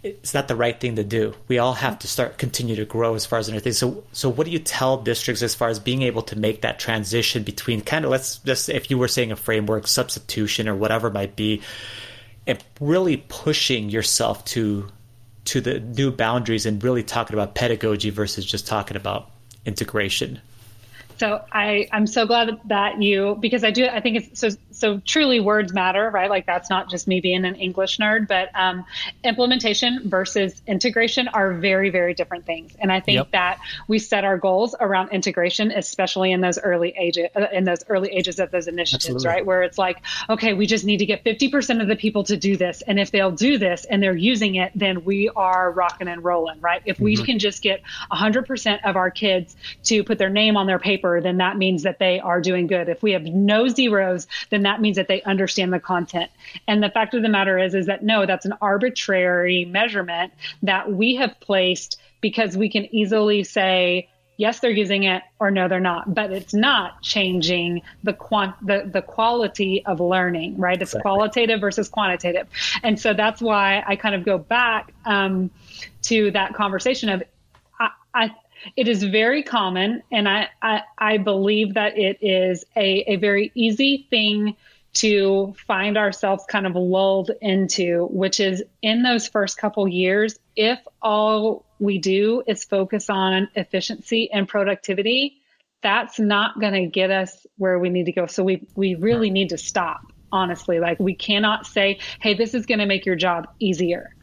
It's 0.03 0.35
not 0.35 0.49
the 0.49 0.57
right 0.57 0.79
thing 0.79 0.97
to 0.97 1.03
do. 1.03 1.33
We 1.49 1.57
all 1.57 1.73
have 1.73 1.99
to 2.01 2.09
start 2.09 2.37
continue 2.37 2.77
to 2.77 2.85
grow 2.85 3.15
as 3.15 3.25
far 3.25 3.39
as 3.39 3.49
anything. 3.49 3.73
So, 3.73 4.05
so 4.13 4.29
what 4.29 4.45
do 4.45 4.51
you 4.51 4.59
tell 4.59 4.99
districts 4.99 5.43
as 5.43 5.55
far 5.55 5.71
as 5.71 5.79
being 5.79 6.03
able 6.03 6.21
to 6.25 6.39
make 6.39 6.61
that 6.61 6.79
transition 6.79 7.43
between 7.43 7.81
kind 7.81 8.05
of 8.05 8.11
let's 8.11 8.37
just 8.37 8.69
if 8.69 8.91
you 8.91 8.99
were 8.99 9.09
saying 9.09 9.33
a 9.33 9.37
framework 9.37 9.87
substitution 9.87 10.69
or 10.69 10.77
whatever 10.77 11.09
it 11.09 11.15
might 11.15 11.37
be, 11.37 11.63
and 12.47 12.63
really 12.83 13.17
pushing 13.17 13.89
yourself 13.89 14.45
to 14.45 14.89
to 15.47 15.63
the 15.63 15.81
new 15.81 16.11
boundaries 16.11 16.67
and 16.67 16.85
really 16.85 17.03
talking 17.03 17.33
about 17.33 17.55
pedagogy 17.55 18.11
versus 18.11 18.45
just 18.45 18.67
talking 18.67 18.99
about 18.99 19.31
integration. 19.65 20.39
So 21.25 21.43
I, 21.51 21.89
I'm 21.91 22.07
so 22.07 22.27
glad 22.27 22.51
that 22.67 23.01
you 23.01 23.39
because 23.41 23.65
I 23.65 23.71
do 23.71 23.87
I 23.87 24.03
think 24.03 24.17
it's 24.19 24.39
so 24.39 24.51
so 24.75 24.99
truly 24.99 25.41
words 25.41 25.73
matter, 25.73 26.11
right? 26.11 26.31
Like 26.31 26.47
that's 26.47 26.71
not 26.71 26.91
just 26.91 27.07
me 27.07 27.21
being 27.21 27.45
an 27.45 27.55
English 27.55 27.99
nerd, 27.99 28.27
but 28.27 28.49
um, 28.55 28.85
implementation 29.23 30.09
versus 30.09 30.61
integration 30.67 31.29
are 31.29 31.53
very 31.53 31.91
very 31.91 32.15
different 32.15 32.47
things. 32.47 32.73
And 32.79 32.91
I 32.91 33.01
think 33.01 33.17
yep. 33.17 33.31
that 33.33 33.61
we 33.89 33.99
set 33.99 34.25
our 34.25 34.39
goals 34.39 34.75
around 34.81 35.11
integration, 35.11 35.71
especially 35.71 36.33
in 36.33 36.41
those 36.41 36.59
early 36.59 36.95
ages 36.99 37.29
uh, 37.37 37.47
in 37.53 37.65
those 37.65 37.85
early 37.89 38.11
ages 38.11 38.39
of 38.39 38.51
those 38.51 38.67
initiatives, 38.67 39.07
Absolutely. 39.07 39.29
right? 39.29 39.47
Where 39.47 39.63
it's 39.63 39.79
like, 39.79 40.03
okay, 40.31 40.55
we 40.55 40.67
just 40.67 40.85
need 40.85 40.99
to 40.99 41.07
get 41.07 41.25
50% 41.25 41.83
of 41.83 41.89
the 41.89 41.97
people 41.97 42.25
to 42.25 42.37
do 42.37 42.57
this, 42.57 42.83
and 42.83 42.99
if 42.99 43.11
they'll 43.11 43.31
do 43.31 43.59
this 43.59 43.85
and 43.85 44.03
they're 44.03 44.17
using 44.17 44.57
it, 44.57 44.73
then 44.75 45.05
we 45.05 45.29
are 45.37 45.71
rocking 45.71 46.09
and 46.09 46.25
rolling, 46.25 46.61
right? 46.61 46.83
If 46.85 46.99
we 46.99 47.15
mm-hmm. 47.15 47.25
can 47.25 47.39
just 47.39 47.63
get 47.63 47.83
100% 48.11 48.79
of 48.85 48.97
our 48.97 49.11
kids 49.11 49.55
to 49.85 50.03
put 50.03 50.19
their 50.19 50.31
name 50.31 50.57
on 50.57 50.67
their 50.67 50.79
paper 50.79 50.95
paper, 50.95 51.21
then 51.21 51.39
that 51.39 51.57
means 51.57 51.83
that 51.83 51.99
they 51.99 52.21
are 52.21 52.41
doing 52.41 52.67
good. 52.67 52.89
If 52.89 53.03
we 53.03 53.13
have 53.13 53.25
no 53.25 53.69
zeros, 53.69 54.27
then 54.51 54.63
that 54.67 54.81
means 54.81 54.97
that 54.97 55.09
they 55.09 55.23
understand 55.23 55.73
the 55.73 55.81
content. 55.81 56.31
And 56.69 56.83
the 56.83 56.91
fact 56.91 57.15
of 57.15 57.23
the 57.23 57.29
matter 57.29 57.59
is, 57.59 57.75
is 57.75 57.87
that 57.87 58.03
no, 58.03 58.27
that's 58.27 58.47
an 58.47 58.55
arbitrary 58.61 59.65
measurement 59.65 60.33
that 60.63 60.93
we 60.93 61.17
have 61.17 61.39
placed 61.41 62.01
because 62.21 62.57
we 62.57 62.69
can 62.69 62.93
easily 62.95 63.45
say, 63.45 64.09
yes, 64.37 64.61
they're 64.61 64.71
using 64.71 65.05
it 65.05 65.23
or 65.39 65.51
no, 65.51 65.69
they're 65.69 65.81
not, 65.81 66.15
but 66.15 66.33
it's 66.33 66.55
not 66.55 67.01
changing 67.03 67.83
the 68.03 68.13
quant, 68.13 68.55
the, 68.67 68.89
the 68.93 69.03
quality 69.03 69.85
of 69.87 70.01
learning, 70.01 70.57
right? 70.59 70.81
It's 70.81 70.93
exactly. 70.93 71.03
qualitative 71.03 71.61
versus 71.61 71.89
quantitative. 71.89 72.49
And 72.83 72.99
so 72.99 73.15
that's 73.15 73.41
why 73.41 73.85
I 73.87 73.97
kind 73.97 74.15
of 74.15 74.25
go 74.25 74.39
back 74.39 74.93
um, 75.05 75.51
to 76.03 76.31
that 76.33 76.55
conversation 76.55 77.09
of, 77.11 77.23
I, 77.79 77.91
I, 78.15 78.31
it 78.77 78.89
is 78.89 79.03
very 79.03 79.43
common, 79.43 80.03
and 80.11 80.29
I, 80.29 80.49
I, 80.63 80.83
I 80.99 81.19
believe 81.19 81.75
that 81.75 81.99
it 81.99 82.19
is 82.21 82.65
a, 82.77 83.13
a 83.13 83.17
very 83.17 83.53
easy 83.55 84.07
thing 84.11 84.57
to 84.95 85.55
find 85.67 85.99
ourselves 85.99 86.45
kind 86.49 86.67
of 86.67 86.77
lulled 86.77 87.31
into, 87.41 88.07
which 88.13 88.39
is 88.39 88.63
in 88.81 89.03
those 89.03 89.27
first 89.27 89.59
couple 89.59 89.89
years, 89.89 90.39
if 90.55 90.79
all 91.03 91.67
we 91.81 91.99
do 91.99 92.43
is 92.47 92.65
focus 92.65 93.11
on 93.11 93.49
efficiency 93.57 94.31
and 94.33 94.47
productivity, 94.47 95.41
that's 95.83 96.19
not 96.19 96.61
going 96.61 96.73
to 96.73 96.87
get 96.87 97.11
us 97.11 97.45
where 97.59 97.79
we 97.79 97.91
need 97.91 98.07
to 98.07 98.13
go. 98.13 98.27
So 98.27 98.45
we, 98.45 98.67
we 98.77 98.95
really 98.95 99.31
need 99.31 99.49
to 99.51 99.59
stop, 99.59 100.01
honestly. 100.31 100.79
Like 100.79 100.99
we 101.01 101.15
cannot 101.15 101.67
say, 101.67 101.99
hey, 102.21 102.35
this 102.35 102.55
is 102.55 102.65
going 102.65 102.79
to 102.79 102.87
make 102.87 103.05
your 103.05 103.17
job 103.17 103.49
easier. 103.59 104.15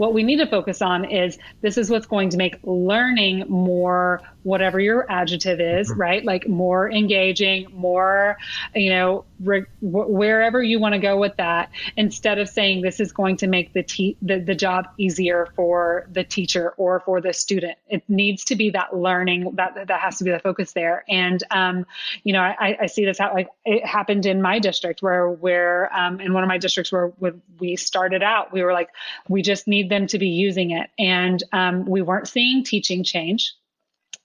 What 0.00 0.14
we 0.14 0.22
need 0.22 0.38
to 0.38 0.46
focus 0.46 0.80
on 0.80 1.04
is 1.04 1.36
this 1.60 1.76
is 1.76 1.90
what's 1.90 2.06
going 2.06 2.30
to 2.30 2.38
make 2.38 2.56
learning 2.62 3.44
more 3.50 4.22
whatever 4.42 4.80
your 4.80 5.10
adjective 5.10 5.60
is, 5.60 5.90
mm-hmm. 5.90 6.00
right? 6.00 6.24
Like 6.24 6.48
more 6.48 6.90
engaging, 6.90 7.68
more, 7.72 8.36
you 8.74 8.90
know, 8.90 9.24
re- 9.40 9.66
wherever 9.80 10.62
you 10.62 10.78
want 10.78 10.94
to 10.94 10.98
go 10.98 11.18
with 11.18 11.36
that, 11.36 11.70
instead 11.96 12.38
of 12.38 12.48
saying 12.48 12.82
this 12.82 13.00
is 13.00 13.12
going 13.12 13.36
to 13.38 13.46
make 13.46 13.72
the, 13.72 13.82
te- 13.82 14.16
the 14.22 14.40
the 14.40 14.54
job 14.54 14.88
easier 14.98 15.48
for 15.54 16.06
the 16.12 16.24
teacher 16.24 16.74
or 16.76 17.00
for 17.00 17.20
the 17.20 17.32
student. 17.32 17.78
It 17.88 18.02
needs 18.08 18.44
to 18.46 18.56
be 18.56 18.70
that 18.70 18.96
learning 18.96 19.52
that 19.54 19.86
that 19.86 20.00
has 20.00 20.18
to 20.18 20.24
be 20.24 20.30
the 20.30 20.38
focus 20.38 20.72
there. 20.72 21.04
And 21.08 21.42
um, 21.50 21.86
you 22.24 22.32
know, 22.32 22.40
I, 22.40 22.78
I 22.82 22.86
see 22.86 23.04
this 23.04 23.18
how 23.18 23.32
like 23.34 23.48
it 23.64 23.84
happened 23.84 24.26
in 24.26 24.42
my 24.42 24.58
district 24.58 25.02
where 25.02 25.28
where 25.28 25.94
um, 25.94 26.20
in 26.20 26.32
one 26.32 26.42
of 26.42 26.48
my 26.48 26.58
districts 26.58 26.92
where 26.92 27.12
we 27.58 27.76
started 27.76 28.22
out, 28.22 28.52
we 28.52 28.62
were 28.62 28.72
like, 28.72 28.90
we 29.28 29.42
just 29.42 29.66
need 29.66 29.90
them 29.90 30.06
to 30.08 30.18
be 30.18 30.28
using 30.28 30.70
it, 30.70 30.90
and 30.98 31.42
um, 31.52 31.84
we 31.84 32.02
weren't 32.02 32.28
seeing 32.28 32.64
teaching 32.64 33.04
change 33.04 33.54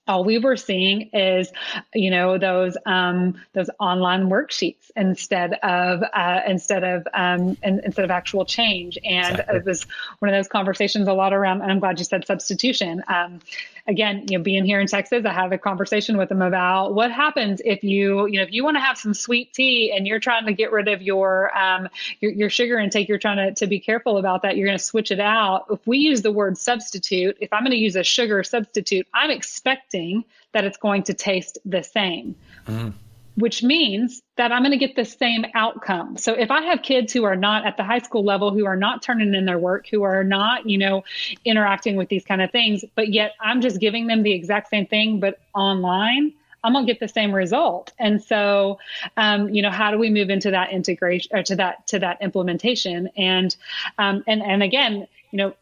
all 0.08 0.24
we 0.24 0.38
were 0.38 0.56
seeing 0.56 1.10
is 1.12 1.52
you 1.94 2.10
know 2.10 2.38
those 2.38 2.76
um, 2.86 3.40
those 3.52 3.70
online 3.80 4.28
worksheets 4.28 4.90
instead 4.94 5.54
of 5.62 6.02
uh, 6.12 6.40
instead 6.46 6.84
of 6.84 7.06
um, 7.14 7.56
in, 7.62 7.80
instead 7.84 8.04
of 8.04 8.10
actual 8.10 8.44
change 8.44 8.98
and 9.04 9.38
exactly. 9.38 9.56
it 9.56 9.64
was 9.64 9.86
one 10.20 10.28
of 10.28 10.38
those 10.38 10.48
conversations 10.48 11.08
a 11.08 11.12
lot 11.12 11.32
around 11.32 11.62
and 11.62 11.70
i'm 11.70 11.80
glad 11.80 11.98
you 11.98 12.04
said 12.04 12.26
substitution 12.26 13.02
um, 13.08 13.40
again, 13.88 14.24
you 14.28 14.38
know, 14.38 14.44
being 14.44 14.64
here 14.64 14.80
in 14.80 14.86
Texas, 14.86 15.24
I 15.24 15.32
have 15.32 15.52
a 15.52 15.58
conversation 15.58 16.16
with 16.16 16.28
them 16.28 16.42
about 16.42 16.94
what 16.94 17.10
happens 17.10 17.60
if 17.64 17.84
you, 17.84 18.26
you 18.26 18.38
know, 18.38 18.42
if 18.42 18.52
you 18.52 18.64
want 18.64 18.76
to 18.76 18.80
have 18.80 18.98
some 18.98 19.14
sweet 19.14 19.52
tea 19.52 19.92
and 19.94 20.06
you're 20.06 20.20
trying 20.20 20.46
to 20.46 20.52
get 20.52 20.72
rid 20.72 20.88
of 20.88 21.02
your 21.02 21.56
um, 21.56 21.88
your, 22.20 22.32
your 22.32 22.50
sugar 22.50 22.78
intake, 22.78 23.08
you're 23.08 23.18
trying 23.18 23.36
to, 23.36 23.54
to 23.54 23.66
be 23.66 23.78
careful 23.78 24.18
about 24.18 24.42
that. 24.42 24.56
You're 24.56 24.66
going 24.66 24.78
to 24.78 24.84
switch 24.84 25.10
it 25.10 25.20
out. 25.20 25.66
If 25.70 25.86
we 25.86 25.98
use 25.98 26.22
the 26.22 26.32
word 26.32 26.58
substitute, 26.58 27.36
if 27.40 27.52
I'm 27.52 27.62
going 27.62 27.72
to 27.72 27.76
use 27.76 27.96
a 27.96 28.04
sugar 28.04 28.42
substitute, 28.42 29.06
I'm 29.14 29.30
expecting 29.30 30.24
that 30.52 30.64
it's 30.64 30.78
going 30.78 31.04
to 31.04 31.14
taste 31.14 31.58
the 31.64 31.82
same. 31.82 32.34
Mm 32.66 32.92
which 33.36 33.62
means 33.62 34.22
that 34.36 34.50
I'm 34.50 34.62
going 34.62 34.72
to 34.72 34.78
get 34.78 34.96
the 34.96 35.04
same 35.04 35.44
outcome. 35.54 36.16
So 36.16 36.32
if 36.32 36.50
I 36.50 36.62
have 36.62 36.82
kids 36.82 37.12
who 37.12 37.24
are 37.24 37.36
not 37.36 37.66
at 37.66 37.76
the 37.76 37.84
high 37.84 37.98
school 37.98 38.24
level, 38.24 38.50
who 38.50 38.64
are 38.64 38.76
not 38.76 39.02
turning 39.02 39.34
in 39.34 39.44
their 39.44 39.58
work, 39.58 39.86
who 39.90 40.02
are 40.02 40.24
not, 40.24 40.68
you 40.68 40.78
know, 40.78 41.04
interacting 41.44 41.96
with 41.96 42.08
these 42.08 42.24
kind 42.24 42.40
of 42.40 42.50
things, 42.50 42.84
but 42.94 43.12
yet 43.12 43.34
I'm 43.40 43.60
just 43.60 43.78
giving 43.78 44.06
them 44.06 44.22
the 44.22 44.32
exact 44.32 44.68
same 44.70 44.86
thing, 44.86 45.20
but 45.20 45.38
online, 45.54 46.32
I'm 46.64 46.72
gonna 46.72 46.86
get 46.86 46.98
the 46.98 47.08
same 47.08 47.32
result. 47.32 47.92
And 47.98 48.22
so, 48.22 48.78
um, 49.16 49.50
you 49.50 49.62
know, 49.62 49.70
how 49.70 49.90
do 49.90 49.98
we 49.98 50.10
move 50.10 50.30
into 50.30 50.50
that 50.50 50.72
integration 50.72 51.36
or 51.36 51.42
to 51.44 51.56
that 51.56 51.86
to 51.88 51.98
that 52.00 52.20
implementation? 52.22 53.08
And 53.16 53.54
um, 53.98 54.24
and 54.26 54.42
and 54.42 54.62
again, 54.62 55.06
you 55.30 55.36
know, 55.36 55.54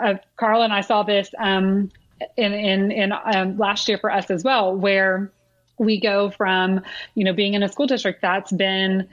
uh, 0.00 0.14
Carl 0.36 0.62
and 0.62 0.72
I 0.72 0.80
saw 0.80 1.04
this 1.04 1.32
um, 1.38 1.90
in 2.36 2.52
in 2.52 2.90
in 2.90 3.12
um, 3.12 3.58
last 3.58 3.88
year 3.88 3.98
for 3.98 4.10
us 4.10 4.30
as 4.30 4.42
well, 4.42 4.74
where 4.74 5.30
we 5.80 5.98
go 5.98 6.30
from 6.30 6.82
you 7.14 7.24
know 7.24 7.32
being 7.32 7.54
in 7.54 7.62
a 7.62 7.68
school 7.68 7.86
district 7.86 8.20
that's 8.22 8.52
been 8.52 9.08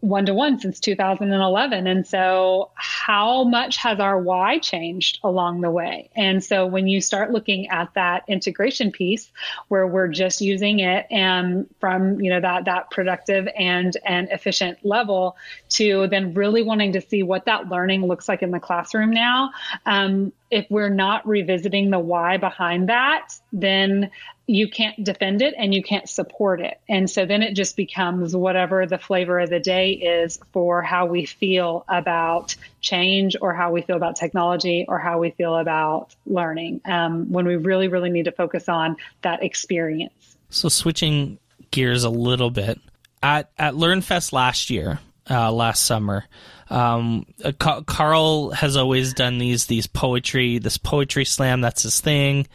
one 0.00 0.26
to 0.26 0.34
one 0.34 0.58
since 0.60 0.78
2011 0.80 1.86
and 1.86 2.06
so 2.06 2.70
how 2.74 3.44
much 3.44 3.78
has 3.78 3.98
our 4.00 4.18
why 4.18 4.58
changed 4.58 5.18
along 5.24 5.62
the 5.62 5.70
way? 5.70 6.10
And 6.14 6.44
so 6.44 6.66
when 6.66 6.86
you 6.86 7.00
start 7.00 7.30
looking 7.30 7.68
at 7.68 7.94
that 7.94 8.24
integration 8.28 8.92
piece 8.92 9.30
where 9.68 9.86
we're 9.86 10.08
just 10.08 10.40
using 10.40 10.80
it 10.80 11.06
and 11.10 11.66
from 11.80 12.20
you 12.20 12.30
know 12.30 12.40
that 12.40 12.66
that 12.66 12.90
productive 12.90 13.48
and 13.56 13.96
and 14.04 14.28
efficient 14.30 14.84
level 14.84 15.36
to 15.70 16.06
then 16.08 16.34
really 16.34 16.62
wanting 16.62 16.92
to 16.92 17.00
see 17.00 17.22
what 17.22 17.46
that 17.46 17.68
learning 17.68 18.06
looks 18.06 18.28
like 18.28 18.42
in 18.42 18.50
the 18.50 18.60
classroom 18.60 19.10
now 19.10 19.50
um, 19.86 20.32
if 20.52 20.66
we're 20.68 20.90
not 20.90 21.26
revisiting 21.26 21.88
the 21.88 21.98
why 21.98 22.36
behind 22.36 22.90
that, 22.90 23.32
then 23.54 24.10
you 24.52 24.68
can't 24.68 25.02
defend 25.02 25.40
it 25.40 25.54
and 25.56 25.74
you 25.74 25.82
can't 25.82 26.08
support 26.08 26.60
it. 26.60 26.78
And 26.86 27.08
so 27.08 27.24
then 27.24 27.42
it 27.42 27.54
just 27.54 27.74
becomes 27.74 28.36
whatever 28.36 28.84
the 28.84 28.98
flavor 28.98 29.40
of 29.40 29.48
the 29.48 29.60
day 29.60 29.92
is 29.92 30.38
for 30.52 30.82
how 30.82 31.06
we 31.06 31.24
feel 31.24 31.86
about 31.88 32.54
change 32.82 33.34
or 33.40 33.54
how 33.54 33.72
we 33.72 33.80
feel 33.80 33.96
about 33.96 34.16
technology 34.16 34.84
or 34.86 34.98
how 34.98 35.18
we 35.18 35.30
feel 35.30 35.56
about 35.56 36.14
learning 36.26 36.82
um, 36.84 37.32
when 37.32 37.46
we 37.46 37.56
really, 37.56 37.88
really 37.88 38.10
need 38.10 38.26
to 38.26 38.32
focus 38.32 38.68
on 38.68 38.96
that 39.22 39.42
experience. 39.42 40.36
So 40.50 40.68
switching 40.68 41.38
gears 41.70 42.04
a 42.04 42.10
little 42.10 42.50
bit 42.50 42.78
at, 43.22 43.50
at 43.58 43.72
LearnFest 43.72 44.34
last 44.34 44.68
year, 44.68 44.98
uh, 45.30 45.50
last 45.50 45.86
summer, 45.86 46.24
um, 46.68 47.24
uh, 47.42 47.52
Carl 47.86 48.50
has 48.50 48.76
always 48.76 49.14
done 49.14 49.38
these 49.38 49.66
these 49.66 49.86
poetry, 49.86 50.58
this 50.58 50.78
poetry 50.78 51.24
slam. 51.24 51.60
That's 51.60 51.84
his 51.84 52.00
thing. 52.00 52.46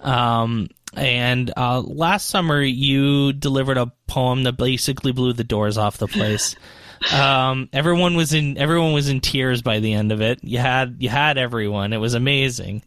Um, 0.00 0.68
and 0.96 1.52
uh, 1.56 1.80
last 1.80 2.26
summer, 2.26 2.60
you 2.60 3.32
delivered 3.32 3.78
a 3.78 3.92
poem 4.06 4.44
that 4.44 4.56
basically 4.56 5.12
blew 5.12 5.32
the 5.32 5.44
doors 5.44 5.78
off 5.78 5.98
the 5.98 6.08
place. 6.08 6.56
um, 7.14 7.68
everyone 7.72 8.16
was 8.16 8.32
in 8.32 8.56
everyone 8.56 8.92
was 8.92 9.08
in 9.08 9.20
tears 9.20 9.62
by 9.62 9.80
the 9.80 9.92
end 9.92 10.12
of 10.12 10.20
it. 10.20 10.42
You 10.42 10.58
had 10.58 10.96
you 10.98 11.08
had 11.08 11.38
everyone. 11.38 11.92
It 11.92 11.98
was 11.98 12.14
amazing 12.14 12.82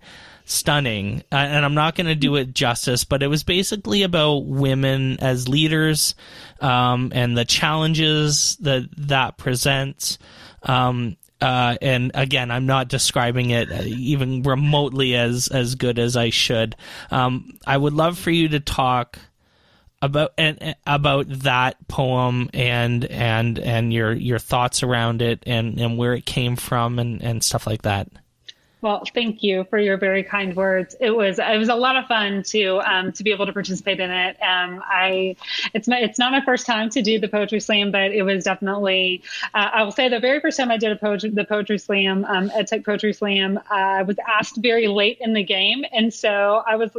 stunning. 0.49 1.23
Uh, 1.31 1.35
and 1.35 1.63
I'm 1.63 1.75
not 1.75 1.95
going 1.95 2.07
to 2.07 2.15
do 2.15 2.35
it 2.35 2.53
justice, 2.53 3.03
but 3.03 3.21
it 3.21 3.27
was 3.27 3.43
basically 3.43 4.01
about 4.01 4.45
women 4.45 5.19
as 5.19 5.47
leaders 5.47 6.15
um, 6.59 7.11
and 7.13 7.37
the 7.37 7.45
challenges 7.45 8.57
that 8.61 8.89
that 8.97 9.37
presents. 9.37 10.17
Um, 10.63 11.17
uh, 11.41 11.77
and 11.81 12.11
again, 12.15 12.51
I'm 12.51 12.65
not 12.65 12.89
describing 12.89 13.51
it 13.51 13.71
uh, 13.71 13.83
even 13.83 14.43
remotely 14.43 15.15
as 15.15 15.47
as 15.47 15.75
good 15.75 15.97
as 15.99 16.17
I 16.17 16.29
should. 16.29 16.75
Um, 17.11 17.57
I 17.65 17.77
would 17.77 17.93
love 17.93 18.17
for 18.17 18.31
you 18.31 18.49
to 18.49 18.59
talk 18.59 19.19
about 20.01 20.33
and 20.37 20.75
about 20.85 21.27
that 21.29 21.87
poem 21.87 22.49
and 22.53 23.05
and 23.05 23.59
and 23.59 23.93
your 23.93 24.13
your 24.13 24.39
thoughts 24.39 24.83
around 24.83 25.21
it 25.21 25.43
and 25.45 25.79
and 25.79 25.97
where 25.97 26.13
it 26.13 26.25
came 26.25 26.55
from 26.55 26.99
and 26.99 27.21
and 27.21 27.43
stuff 27.43 27.65
like 27.65 27.83
that. 27.83 28.09
Well, 28.81 29.03
thank 29.13 29.43
you 29.43 29.65
for 29.69 29.77
your 29.77 29.97
very 29.97 30.23
kind 30.23 30.55
words. 30.55 30.95
It 31.01 31.11
was 31.11 31.37
it 31.37 31.57
was 31.57 31.67
a 31.67 31.75
lot 31.75 31.97
of 31.97 32.05
fun 32.05 32.43
to 32.43 32.79
um, 32.79 33.11
to 33.11 33.23
be 33.25 33.31
able 33.31 33.45
to 33.45 33.51
participate 33.51 33.99
in 33.99 34.09
it. 34.09 34.37
Um, 34.41 34.81
I 34.85 35.35
it's 35.73 35.85
my 35.89 35.99
it's 35.99 36.17
not 36.17 36.31
my 36.31 36.39
first 36.45 36.65
time 36.65 36.89
to 36.91 37.01
do 37.01 37.19
the 37.19 37.27
poetry 37.27 37.59
slam, 37.59 37.91
but 37.91 38.11
it 38.11 38.23
was 38.23 38.45
definitely 38.45 39.21
uh, 39.53 39.69
I 39.73 39.83
will 39.83 39.91
say 39.91 40.07
the 40.07 40.21
very 40.21 40.39
first 40.39 40.57
time 40.57 40.71
I 40.71 40.77
did 40.77 40.93
a 40.93 40.95
poetry 40.95 41.29
the 41.29 41.43
poetry 41.43 41.77
slam, 41.77 42.23
um, 42.23 42.49
EdTech 42.51 42.85
poetry 42.85 43.11
slam, 43.11 43.59
I 43.69 44.03
was 44.03 44.15
asked 44.25 44.55
very 44.57 44.87
late 44.87 45.17
in 45.19 45.33
the 45.33 45.43
game, 45.43 45.83
and 45.91 46.13
so 46.13 46.63
I 46.65 46.77
was 46.77 46.91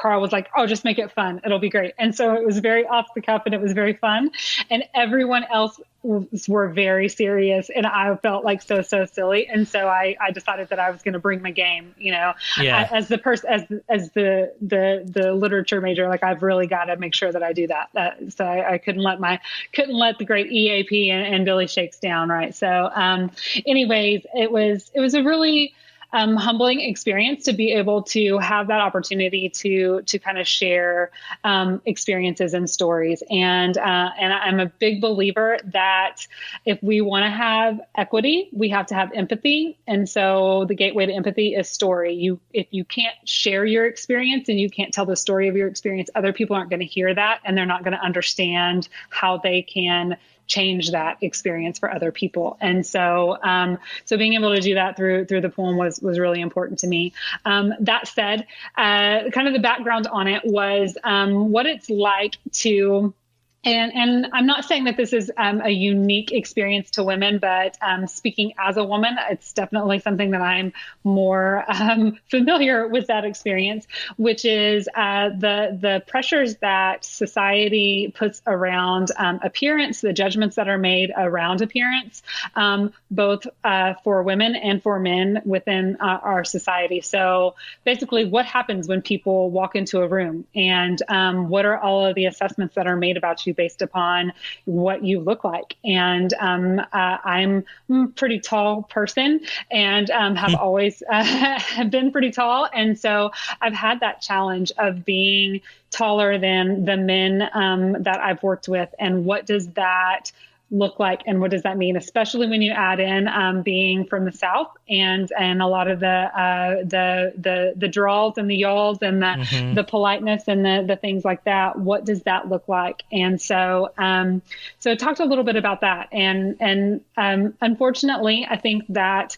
Carl 0.00 0.20
was 0.20 0.32
like, 0.32 0.48
"Oh, 0.56 0.66
just 0.66 0.84
make 0.84 0.98
it 0.98 1.12
fun. 1.12 1.40
It'll 1.44 1.58
be 1.58 1.68
great." 1.68 1.94
And 1.98 2.14
so 2.14 2.34
it 2.34 2.44
was 2.44 2.58
very 2.58 2.86
off 2.86 3.08
the 3.14 3.20
cuff 3.20 3.42
and 3.46 3.54
it 3.54 3.60
was 3.60 3.72
very 3.72 3.92
fun. 3.94 4.30
And 4.70 4.84
everyone 4.94 5.44
else 5.44 5.78
was, 6.02 6.48
were 6.48 6.68
very 6.68 7.08
serious, 7.08 7.68
and 7.74 7.86
I 7.86 8.16
felt 8.16 8.44
like 8.44 8.62
so 8.62 8.82
so 8.82 9.04
silly. 9.04 9.46
And 9.46 9.68
so 9.68 9.88
I, 9.88 10.16
I 10.20 10.30
decided 10.30 10.70
that 10.70 10.78
I 10.78 10.90
was 10.90 11.02
going 11.02 11.12
to 11.12 11.18
bring 11.18 11.42
my 11.42 11.50
game. 11.50 11.94
You 11.98 12.12
know, 12.12 12.32
yeah. 12.58 12.88
as 12.90 13.08
the 13.08 13.18
person 13.18 13.50
as 13.50 13.66
as 13.88 14.10
the 14.12 14.54
the 14.62 15.02
the 15.06 15.32
literature 15.32 15.80
major, 15.80 16.08
like 16.08 16.22
I've 16.22 16.42
really 16.42 16.66
got 16.66 16.86
to 16.86 16.96
make 16.96 17.14
sure 17.14 17.30
that 17.30 17.42
I 17.42 17.52
do 17.52 17.66
that. 17.66 17.90
that 17.94 18.32
so 18.32 18.44
I, 18.44 18.74
I, 18.74 18.78
couldn't 18.78 19.02
let 19.02 19.20
my 19.20 19.40
couldn't 19.74 19.96
let 19.96 20.18
the 20.18 20.24
great 20.24 20.50
EAP 20.50 21.10
and, 21.10 21.34
and 21.34 21.44
Billy 21.44 21.66
Shakes 21.66 21.98
down. 21.98 22.30
Right. 22.30 22.54
So, 22.54 22.90
um, 22.94 23.30
anyways, 23.66 24.24
it 24.34 24.50
was 24.50 24.90
it 24.94 25.00
was 25.00 25.14
a 25.14 25.22
really 25.22 25.74
um, 26.12 26.36
humbling 26.36 26.80
experience 26.80 27.44
to 27.44 27.52
be 27.52 27.72
able 27.72 28.02
to 28.02 28.38
have 28.38 28.66
that 28.68 28.80
opportunity 28.80 29.48
to 29.48 30.02
to 30.02 30.18
kind 30.18 30.38
of 30.38 30.46
share 30.46 31.10
um, 31.44 31.80
experiences 31.86 32.54
and 32.54 32.68
stories. 32.68 33.22
And 33.30 33.76
uh, 33.76 34.10
and 34.18 34.32
I'm 34.32 34.60
a 34.60 34.66
big 34.66 35.00
believer 35.00 35.58
that 35.64 36.26
if 36.64 36.82
we 36.82 37.00
want 37.00 37.24
to 37.24 37.30
have 37.30 37.80
equity, 37.96 38.48
we 38.52 38.68
have 38.70 38.86
to 38.86 38.94
have 38.94 39.10
empathy. 39.14 39.78
And 39.86 40.08
so 40.08 40.64
the 40.66 40.74
gateway 40.74 41.06
to 41.06 41.12
empathy 41.12 41.54
is 41.54 41.68
story. 41.68 42.14
You 42.14 42.40
if 42.52 42.66
you 42.70 42.84
can't 42.84 43.16
share 43.24 43.64
your 43.64 43.86
experience 43.86 44.48
and 44.48 44.58
you 44.58 44.70
can't 44.70 44.92
tell 44.92 45.06
the 45.06 45.16
story 45.16 45.48
of 45.48 45.56
your 45.56 45.68
experience, 45.68 46.10
other 46.14 46.32
people 46.32 46.56
aren't 46.56 46.70
going 46.70 46.80
to 46.80 46.86
hear 46.86 47.14
that 47.14 47.40
and 47.44 47.56
they're 47.56 47.66
not 47.66 47.84
going 47.84 47.96
to 47.96 48.02
understand 48.02 48.88
how 49.10 49.38
they 49.38 49.62
can 49.62 50.16
change 50.50 50.90
that 50.90 51.16
experience 51.20 51.78
for 51.78 51.90
other 51.90 52.10
people. 52.10 52.58
And 52.60 52.84
so, 52.84 53.38
um, 53.42 53.78
so 54.04 54.18
being 54.18 54.34
able 54.34 54.52
to 54.54 54.60
do 54.60 54.74
that 54.74 54.96
through 54.96 55.26
through 55.26 55.40
the 55.40 55.48
poem 55.48 55.76
was 55.76 56.00
was 56.00 56.18
really 56.18 56.40
important 56.40 56.80
to 56.80 56.88
me. 56.88 57.12
Um, 57.44 57.72
that 57.80 58.08
said, 58.08 58.46
uh, 58.76 59.30
kind 59.30 59.46
of 59.46 59.54
the 59.54 59.60
background 59.60 60.08
on 60.08 60.26
it 60.26 60.42
was 60.44 60.98
um, 61.04 61.52
what 61.52 61.66
it's 61.66 61.88
like 61.88 62.36
to 62.52 63.14
and, 63.62 63.92
and 63.94 64.26
I'm 64.32 64.46
not 64.46 64.64
saying 64.64 64.84
that 64.84 64.96
this 64.96 65.12
is 65.12 65.30
um, 65.36 65.60
a 65.60 65.68
unique 65.68 66.32
experience 66.32 66.92
to 66.92 67.04
women, 67.04 67.38
but 67.38 67.76
um, 67.82 68.06
speaking 68.06 68.54
as 68.58 68.78
a 68.78 68.84
woman, 68.84 69.18
it's 69.28 69.52
definitely 69.52 69.98
something 69.98 70.30
that 70.30 70.40
I'm 70.40 70.72
more 71.04 71.66
um, 71.68 72.16
familiar 72.30 72.88
with 72.88 73.08
that 73.08 73.26
experience, 73.26 73.86
which 74.16 74.46
is 74.46 74.88
uh, 74.94 75.28
the 75.28 75.76
the 75.78 76.02
pressures 76.06 76.56
that 76.56 77.04
society 77.04 78.14
puts 78.16 78.40
around 78.46 79.08
um, 79.18 79.40
appearance, 79.42 80.00
the 80.00 80.14
judgments 80.14 80.56
that 80.56 80.68
are 80.68 80.78
made 80.78 81.12
around 81.14 81.60
appearance, 81.60 82.22
um, 82.56 82.94
both 83.10 83.46
uh, 83.62 83.92
for 84.02 84.22
women 84.22 84.56
and 84.56 84.82
for 84.82 84.98
men 84.98 85.42
within 85.44 85.98
uh, 86.00 86.18
our 86.22 86.44
society. 86.44 87.02
So 87.02 87.56
basically, 87.84 88.24
what 88.24 88.46
happens 88.46 88.88
when 88.88 89.02
people 89.02 89.50
walk 89.50 89.76
into 89.76 90.00
a 90.00 90.08
room, 90.08 90.46
and 90.54 90.98
um, 91.08 91.50
what 91.50 91.66
are 91.66 91.78
all 91.78 92.06
of 92.06 92.14
the 92.14 92.24
assessments 92.24 92.74
that 92.76 92.86
are 92.86 92.96
made 92.96 93.18
about 93.18 93.46
you? 93.46 93.49
You 93.50 93.54
based 93.54 93.82
upon 93.82 94.32
what 94.64 95.04
you 95.04 95.20
look 95.20 95.44
like. 95.44 95.76
And 95.84 96.32
um, 96.34 96.78
uh, 96.78 96.84
I'm 97.24 97.64
a 97.90 98.06
pretty 98.14 98.40
tall 98.40 98.82
person 98.84 99.40
and 99.70 100.10
um, 100.10 100.36
have 100.36 100.52
hmm. 100.52 100.56
always 100.56 101.02
uh, 101.12 101.84
been 101.90 102.12
pretty 102.12 102.30
tall. 102.30 102.68
And 102.72 102.98
so 102.98 103.32
I've 103.60 103.74
had 103.74 104.00
that 104.00 104.22
challenge 104.22 104.72
of 104.78 105.04
being 105.04 105.60
taller 105.90 106.38
than 106.38 106.84
the 106.84 106.96
men 106.96 107.48
um, 107.52 108.02
that 108.04 108.20
I've 108.20 108.42
worked 108.42 108.68
with. 108.68 108.94
And 108.98 109.24
what 109.24 109.46
does 109.46 109.68
that 109.70 110.30
look 110.70 110.98
like 111.00 111.22
and 111.26 111.40
what 111.40 111.50
does 111.50 111.62
that 111.62 111.76
mean 111.76 111.96
especially 111.96 112.46
when 112.46 112.62
you 112.62 112.70
add 112.70 113.00
in 113.00 113.26
um, 113.26 113.62
being 113.62 114.04
from 114.04 114.24
the 114.24 114.32
south 114.32 114.68
and 114.88 115.32
and 115.38 115.62
a 115.62 115.66
lot 115.66 115.88
of 115.88 116.00
the 116.00 116.06
uh, 116.06 116.76
the 116.84 117.32
the 117.36 117.74
the 117.76 117.88
draws 117.88 118.38
and 118.38 118.50
the 118.50 118.56
y'alls 118.56 118.98
and 119.02 119.22
the 119.22 119.26
mm-hmm. 119.26 119.74
the 119.74 119.84
politeness 119.84 120.44
and 120.48 120.64
the 120.64 120.84
the 120.86 120.96
things 120.96 121.24
like 121.24 121.44
that. 121.44 121.78
What 121.78 122.04
does 122.04 122.22
that 122.22 122.48
look 122.48 122.68
like? 122.68 123.02
And 123.12 123.40
so 123.40 123.92
um, 123.98 124.42
so 124.78 124.90
I 124.90 124.94
talked 124.94 125.20
a 125.20 125.24
little 125.24 125.44
bit 125.44 125.56
about 125.56 125.80
that. 125.82 126.08
And 126.12 126.56
and 126.60 127.00
um, 127.16 127.54
unfortunately 127.60 128.46
I 128.48 128.56
think 128.56 128.84
that 128.90 129.36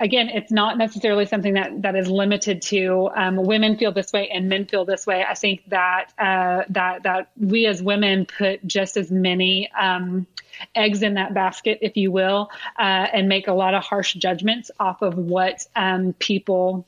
again, 0.00 0.28
it's 0.28 0.52
not 0.52 0.78
necessarily 0.78 1.26
something 1.26 1.54
that 1.54 1.82
that 1.82 1.96
is 1.96 2.08
limited 2.08 2.62
to 2.62 3.10
um, 3.14 3.36
women 3.36 3.76
feel 3.76 3.92
this 3.92 4.12
way 4.12 4.28
and 4.28 4.48
men 4.48 4.66
feel 4.66 4.84
this 4.84 5.06
way. 5.06 5.24
I 5.28 5.34
think 5.34 5.62
that 5.68 6.12
uh, 6.18 6.64
that 6.70 7.02
that 7.04 7.30
we 7.38 7.66
as 7.66 7.82
women 7.82 8.26
put 8.26 8.66
just 8.66 8.96
as 8.96 9.10
many 9.10 9.70
um, 9.72 10.26
eggs 10.74 11.02
in 11.02 11.14
that 11.14 11.34
basket, 11.34 11.78
if 11.82 11.96
you 11.96 12.10
will, 12.10 12.50
uh, 12.78 13.06
and 13.12 13.28
make 13.28 13.48
a 13.48 13.52
lot 13.52 13.74
of 13.74 13.82
harsh 13.82 14.14
judgments 14.14 14.70
off 14.78 15.02
of 15.02 15.16
what 15.16 15.64
um, 15.74 16.14
people 16.18 16.86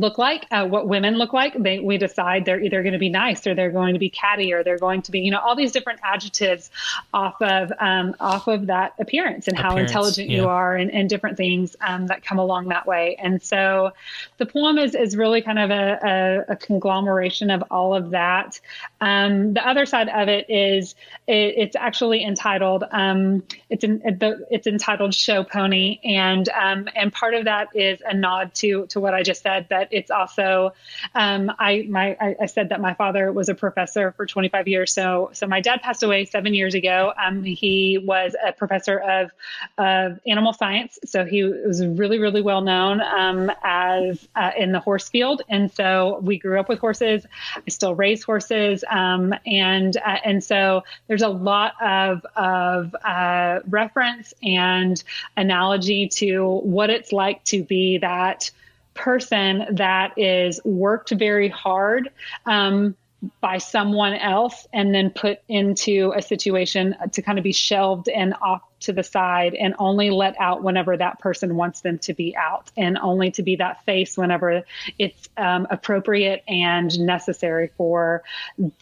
look 0.00 0.18
like, 0.18 0.46
uh, 0.50 0.66
what 0.66 0.88
women 0.88 1.16
look 1.16 1.32
like. 1.32 1.54
They, 1.60 1.78
we 1.80 1.98
decide 1.98 2.44
they're 2.44 2.60
either 2.60 2.82
going 2.82 2.92
to 2.92 2.98
be 2.98 3.08
nice 3.08 3.46
or 3.46 3.54
they're 3.54 3.70
going 3.70 3.94
to 3.94 3.98
be 3.98 4.10
catty 4.10 4.52
or 4.52 4.62
they're 4.62 4.78
going 4.78 5.02
to 5.02 5.10
be, 5.10 5.20
you 5.20 5.30
know, 5.30 5.38
all 5.38 5.56
these 5.56 5.72
different 5.72 6.00
adjectives 6.02 6.70
off 7.12 7.40
of 7.40 7.72
um, 7.80 8.14
off 8.20 8.46
of 8.48 8.66
that 8.66 8.94
appearance 8.98 9.48
and 9.48 9.58
appearance, 9.58 9.74
how 9.74 9.76
intelligent 9.76 10.30
yeah. 10.30 10.36
you 10.36 10.48
are 10.48 10.76
and, 10.76 10.90
and 10.90 11.08
different 11.08 11.36
things 11.36 11.76
um, 11.80 12.06
that 12.06 12.24
come 12.24 12.38
along 12.38 12.68
that 12.68 12.86
way. 12.86 13.16
And 13.18 13.42
so 13.42 13.92
the 14.38 14.46
poem 14.46 14.78
is 14.78 14.94
is 14.94 15.16
really 15.16 15.42
kind 15.42 15.58
of 15.58 15.70
a, 15.70 16.44
a, 16.48 16.52
a 16.52 16.56
conglomeration 16.56 17.50
of 17.50 17.62
all 17.70 17.94
of 17.94 18.10
that. 18.10 18.60
Um, 19.00 19.54
the 19.54 19.66
other 19.66 19.86
side 19.86 20.08
of 20.08 20.28
it 20.28 20.48
is 20.48 20.94
it, 21.26 21.54
it's 21.56 21.76
actually 21.76 22.24
entitled 22.24 22.84
um, 22.90 23.42
it's 23.70 23.84
in, 23.84 24.00
it's 24.04 24.66
entitled 24.66 25.14
Show 25.14 25.44
Pony 25.44 25.98
and 26.04 26.48
um, 26.50 26.88
and 26.94 27.12
part 27.12 27.34
of 27.34 27.44
that 27.44 27.68
is 27.74 28.00
a 28.06 28.14
nod 28.14 28.54
to 28.56 28.86
to 28.86 29.00
what 29.00 29.14
I 29.14 29.22
just 29.22 29.42
said 29.42 29.66
that 29.70 29.87
it's 29.90 30.10
also 30.10 30.72
um, 31.14 31.52
I 31.58 31.86
my 31.88 32.16
I, 32.20 32.36
I, 32.42 32.46
said 32.46 32.70
that 32.70 32.80
my 32.80 32.94
father 32.94 33.32
was 33.32 33.48
a 33.48 33.54
professor 33.54 34.12
for 34.12 34.26
25 34.26 34.68
years. 34.68 34.92
So 34.92 35.30
so 35.32 35.46
my 35.46 35.60
dad 35.60 35.82
passed 35.82 36.02
away 36.02 36.24
seven 36.24 36.54
years 36.54 36.74
ago. 36.74 37.12
Um, 37.22 37.42
he 37.42 37.98
was 37.98 38.34
a 38.44 38.52
professor 38.52 38.98
of 38.98 39.30
of 39.78 40.20
animal 40.26 40.52
science. 40.52 40.98
So 41.04 41.24
he 41.24 41.44
was 41.44 41.84
really 41.84 42.18
really 42.18 42.42
well 42.42 42.60
known 42.60 43.00
um, 43.00 43.50
as 43.62 44.26
uh, 44.34 44.52
in 44.56 44.72
the 44.72 44.80
horse 44.80 45.08
field. 45.08 45.42
And 45.48 45.72
so 45.72 46.20
we 46.22 46.38
grew 46.38 46.58
up 46.58 46.68
with 46.68 46.78
horses. 46.78 47.26
I 47.56 47.68
still 47.68 47.94
raise 47.94 48.22
horses. 48.22 48.84
Um, 48.88 49.34
and 49.46 49.96
uh, 49.96 50.18
and 50.24 50.42
so 50.42 50.84
there's 51.06 51.22
a 51.22 51.28
lot 51.28 51.74
of 51.80 52.24
of 52.36 52.94
uh, 53.04 53.60
reference 53.68 54.34
and 54.42 55.02
analogy 55.36 56.08
to 56.08 56.44
what 56.44 56.90
it's 56.90 57.12
like 57.12 57.44
to 57.44 57.62
be 57.62 57.98
that 57.98 58.50
person 58.98 59.64
that 59.76 60.12
is 60.18 60.60
worked 60.64 61.10
very 61.10 61.48
hard 61.48 62.10
um, 62.46 62.96
by 63.40 63.58
someone 63.58 64.14
else 64.14 64.66
and 64.72 64.94
then 64.94 65.10
put 65.10 65.40
into 65.48 66.12
a 66.16 66.22
situation 66.22 66.94
to 67.12 67.22
kind 67.22 67.38
of 67.38 67.42
be 67.42 67.52
shelved 67.52 68.08
and 68.08 68.34
off 68.40 68.62
to 68.80 68.92
the 68.92 69.02
side 69.02 69.54
and 69.54 69.74
only 69.78 70.10
let 70.10 70.38
out 70.40 70.62
whenever 70.62 70.96
that 70.96 71.18
person 71.18 71.56
wants 71.56 71.80
them 71.80 71.98
to 71.98 72.14
be 72.14 72.36
out 72.36 72.70
and 72.76 72.96
only 72.98 73.30
to 73.32 73.42
be 73.42 73.56
that 73.56 73.84
face 73.84 74.16
whenever 74.16 74.62
it's 74.98 75.28
um, 75.36 75.66
appropriate 75.70 76.44
and 76.46 76.98
necessary 77.00 77.70
for 77.76 78.22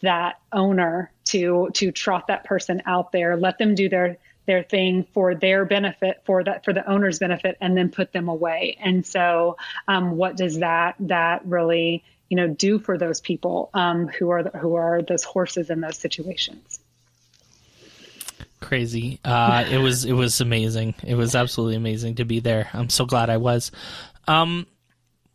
that 0.02 0.38
owner 0.52 1.10
to 1.24 1.70
to 1.72 1.90
trot 1.90 2.26
that 2.26 2.44
person 2.44 2.82
out 2.84 3.12
there 3.12 3.36
let 3.36 3.56
them 3.58 3.74
do 3.74 3.88
their 3.88 4.18
their 4.46 4.62
thing 4.62 5.06
for 5.12 5.34
their 5.34 5.64
benefit 5.64 6.22
for 6.24 6.42
that 6.44 6.64
for 6.64 6.72
the 6.72 6.88
owner's 6.88 7.18
benefit 7.18 7.56
and 7.60 7.76
then 7.76 7.90
put 7.90 8.12
them 8.12 8.28
away. 8.28 8.76
And 8.80 9.04
so 9.04 9.56
um, 9.88 10.16
what 10.16 10.36
does 10.36 10.58
that 10.60 10.96
that 11.00 11.44
really 11.44 12.04
you 12.28 12.36
know 12.36 12.48
do 12.48 12.78
for 12.78 12.96
those 12.98 13.20
people 13.20 13.70
um, 13.74 14.08
who 14.08 14.30
are 14.30 14.44
who 14.44 14.74
are 14.74 15.02
those 15.02 15.24
horses 15.24 15.70
in 15.70 15.80
those 15.80 15.98
situations? 15.98 16.78
Crazy. 18.60 19.20
Uh, 19.24 19.64
it 19.70 19.78
was 19.78 20.04
it 20.04 20.12
was 20.12 20.40
amazing. 20.40 20.94
It 21.04 21.14
was 21.14 21.34
absolutely 21.34 21.76
amazing 21.76 22.16
to 22.16 22.24
be 22.24 22.40
there. 22.40 22.68
I'm 22.72 22.88
so 22.88 23.04
glad 23.04 23.30
i 23.30 23.36
was. 23.36 23.70
Um, 24.26 24.66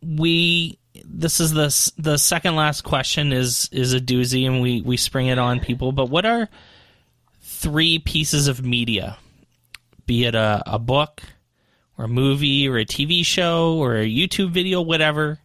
we 0.02 0.78
this 1.04 1.40
is 1.40 1.52
the 1.52 1.92
the 1.98 2.16
second 2.16 2.56
last 2.56 2.82
question 2.82 3.32
is 3.32 3.68
is 3.72 3.94
a 3.94 4.00
doozy 4.00 4.46
and 4.46 4.60
we 4.60 4.82
we 4.82 4.96
spring 4.96 5.28
it 5.28 5.38
on 5.38 5.60
people 5.60 5.92
but 5.92 6.10
what 6.10 6.26
are 6.26 6.48
three 7.62 8.00
pieces 8.00 8.48
of 8.48 8.64
media, 8.64 9.16
be 10.04 10.24
it 10.24 10.34
a, 10.34 10.62
a 10.66 10.78
book 10.80 11.22
or 11.96 12.06
a 12.06 12.08
movie 12.08 12.68
or 12.68 12.76
a 12.76 12.84
TV 12.84 13.24
show 13.24 13.76
or 13.76 13.96
a 13.96 14.04
YouTube 14.04 14.50
video, 14.50 14.82
whatever, 14.82 15.38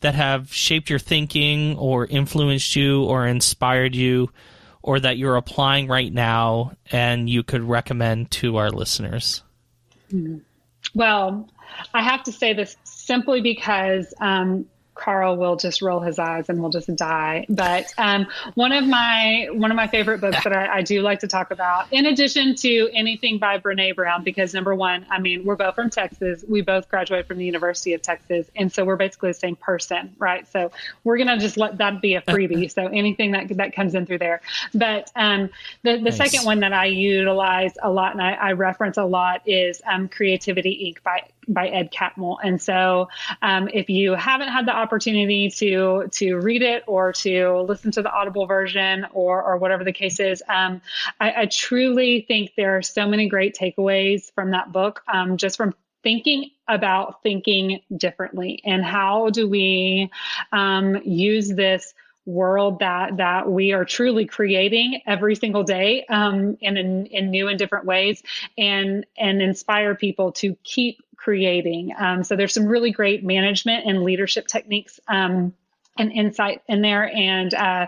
that 0.00 0.14
have 0.14 0.52
shaped 0.52 0.88
your 0.88 1.00
thinking 1.00 1.76
or 1.76 2.06
influenced 2.06 2.76
you 2.76 3.02
or 3.02 3.26
inspired 3.26 3.96
you 3.96 4.30
or 4.82 5.00
that 5.00 5.18
you're 5.18 5.36
applying 5.36 5.88
right 5.88 6.12
now 6.12 6.72
and 6.92 7.28
you 7.28 7.42
could 7.42 7.62
recommend 7.62 8.30
to 8.30 8.56
our 8.56 8.70
listeners? 8.70 9.42
Well, 10.94 11.48
I 11.92 12.02
have 12.02 12.22
to 12.24 12.32
say 12.32 12.54
this 12.54 12.76
simply 12.84 13.40
because 13.40 14.14
um, 14.20 14.66
Carl 14.94 15.36
will 15.36 15.56
just 15.56 15.80
roll 15.82 16.00
his 16.00 16.18
eyes 16.18 16.48
and 16.48 16.62
will 16.62 16.70
just 16.70 16.94
die. 16.96 17.46
But 17.48 17.92
um, 17.96 18.26
one 18.54 18.72
of 18.72 18.86
my 18.86 19.48
one 19.52 19.70
of 19.70 19.76
my 19.76 19.86
favorite 19.86 20.20
books 20.20 20.42
that 20.44 20.52
I, 20.52 20.78
I, 20.78 20.82
do 20.82 21.00
like 21.00 21.20
to 21.20 21.28
talk 21.28 21.50
about, 21.50 21.92
in 21.92 22.06
addition 22.06 22.54
to 22.56 22.90
anything 22.92 23.38
by 23.38 23.58
Brene 23.58 23.94
Brown, 23.94 24.24
because 24.24 24.52
number 24.52 24.74
one, 24.74 25.06
I 25.10 25.18
mean, 25.18 25.44
we're 25.44 25.56
both 25.56 25.74
from 25.74 25.90
Texas. 25.90 26.44
We 26.46 26.60
both 26.60 26.88
graduated 26.88 27.26
from 27.26 27.38
the 27.38 27.44
University 27.44 27.94
of 27.94 28.02
Texas, 28.02 28.50
and 28.56 28.72
so 28.72 28.84
we're 28.84 28.96
basically 28.96 29.30
the 29.30 29.34
same 29.34 29.56
person, 29.56 30.14
right? 30.18 30.46
So 30.48 30.70
we're 31.04 31.18
gonna 31.18 31.38
just 31.38 31.56
let 31.56 31.78
that 31.78 32.02
be 32.02 32.14
a 32.14 32.22
freebie. 32.22 32.70
so 32.70 32.86
anything 32.86 33.32
that 33.32 33.48
that 33.56 33.74
comes 33.74 33.94
in 33.94 34.06
through 34.06 34.18
there. 34.18 34.40
But 34.74 35.10
um, 35.16 35.50
the 35.82 35.96
the 35.96 36.10
nice. 36.10 36.16
second 36.16 36.44
one 36.44 36.60
that 36.60 36.72
I 36.72 36.86
utilize 36.86 37.72
a 37.82 37.90
lot 37.90 38.12
and 38.12 38.22
I, 38.22 38.32
I 38.32 38.52
reference 38.52 38.96
a 38.96 39.04
lot 39.04 39.42
is 39.46 39.80
um, 39.90 40.08
Creativity 40.08 40.92
Inc. 40.94 41.02
by 41.02 41.22
by 41.48 41.68
Ed 41.68 41.92
Catmull. 41.92 42.38
And 42.42 42.60
so, 42.60 43.08
um, 43.42 43.68
if 43.72 43.88
you 43.88 44.14
haven't 44.14 44.48
had 44.48 44.66
the 44.66 44.74
opportunity 44.74 45.50
to 45.50 46.08
to 46.12 46.36
read 46.36 46.62
it 46.62 46.84
or 46.86 47.12
to 47.12 47.60
listen 47.60 47.90
to 47.92 48.02
the 48.02 48.10
Audible 48.10 48.46
version 48.46 49.06
or 49.12 49.42
or 49.42 49.56
whatever 49.56 49.84
the 49.84 49.92
case 49.92 50.20
is, 50.20 50.42
um, 50.48 50.80
I, 51.20 51.42
I, 51.42 51.46
truly 51.46 52.24
think 52.26 52.52
there 52.56 52.76
are 52.76 52.82
so 52.82 53.06
many 53.06 53.28
great 53.28 53.56
takeaways 53.56 54.32
from 54.34 54.52
that 54.52 54.72
book, 54.72 55.02
um, 55.12 55.36
just 55.36 55.56
from 55.56 55.74
thinking 56.02 56.50
about 56.68 57.22
thinking 57.22 57.80
differently 57.96 58.62
and 58.64 58.84
how 58.84 59.28
do 59.30 59.48
we 59.48 60.10
um, 60.52 60.96
use 61.04 61.48
this 61.48 61.94
world 62.26 62.80
that 62.80 63.16
that 63.16 63.50
we 63.50 63.72
are 63.72 63.84
truly 63.84 64.26
creating 64.26 65.00
every 65.06 65.34
single 65.34 65.62
day 65.62 66.04
um, 66.08 66.56
and 66.62 66.78
in, 66.78 67.06
in 67.06 67.30
new 67.30 67.48
and 67.48 67.58
different 67.58 67.86
ways 67.86 68.22
and 68.58 69.06
and 69.18 69.42
inspire 69.42 69.94
people 69.94 70.32
to 70.32 70.56
keep 70.62 71.02
creating. 71.16 71.92
Um, 71.98 72.24
so 72.24 72.36
there's 72.36 72.54
some 72.54 72.66
really 72.66 72.92
great 72.92 73.24
management 73.24 73.86
and 73.86 74.02
leadership 74.02 74.46
techniques 74.46 75.00
um, 75.08 75.52
and 75.98 76.12
insight 76.12 76.62
in 76.68 76.82
there. 76.82 77.04
And 77.04 77.52
uh 77.54 77.86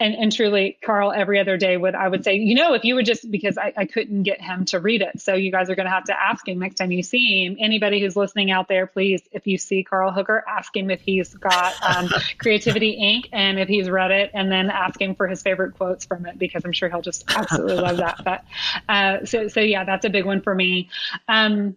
and 0.00 0.14
and 0.14 0.32
truly 0.32 0.78
carl 0.84 1.12
every 1.12 1.38
other 1.38 1.56
day 1.56 1.76
would 1.76 1.94
i 1.94 2.08
would 2.08 2.24
say 2.24 2.34
you 2.34 2.54
know 2.54 2.74
if 2.74 2.84
you 2.84 2.94
would 2.94 3.06
just 3.06 3.30
because 3.30 3.58
i, 3.58 3.72
I 3.76 3.84
couldn't 3.84 4.22
get 4.22 4.40
him 4.40 4.64
to 4.66 4.80
read 4.80 5.02
it. 5.02 5.20
So 5.20 5.34
you 5.34 5.50
guys 5.50 5.70
are 5.70 5.74
going 5.74 5.86
to 5.86 5.92
have 5.92 6.04
to 6.04 6.20
ask 6.20 6.46
him 6.46 6.58
next 6.58 6.76
time 6.76 6.90
you 6.92 7.02
see 7.02 7.44
him. 7.44 7.56
Anybody 7.60 8.00
who's 8.00 8.16
listening 8.16 8.50
out 8.50 8.68
there 8.68 8.86
please 8.86 9.22
if 9.32 9.46
you 9.46 9.58
see 9.58 9.84
carl 9.84 10.12
hooker 10.12 10.44
ask 10.48 10.74
him 10.76 10.90
if 10.90 11.00
he's 11.00 11.34
got 11.34 11.74
um, 11.82 12.08
creativity 12.38 12.98
inc. 13.00 13.28
and 13.32 13.58
if 13.58 13.68
he's 13.68 13.88
read 13.88 14.10
it 14.10 14.30
and 14.34 14.50
then 14.50 14.70
ask 14.70 15.00
him 15.00 15.14
for 15.14 15.26
his 15.26 15.42
favorite 15.42 15.76
quotes 15.76 16.04
from 16.04 16.26
it 16.26 16.38
because 16.38 16.64
i'm 16.64 16.72
sure 16.72 16.88
he'll 16.88 17.02
just 17.02 17.24
absolutely 17.28 17.76
love 17.76 17.98
that. 17.98 18.20
But 18.24 18.44
uh 18.88 19.24
so 19.24 19.48
so 19.48 19.60
yeah 19.60 19.84
that's 19.84 20.04
a 20.04 20.10
big 20.10 20.24
one 20.24 20.40
for 20.42 20.54
me. 20.54 20.88
Um 21.28 21.76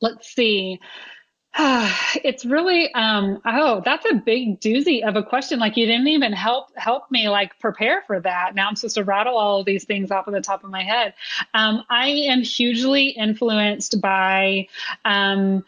let's 0.00 0.34
see. 0.34 0.80
it's 2.24 2.44
really 2.44 2.92
um 2.94 3.40
oh 3.44 3.80
that's 3.84 4.04
a 4.10 4.14
big 4.14 4.60
doozy 4.60 5.06
of 5.06 5.14
a 5.14 5.22
question. 5.22 5.60
Like 5.60 5.76
you 5.76 5.86
didn't 5.86 6.08
even 6.08 6.32
help 6.32 6.76
help 6.76 7.08
me 7.12 7.28
like 7.28 7.58
prepare 7.60 8.02
for 8.08 8.18
that. 8.20 8.56
Now 8.56 8.66
i'm 8.66 8.74
supposed 8.74 8.96
to 8.96 9.04
rattle 9.04 9.36
all 9.36 9.60
of 9.60 9.66
these 9.66 9.84
things 9.84 10.10
off 10.10 10.26
of 10.26 10.34
the 10.34 10.40
top 10.40 10.64
of 10.64 10.70
my 10.70 10.82
head. 10.82 11.14
Um, 11.52 11.84
i 11.88 12.08
am 12.08 12.42
hugely 12.42 13.10
influenced 13.10 14.00
by 14.00 14.66
um, 15.04 15.64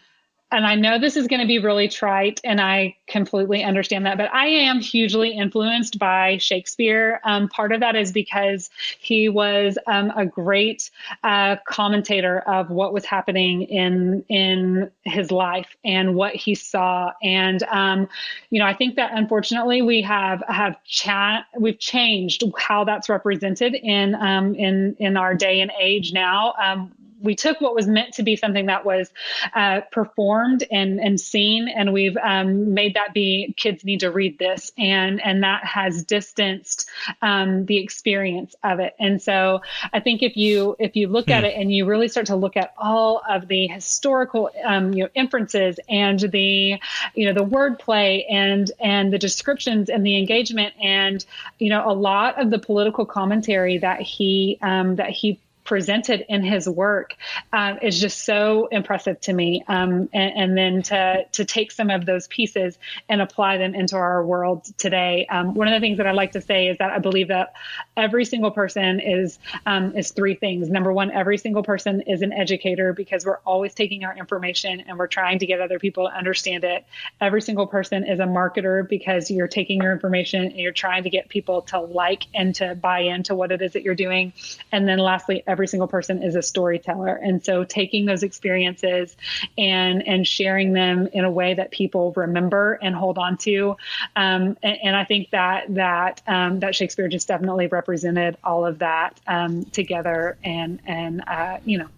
and 0.53 0.65
I 0.65 0.77
know 0.77 0.99
this 0.99 1.17
is 1.17 1.27
going 1.27 1.41
to 1.41 1.47
be 1.47 1.59
really 1.59 1.89
trite, 1.89 2.41
and 2.45 2.61
I 2.61 2.97
completely 3.09 3.65
understand 3.65 4.07
that, 4.07 4.17
but 4.17 4.33
I 4.33 4.47
am 4.47 4.81
hugely 4.81 5.31
influenced 5.31 5.99
by 5.99 6.39
Shakespeare. 6.39 7.21
Um, 7.25 7.49
part 7.49 7.73
of 7.73 7.81
that 7.81 7.97
is 7.97 8.13
because 8.13 8.71
he 8.99 9.29
was 9.29 9.77
um, 9.89 10.13
a 10.17 10.25
great 10.25 10.91
uh, 11.25 11.57
commentator 11.67 12.41
of 12.41 12.71
what 12.71 12.93
was 12.93 13.05
happening 13.05 13.63
in 13.63 14.25
in 14.29 14.91
his 15.03 15.33
life 15.33 15.77
and 15.85 16.15
what 16.15 16.37
he 16.37 16.55
saw, 16.55 17.11
and 17.25 17.65
um, 17.65 18.09
you 18.51 18.61
know, 18.61 18.67
I 18.67 18.75
think 18.75 18.95
that 18.97 19.11
unfortunately 19.15 19.83
we 19.83 20.01
have 20.03 20.45
have 20.47 20.83
chat 20.85 21.47
we've 21.59 21.81
changed 21.81 22.45
how 22.57 22.85
that's 22.85 23.09
represented 23.09 23.75
in 23.75 24.15
um, 24.15 24.55
in 24.55 24.95
in 25.01 25.17
our 25.17 25.35
day 25.35 25.61
and 25.61 25.73
age 25.81 26.13
now 26.13 26.55
um, 26.63 26.93
we 27.27 27.35
took 27.35 27.61
what 27.61 27.75
was 27.75 27.87
meant 27.87 28.15
to 28.15 28.23
be 28.23 28.37
something 28.37 28.67
that 28.67 28.85
was 28.85 29.11
uh, 29.55 29.83
performed 29.91 30.65
and 30.71 31.01
and 31.01 31.21
seen, 31.21 31.69
and 31.69 31.93
we've 31.93 32.17
um, 32.17 32.73
made 32.73 32.95
that 32.95 33.13
be 33.13 33.53
kids 33.57 33.85
need 33.85 34.01
to 34.01 34.11
read 34.11 34.39
this, 34.39 34.73
and 34.79 35.21
and 35.23 35.43
that 35.43 35.65
has 35.65 36.05
distanced 36.05 36.89
um, 37.21 37.67
the 37.67 37.79
experience 37.79 38.55
of 38.63 38.81
it. 38.81 38.95
And 38.99 39.21
so 39.21 39.61
I 39.93 40.01
think 40.01 40.23
if 40.23 40.37
you 40.37 40.77
if 40.79 40.97
you 40.97 41.09
look 41.09 41.27
hmm. 41.27 41.33
at 41.33 41.45
it 41.45 41.55
and 41.57 41.73
you 41.73 41.85
really 41.85 42.09
start 42.09 42.27
to 42.27 42.37
look 42.37 42.57
at 42.57 42.73
all 42.79 43.23
of 43.29 43.49
the 43.49 43.67
historical 43.67 44.51
um, 44.65 44.95
you 44.95 45.05
know 45.05 45.11
inferences 45.15 45.79
and 45.89 46.21
the 46.21 46.79
you 47.15 47.27
know 47.27 47.35
the 47.35 47.45
wordplay 47.45 48.25
and 48.31 48.71
and 48.79 49.13
the 49.13 49.19
descriptions 49.19 49.91
and 49.91 50.07
the 50.07 50.17
engagement 50.17 50.75
and 50.81 51.25
you 51.59 51.69
know 51.69 51.91
a 51.91 51.93
lot 51.93 52.41
of 52.41 52.51
the 52.51 52.59
political 52.59 53.05
commentary 53.05 53.79
that 53.79 54.01
he 54.01 54.59
um, 54.63 54.97
that 54.97 55.11
he 55.11 55.41
presented 55.67 56.25
in 56.29 56.43
his 56.43 56.69
work 56.69 57.15
uh, 57.53 57.75
is 57.83 58.01
just 58.01 58.25
so 58.25 58.69
impressive 58.69 59.21
to 59.23 59.33
me. 59.33 59.63
Um, 59.69 60.09
and, 60.13 60.33
and, 60.37 60.57
then 60.57 60.83
to 60.85 61.25
to 61.33 61.45
take 61.45 61.71
some 61.71 61.91
of 61.91 62.07
those 62.07 62.29
pieces 62.29 62.79
and 63.09 63.21
apply 63.21 63.59
them 63.59 63.75
into 63.75 63.97
our 63.97 64.25
world 64.25 64.65
today. 64.79 65.27
Um, 65.29 65.55
one 65.55 65.69
of 65.69 65.75
the 65.75 65.81
things 65.81 65.99
that 65.99 66.07
I 66.07 66.13
like 66.13 66.33
to 66.33 66.41
say 66.41 66.69
is 66.69 66.79
that 66.79 66.93
I 66.93 66.99
believe 66.99 67.29
that 67.29 67.55
every 67.97 68.25
single 68.25 68.51
person 68.51 69.01
is 69.01 69.39
um, 69.67 69.95
is 69.97 70.13
three 70.13 70.35
things. 70.35 70.71
Number 70.71 70.93
one, 70.93 71.11
every 71.11 71.37
single 71.37 71.63
person 71.63 72.01
is 72.03 72.23
an 72.23 72.33
educator 72.33 72.93
because 72.93 73.27
we're 73.27 73.39
always 73.39 73.75
taking 73.75 74.05
our 74.05 74.17
information 74.17 74.83
and 74.87 74.99
we're 74.99 75.09
trying 75.09 75.41
to 75.41 75.47
get 75.47 75.61
other 75.61 75.79
people 75.79 76.09
to 76.09 76.17
understand 76.17 76.65
it. 76.65 76.87
Every 77.21 77.43
single 77.43 77.67
person 77.67 78.05
is 78.05 78.21
a 78.21 78.25
marketer 78.25 78.89
because 78.89 79.31
you're 79.31 79.49
taking 79.49 79.83
your 79.83 79.93
information 79.93 80.45
and 80.45 80.57
you're 80.57 80.73
trying 80.73 81.03
to 81.03 81.11
get 81.11 81.29
people 81.29 81.63
to 81.63 81.81
like 81.81 82.25
and 82.35 82.55
to 82.57 82.75
buy 82.77 83.01
into 83.01 83.35
what 83.35 83.51
it 83.51 83.61
is 83.63 83.73
that 83.73 83.83
you're 83.83 83.95
doing. 83.95 84.33
And 84.71 84.87
then 84.87 84.99
lastly, 84.99 85.43
every 85.47 85.56
single 85.65 85.89
person 85.89 86.23
is 86.23 86.35
a 86.35 86.43
storyteller. 86.43 87.15
And 87.15 87.43
so 87.43 87.65
taking 87.65 88.05
those 88.05 88.23
experiences 88.23 89.17
and 89.57 90.07
and 90.07 90.27
sharing 90.27 90.73
them 90.73 91.09
in 91.13 91.25
a 91.25 91.31
way 91.31 91.55
that 91.55 91.71
people 91.71 92.13
remember 92.17 92.75
and 92.83 92.95
hold 92.95 93.17
on 93.17 93.37
to. 93.39 93.77
Um, 94.17 94.59
and, 94.63 94.79
and, 94.83 94.97
I 94.97 95.05
think 95.05 95.31
that 95.31 95.75
that 95.75 96.21
um, 96.27 96.61
that 96.61 96.75
Shakespeare 96.75 97.09
just 97.09 97.29
definitely 97.29 97.69
represented 97.69 98.37
all 98.45 98.67
of 98.67 98.81
that 98.81 99.21
um, 99.27 99.65
together. 99.67 100.37
And 100.45 100.81
and 100.85 101.23
uh, 101.27 101.59
you 101.65 101.79
know, 101.79 101.89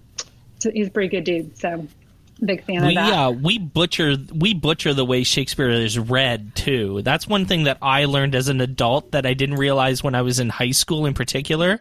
he's 0.62 0.88
a 0.88 0.90
pretty 0.90 1.08
good 1.08 1.24
dude. 1.24 1.58
So 1.58 1.86
big 2.44 2.64
fan 2.64 2.82
we, 2.82 2.88
of 2.88 2.94
that. 2.94 3.08
Yeah, 3.08 3.28
we 3.30 3.58
butcher 3.58 4.16
we 4.34 4.54
butcher 4.54 4.94
the 4.94 5.04
way 5.04 5.22
Shakespeare 5.22 5.70
is 5.70 5.98
read 5.98 6.54
too. 6.54 7.02
That's 7.02 7.26
one 7.26 7.46
thing 7.46 7.64
that 7.64 7.78
I 7.82 8.04
learned 8.04 8.34
as 8.34 8.48
an 8.48 8.60
adult 8.60 9.12
that 9.12 9.26
I 9.26 9.34
didn't 9.34 9.56
realize 9.56 10.02
when 10.02 10.14
I 10.14 10.22
was 10.22 10.40
in 10.40 10.48
high 10.48 10.70
school 10.70 11.06
in 11.06 11.14
particular 11.14 11.80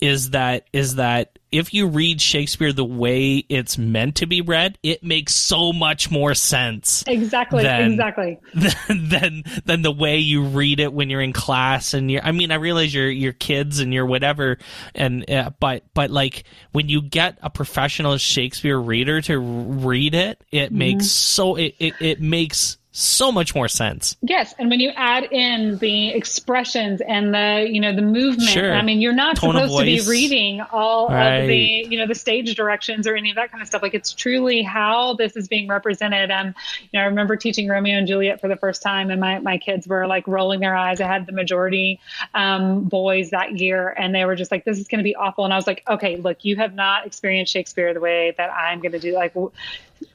is 0.00 0.30
that 0.30 0.66
is 0.72 0.96
that 0.96 1.38
if 1.50 1.72
you 1.72 1.86
read 1.86 2.20
Shakespeare 2.20 2.72
the 2.72 2.84
way 2.84 3.38
it's 3.48 3.78
meant 3.78 4.16
to 4.16 4.26
be 4.26 4.42
read, 4.42 4.78
it 4.82 5.02
makes 5.02 5.34
so 5.34 5.72
much 5.72 6.10
more 6.10 6.34
sense. 6.34 7.02
Exactly, 7.06 7.62
than, 7.62 7.92
exactly. 7.92 8.38
Than, 8.54 9.08
than 9.08 9.44
than 9.64 9.82
the 9.82 9.90
way 9.90 10.18
you 10.18 10.44
read 10.44 10.78
it 10.80 10.92
when 10.92 11.10
you're 11.10 11.22
in 11.22 11.32
class 11.32 11.94
and 11.94 12.10
you're. 12.10 12.22
I 12.22 12.32
mean, 12.32 12.52
I 12.52 12.56
realize 12.56 12.92
you're 12.92 13.10
you're 13.10 13.32
kids 13.32 13.80
and 13.80 13.92
you're 13.92 14.06
whatever, 14.06 14.58
and 14.94 15.28
uh, 15.30 15.50
but 15.58 15.84
but 15.94 16.10
like 16.10 16.44
when 16.72 16.88
you 16.88 17.02
get 17.02 17.38
a 17.42 17.50
professional 17.50 18.16
Shakespeare 18.18 18.78
reader 18.78 19.20
to 19.22 19.38
read 19.38 20.14
it, 20.14 20.44
it 20.52 20.66
mm-hmm. 20.66 20.78
makes 20.78 21.10
so 21.10 21.56
it, 21.56 21.74
it 21.78 21.94
it 22.00 22.20
makes 22.20 22.76
so 22.98 23.30
much 23.30 23.54
more 23.54 23.68
sense. 23.68 24.16
Yes, 24.22 24.54
and 24.58 24.68
when 24.70 24.80
you 24.80 24.90
add 24.96 25.24
in 25.32 25.78
the 25.78 26.08
expressions 26.08 27.00
and 27.00 27.32
the 27.32 27.68
you 27.70 27.80
know 27.80 27.94
the 27.94 28.02
movement, 28.02 28.50
sure. 28.50 28.74
I 28.74 28.82
mean, 28.82 29.00
you're 29.00 29.12
not 29.12 29.36
Tone 29.36 29.54
supposed 29.54 29.78
to 29.78 29.84
be 29.84 30.00
reading 30.08 30.60
all 30.72 31.08
right. 31.08 31.36
of 31.36 31.46
the 31.46 31.86
you 31.88 31.96
know 31.96 32.06
the 32.06 32.16
stage 32.16 32.54
directions 32.56 33.06
or 33.06 33.14
any 33.14 33.30
of 33.30 33.36
that 33.36 33.52
kind 33.52 33.62
of 33.62 33.68
stuff. 33.68 33.82
Like 33.82 33.94
it's 33.94 34.12
truly 34.12 34.62
how 34.62 35.14
this 35.14 35.36
is 35.36 35.46
being 35.46 35.68
represented. 35.68 36.32
And 36.32 36.54
you 36.80 36.98
know, 36.98 37.00
I 37.00 37.06
remember 37.06 37.36
teaching 37.36 37.68
Romeo 37.68 37.96
and 37.96 38.08
Juliet 38.08 38.40
for 38.40 38.48
the 38.48 38.56
first 38.56 38.82
time, 38.82 39.10
and 39.10 39.20
my 39.20 39.38
my 39.38 39.58
kids 39.58 39.86
were 39.86 40.06
like 40.08 40.26
rolling 40.26 40.58
their 40.58 40.74
eyes. 40.74 41.00
I 41.00 41.06
had 41.06 41.26
the 41.26 41.32
majority 41.32 42.00
um, 42.34 42.84
boys 42.84 43.30
that 43.30 43.60
year, 43.60 43.94
and 43.96 44.12
they 44.12 44.24
were 44.24 44.34
just 44.34 44.50
like, 44.50 44.64
"This 44.64 44.78
is 44.78 44.88
going 44.88 44.98
to 44.98 45.04
be 45.04 45.14
awful." 45.14 45.44
And 45.44 45.54
I 45.54 45.56
was 45.56 45.68
like, 45.68 45.84
"Okay, 45.88 46.16
look, 46.16 46.44
you 46.44 46.56
have 46.56 46.74
not 46.74 47.06
experienced 47.06 47.52
Shakespeare 47.52 47.94
the 47.94 48.00
way 48.00 48.34
that 48.36 48.50
I'm 48.52 48.80
going 48.80 48.92
to 48.92 48.98
do. 48.98 49.14
Like." 49.14 49.34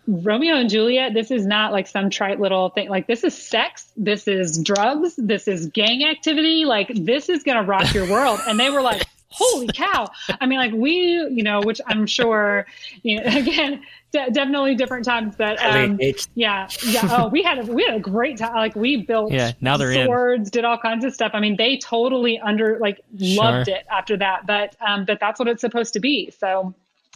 Romeo 0.07 0.55
and 0.55 0.69
Juliet, 0.69 1.13
this 1.13 1.31
is 1.31 1.45
not 1.45 1.71
like 1.71 1.87
some 1.87 2.09
trite 2.09 2.39
little 2.39 2.69
thing. 2.69 2.89
Like, 2.89 3.07
this 3.07 3.23
is 3.23 3.35
sex. 3.35 3.91
This 3.95 4.27
is 4.27 4.61
drugs. 4.61 5.15
This 5.17 5.47
is 5.47 5.67
gang 5.67 6.03
activity. 6.03 6.65
Like, 6.65 6.91
this 6.93 7.29
is 7.29 7.43
going 7.43 7.57
to 7.57 7.63
rock 7.63 7.93
your 7.93 8.09
world. 8.09 8.39
And 8.47 8.59
they 8.59 8.69
were 8.69 8.81
like, 8.81 9.03
holy 9.29 9.67
cow. 9.67 10.07
I 10.39 10.45
mean, 10.45 10.59
like, 10.59 10.73
we, 10.73 10.91
you 11.31 11.43
know, 11.43 11.61
which 11.61 11.81
I'm 11.87 12.05
sure, 12.05 12.65
you 13.01 13.19
know, 13.19 13.25
again, 13.37 13.81
de- 14.11 14.31
definitely 14.31 14.75
different 14.75 15.05
times, 15.05 15.35
but 15.37 15.61
um, 15.63 15.99
yeah, 16.35 16.67
yeah. 16.85 17.07
Oh, 17.09 17.29
we 17.29 17.41
had 17.41 17.57
a, 17.59 17.63
we 17.71 17.83
had 17.83 17.95
a 17.95 17.99
great 17.99 18.37
time. 18.37 18.55
Like, 18.55 18.75
we 18.75 18.97
built 18.97 19.31
yeah, 19.31 19.53
now 19.59 19.77
they're 19.77 20.05
swords, 20.05 20.49
in. 20.49 20.51
did 20.51 20.65
all 20.65 20.77
kinds 20.77 21.03
of 21.03 21.13
stuff. 21.13 21.31
I 21.33 21.39
mean, 21.39 21.57
they 21.57 21.77
totally 21.77 22.39
under, 22.39 22.77
like, 22.79 23.01
loved 23.17 23.67
sure. 23.67 23.75
it 23.75 23.85
after 23.89 24.17
that. 24.17 24.45
But, 24.45 24.75
um, 24.85 25.05
but 25.05 25.19
that's 25.19 25.39
what 25.39 25.47
it's 25.47 25.61
supposed 25.61 25.93
to 25.93 25.99
be. 25.99 26.31
So, 26.31 26.75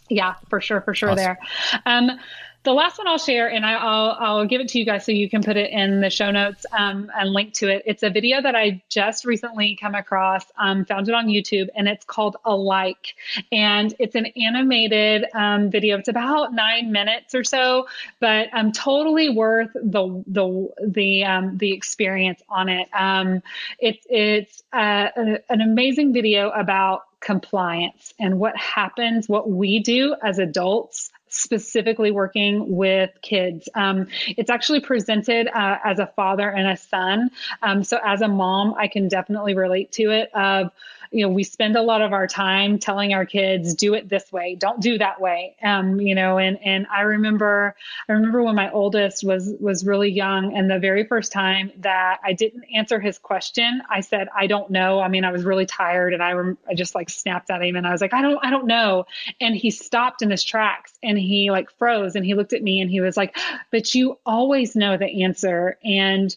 yeah, 0.10 0.36
for 0.50 0.62
sure, 0.62 0.82
for 0.82 0.96
sure 0.96 1.10
awesome. 1.12 1.24
there. 1.24 1.40
Um, 1.86 2.20
the 2.68 2.74
last 2.74 2.98
one 2.98 3.08
I'll 3.08 3.18
share, 3.18 3.50
and 3.50 3.66
I, 3.66 3.76
will 3.76 4.12
I'll 4.20 4.46
give 4.46 4.60
it 4.60 4.68
to 4.70 4.80
you 4.80 4.84
guys 4.84 5.06
so 5.06 5.14
you 5.14 5.30
can 5.30 5.42
put 5.42 5.56
it 5.56 5.72
in 5.72 6.02
the 6.02 6.10
show 6.10 6.32
notes 6.32 6.66
um, 6.78 7.10
and 7.18 7.32
link 7.32 7.54
to 7.54 7.70
it. 7.70 7.84
It's 7.86 8.04
a 8.04 8.10
video 8.10 8.42
that 8.42 8.58
I 8.58 8.84
just 8.90 9.24
recently 9.24 9.78
come 9.80 9.96
across, 9.96 10.44
um, 10.58 10.84
found 10.84 11.08
it 11.08 11.16
on 11.16 11.28
YouTube, 11.28 11.70
and 11.78 11.88
it's 11.88 12.04
called 12.04 12.36
Alike, 12.44 13.16
and 13.54 13.96
it's 14.00 14.16
an 14.16 14.26
animated 14.36 15.28
um, 15.34 15.72
video. 15.72 15.98
It's 15.98 16.10
about 16.10 16.54
nine 16.54 16.92
minutes 16.92 17.34
or 17.34 17.46
so, 17.46 17.88
but 18.20 18.50
um, 18.52 18.74
totally 18.74 19.30
worth 19.30 19.72
the 19.74 20.22
the 20.28 20.70
the 20.86 21.24
um, 21.24 21.58
the 21.58 21.72
experience 21.72 22.42
on 22.50 22.68
it. 22.68 22.90
Um, 22.94 23.44
it's 23.80 24.06
it's 24.10 24.62
uh, 24.74 25.08
an 25.16 25.62
amazing 25.62 26.12
video 26.12 26.50
about 26.50 27.04
compliance 27.20 28.14
and 28.20 28.40
what 28.40 28.56
happens, 28.56 29.28
what 29.28 29.50
we 29.50 29.80
do 29.80 30.16
as 30.22 30.38
adults 30.38 31.12
specifically 31.38 32.12
working 32.12 32.76
with 32.76 33.12
kids. 33.22 33.70
Um, 33.76 34.08
it's 34.26 34.50
actually 34.50 34.82
presented 34.82 35.48
uh, 35.48 35.78
as 35.84 36.00
a 36.00 36.08
father 36.08 36.50
and 36.50 36.68
a 36.68 36.78
son. 36.78 37.32
Um, 37.62 37.84
so 37.84 38.00
as 38.04 38.22
a 38.22 38.28
mom, 38.28 38.74
I 38.78 38.88
can 38.88 39.08
definitely 39.08 39.56
relate 39.56 39.92
to 39.94 40.12
it. 40.12 40.34
Of 40.34 40.72
you 41.12 41.26
know, 41.26 41.34
we 41.34 41.44
spend 41.44 41.76
a 41.76 41.82
lot 41.82 42.02
of 42.02 42.14
our 42.14 42.28
time 42.28 42.80
telling 42.80 43.14
our 43.14 43.26
kids, 43.26 43.74
do 43.76 43.94
it 43.94 44.10
this 44.10 44.32
way, 44.32 44.56
don't 44.56 44.82
do 44.82 44.98
that 44.98 45.22
way. 45.22 45.56
Um, 45.64 46.00
you 46.00 46.16
know, 46.16 46.38
and 46.38 46.58
and 46.64 46.88
I 46.94 47.02
remember 47.02 47.76
I 48.10 48.14
remember 48.14 48.44
when 48.44 48.56
my 48.56 48.72
oldest 48.72 49.24
was 49.24 49.54
was 49.60 49.86
really 49.86 50.10
young 50.10 50.56
and 50.56 50.70
the 50.70 50.80
very 50.80 51.06
first 51.06 51.32
time 51.32 51.72
that 51.78 52.20
I 52.24 52.34
didn't 52.34 52.66
answer 52.76 53.00
his 53.00 53.18
question, 53.18 53.82
I 53.90 54.02
said, 54.02 54.28
I 54.36 54.48
don't 54.48 54.70
know. 54.70 55.00
I 55.00 55.08
mean, 55.08 55.24
I 55.24 55.32
was 55.32 55.44
really 55.44 55.66
tired 55.66 56.14
and 56.14 56.22
I 56.22 56.34
rem- 56.34 56.58
I 56.68 56.74
just 56.74 56.96
like 56.96 57.10
snapped 57.10 57.50
at 57.50 57.64
him 57.64 57.76
and 57.76 57.88
I 57.88 57.92
was 57.92 58.02
like, 58.02 58.14
I 58.14 58.22
don't 58.22 58.40
I 58.44 58.50
don't 58.50 58.68
know. 58.68 59.06
And 59.40 59.56
he 59.56 59.72
stopped 59.72 60.22
in 60.22 60.30
his 60.30 60.44
tracks 60.44 60.94
and 61.04 61.18
he 61.18 61.27
like 61.52 61.70
froze 61.78 62.16
and 62.16 62.26
he 62.26 62.34
looked 62.34 62.54
at 62.54 62.64
me 62.64 62.82
and 62.82 62.90
he 62.90 63.02
was 63.02 63.18
like, 63.18 63.38
but 63.72 63.94
you 63.96 64.18
always 64.26 64.76
know 64.76 64.98
the 64.98 65.24
answer. 65.24 65.78
And 65.84 66.36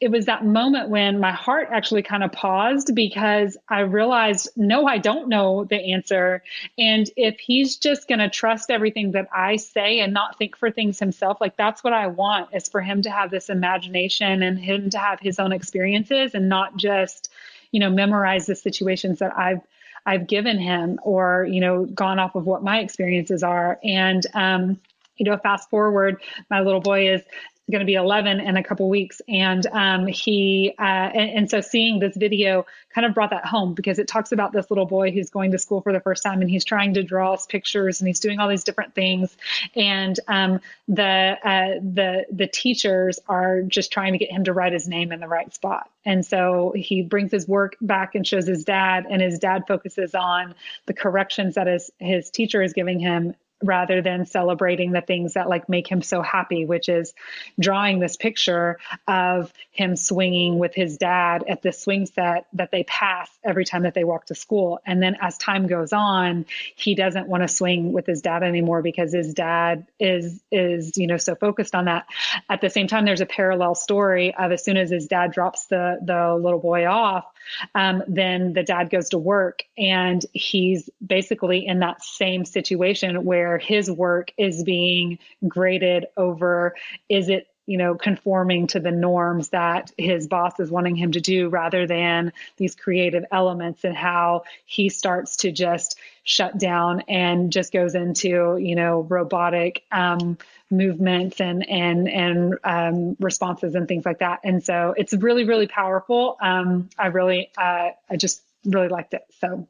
it 0.00 0.10
was 0.10 0.24
that 0.24 0.46
moment 0.46 0.88
when 0.88 1.20
my 1.20 1.30
heart 1.30 1.68
actually 1.70 2.02
kind 2.02 2.24
of 2.24 2.32
paused 2.32 2.94
because 2.94 3.58
I 3.68 3.80
realized, 3.80 4.48
no, 4.56 4.86
I 4.86 4.96
don't 4.96 5.28
know 5.28 5.64
the 5.64 5.92
answer. 5.92 6.42
And 6.78 7.08
if 7.16 7.38
he's 7.38 7.76
just 7.76 8.08
going 8.08 8.20
to 8.20 8.30
trust 8.30 8.70
everything 8.70 9.12
that 9.12 9.28
I 9.30 9.56
say 9.56 10.00
and 10.00 10.14
not 10.14 10.38
think 10.38 10.56
for 10.56 10.70
things 10.70 10.98
himself, 10.98 11.38
like 11.38 11.56
that's 11.58 11.84
what 11.84 11.92
I 11.92 12.06
want 12.06 12.48
is 12.54 12.66
for 12.66 12.80
him 12.80 13.02
to 13.02 13.10
have 13.10 13.30
this 13.30 13.50
imagination 13.50 14.42
and 14.42 14.58
him 14.58 14.88
to 14.90 14.98
have 14.98 15.20
his 15.20 15.38
own 15.38 15.52
experiences 15.52 16.34
and 16.34 16.48
not 16.48 16.78
just, 16.78 17.30
you 17.70 17.78
know, 17.78 17.90
memorize 17.90 18.46
the 18.46 18.54
situations 18.54 19.18
that 19.18 19.36
I've 19.36 19.60
I've 20.06 20.26
given 20.26 20.58
him 20.58 20.98
or, 21.02 21.46
you 21.48 21.60
know, 21.60 21.84
gone 21.84 22.18
off 22.18 22.34
of 22.34 22.46
what 22.46 22.62
my 22.62 22.80
experiences 22.80 23.42
are. 23.42 23.78
And 23.84 24.26
um, 24.34 24.80
you 25.16 25.24
know, 25.30 25.36
fast 25.36 25.68
forward, 25.68 26.22
my 26.48 26.60
little 26.60 26.80
boy 26.80 27.10
is 27.10 27.22
going 27.70 27.80
to 27.80 27.86
be 27.86 27.94
11 27.94 28.40
in 28.40 28.56
a 28.56 28.62
couple 28.62 28.88
weeks. 28.88 29.20
And 29.28 29.66
um, 29.66 30.06
he 30.06 30.74
uh, 30.78 30.82
and, 30.82 31.30
and, 31.30 31.50
so 31.50 31.60
seeing 31.60 31.98
this 31.98 32.16
video 32.16 32.66
kind 32.94 33.06
of 33.06 33.14
brought 33.14 33.30
that 33.30 33.46
home 33.46 33.74
because 33.74 33.98
it 33.98 34.08
talks 34.08 34.32
about 34.32 34.52
this 34.52 34.70
little 34.70 34.86
boy 34.86 35.10
who's 35.10 35.30
going 35.30 35.52
to 35.52 35.58
school 35.58 35.80
for 35.80 35.92
the 35.92 36.00
first 36.00 36.22
time 36.22 36.40
and 36.40 36.50
he's 36.50 36.64
trying 36.64 36.94
to 36.94 37.02
draw 37.02 37.34
us 37.34 37.46
pictures 37.46 38.00
and 38.00 38.08
he's 38.08 38.20
doing 38.20 38.38
all 38.38 38.48
these 38.48 38.64
different 38.64 38.94
things. 38.94 39.36
And 39.74 40.18
um, 40.28 40.60
the 40.88 41.36
uh, 41.42 41.80
the 41.82 42.26
the 42.30 42.46
teachers 42.46 43.18
are 43.28 43.62
just 43.62 43.92
trying 43.92 44.12
to 44.12 44.18
get 44.18 44.30
him 44.30 44.44
to 44.44 44.52
write 44.52 44.72
his 44.72 44.88
name 44.88 45.12
in 45.12 45.20
the 45.20 45.28
right 45.28 45.52
spot. 45.54 45.90
And 46.04 46.24
so 46.24 46.72
he 46.74 47.02
brings 47.02 47.30
his 47.30 47.46
work 47.46 47.76
back 47.80 48.14
and 48.14 48.26
shows 48.26 48.46
his 48.46 48.64
dad 48.64 49.06
and 49.08 49.20
his 49.20 49.38
dad 49.38 49.64
focuses 49.68 50.14
on 50.14 50.54
the 50.86 50.94
corrections 50.94 51.54
that 51.54 51.66
his 51.66 51.90
his 51.98 52.30
teacher 52.30 52.62
is 52.62 52.72
giving 52.72 52.98
him 52.98 53.34
rather 53.62 54.00
than 54.00 54.26
celebrating 54.26 54.92
the 54.92 55.00
things 55.00 55.34
that 55.34 55.48
like 55.48 55.68
make 55.68 55.86
him 55.86 56.02
so 56.02 56.22
happy 56.22 56.64
which 56.64 56.88
is 56.88 57.12
drawing 57.58 57.98
this 57.98 58.16
picture 58.16 58.78
of 59.06 59.52
him 59.70 59.96
swinging 59.96 60.58
with 60.58 60.74
his 60.74 60.96
dad 60.96 61.44
at 61.48 61.62
the 61.62 61.72
swing 61.72 62.06
set 62.06 62.46
that 62.54 62.70
they 62.70 62.84
pass 62.84 63.30
every 63.44 63.64
time 63.64 63.82
that 63.82 63.94
they 63.94 64.04
walk 64.04 64.26
to 64.26 64.34
school. 64.34 64.80
And 64.86 65.02
then 65.02 65.16
as 65.20 65.36
time 65.38 65.66
goes 65.66 65.92
on 65.92 66.46
he 66.74 66.94
doesn't 66.94 67.28
want 67.28 67.42
to 67.42 67.48
swing 67.48 67.92
with 67.92 68.06
his 68.06 68.22
dad 68.22 68.42
anymore 68.42 68.82
because 68.82 69.12
his 69.12 69.34
dad 69.34 69.86
is 69.98 70.40
is 70.50 70.96
you 70.96 71.06
know 71.06 71.18
so 71.18 71.34
focused 71.34 71.74
on 71.74 71.84
that. 71.84 72.06
At 72.48 72.60
the 72.60 72.70
same 72.70 72.86
time 72.86 73.04
there's 73.04 73.20
a 73.20 73.26
parallel 73.26 73.74
story 73.74 74.34
of 74.34 74.52
as 74.52 74.64
soon 74.64 74.76
as 74.76 74.90
his 74.90 75.06
dad 75.06 75.32
drops 75.32 75.66
the 75.66 75.98
the 76.02 76.34
little 76.34 76.60
boy 76.60 76.86
off 76.86 77.26
um, 77.74 78.02
then 78.06 78.52
the 78.52 78.62
dad 78.62 78.90
goes 78.90 79.08
to 79.10 79.18
work 79.18 79.62
and 79.78 80.24
he's 80.32 80.88
basically 81.04 81.66
in 81.66 81.80
that 81.80 82.02
same 82.02 82.44
situation 82.44 83.24
where 83.24 83.58
his 83.58 83.90
work 83.90 84.32
is 84.38 84.62
being 84.62 85.18
graded 85.48 86.06
over 86.16 86.74
is 87.08 87.28
it 87.28 87.46
you 87.70 87.76
know 87.76 87.94
conforming 87.94 88.66
to 88.66 88.80
the 88.80 88.90
norms 88.90 89.50
that 89.50 89.92
his 89.96 90.26
boss 90.26 90.58
is 90.58 90.72
wanting 90.72 90.96
him 90.96 91.12
to 91.12 91.20
do 91.20 91.48
rather 91.48 91.86
than 91.86 92.32
these 92.56 92.74
creative 92.74 93.24
elements 93.30 93.84
and 93.84 93.96
how 93.96 94.42
he 94.66 94.88
starts 94.88 95.36
to 95.36 95.52
just 95.52 95.96
shut 96.24 96.58
down 96.58 97.02
and 97.02 97.52
just 97.52 97.72
goes 97.72 97.94
into 97.94 98.56
you 98.56 98.74
know 98.74 99.02
robotic 99.02 99.84
um, 99.92 100.36
movements 100.68 101.40
and 101.40 101.68
and 101.70 102.08
and 102.08 102.58
um, 102.64 103.16
responses 103.20 103.76
and 103.76 103.86
things 103.86 104.04
like 104.04 104.18
that. 104.18 104.40
And 104.42 104.64
so 104.64 104.92
it's 104.96 105.12
really 105.14 105.44
really 105.44 105.68
powerful. 105.68 106.38
Um, 106.40 106.90
I 106.98 107.06
really 107.06 107.52
uh, 107.56 107.90
I 108.10 108.16
just 108.16 108.42
really 108.64 108.88
liked 108.88 109.14
it. 109.14 109.24
So 109.40 109.68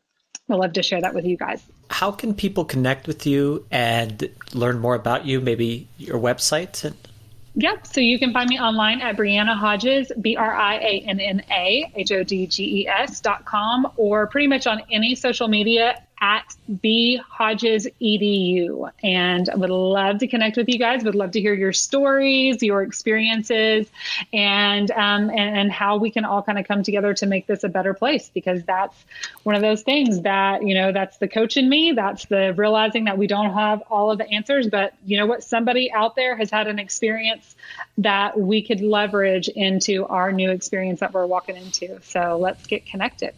I'd 0.48 0.56
love 0.56 0.72
to 0.72 0.82
share 0.82 1.02
that 1.02 1.12
with 1.12 1.26
you 1.26 1.36
guys. 1.36 1.62
How 1.90 2.12
can 2.12 2.32
people 2.32 2.64
connect 2.64 3.06
with 3.06 3.26
you 3.26 3.66
and 3.70 4.30
learn 4.54 4.78
more 4.78 4.94
about 4.94 5.26
you? 5.26 5.42
Maybe 5.42 5.86
your 5.98 6.18
website. 6.18 6.90
Yep. 7.54 7.86
So 7.86 8.00
you 8.00 8.18
can 8.18 8.32
find 8.32 8.48
me 8.48 8.58
online 8.60 9.00
at 9.00 9.16
Brianna 9.16 9.56
Hodges, 9.56 10.12
B 10.20 10.36
R 10.36 10.54
I 10.54 10.76
A 10.76 11.04
N 11.06 11.20
N 11.20 11.42
A 11.50 11.92
H 11.96 12.12
O 12.12 12.22
D 12.22 12.46
G 12.46 12.82
E 12.82 12.88
S 12.88 13.20
dot 13.20 13.44
com, 13.44 13.92
or 13.96 14.26
pretty 14.28 14.46
much 14.46 14.66
on 14.66 14.82
any 14.90 15.14
social 15.14 15.48
media 15.48 16.00
at 16.20 16.54
B 16.80 17.20
Hodges 17.28 17.88
EDU. 18.00 18.90
And 19.02 19.48
I 19.48 19.56
would 19.56 19.70
love 19.70 20.18
to 20.18 20.26
connect 20.26 20.56
with 20.56 20.68
you 20.68 20.78
guys. 20.78 21.02
Would 21.04 21.14
love 21.14 21.32
to 21.32 21.40
hear 21.40 21.54
your 21.54 21.72
stories, 21.72 22.62
your 22.62 22.82
experiences, 22.82 23.88
and 24.32 24.90
um, 24.90 25.30
and, 25.30 25.58
and 25.58 25.72
how 25.72 25.96
we 25.96 26.10
can 26.10 26.24
all 26.24 26.42
kind 26.42 26.58
of 26.58 26.66
come 26.68 26.82
together 26.82 27.14
to 27.14 27.26
make 27.26 27.46
this 27.46 27.64
a 27.64 27.68
better 27.68 27.94
place. 27.94 28.30
Because 28.32 28.62
that's 28.64 28.96
one 29.42 29.54
of 29.54 29.62
those 29.62 29.82
things 29.82 30.22
that 30.22 30.66
you 30.66 30.74
know 30.74 30.92
that's 30.92 31.16
the 31.18 31.28
coach 31.28 31.56
in 31.56 31.68
me. 31.68 31.92
That's 31.92 32.26
the 32.26 32.52
realizing 32.54 33.04
that 33.04 33.16
we 33.16 33.26
don't 33.26 33.54
have 33.54 33.82
all 33.90 34.10
of 34.10 34.18
the 34.18 34.28
answers, 34.28 34.68
but 34.68 34.94
you 35.04 35.16
know 35.16 35.26
what? 35.26 35.42
Somebody 35.42 35.90
out 35.92 36.16
there 36.16 36.36
has 36.36 36.50
had 36.50 36.66
an 36.68 36.78
experience 36.78 37.56
that 37.98 38.38
we 38.38 38.62
could 38.62 38.80
leverage 38.80 39.48
into 39.48 40.06
our 40.06 40.32
new 40.32 40.50
experience 40.50 41.00
that 41.00 41.12
we're 41.12 41.26
walking 41.26 41.56
into. 41.56 42.00
So 42.02 42.38
let's 42.38 42.66
get 42.66 42.86
connected. 42.86 43.34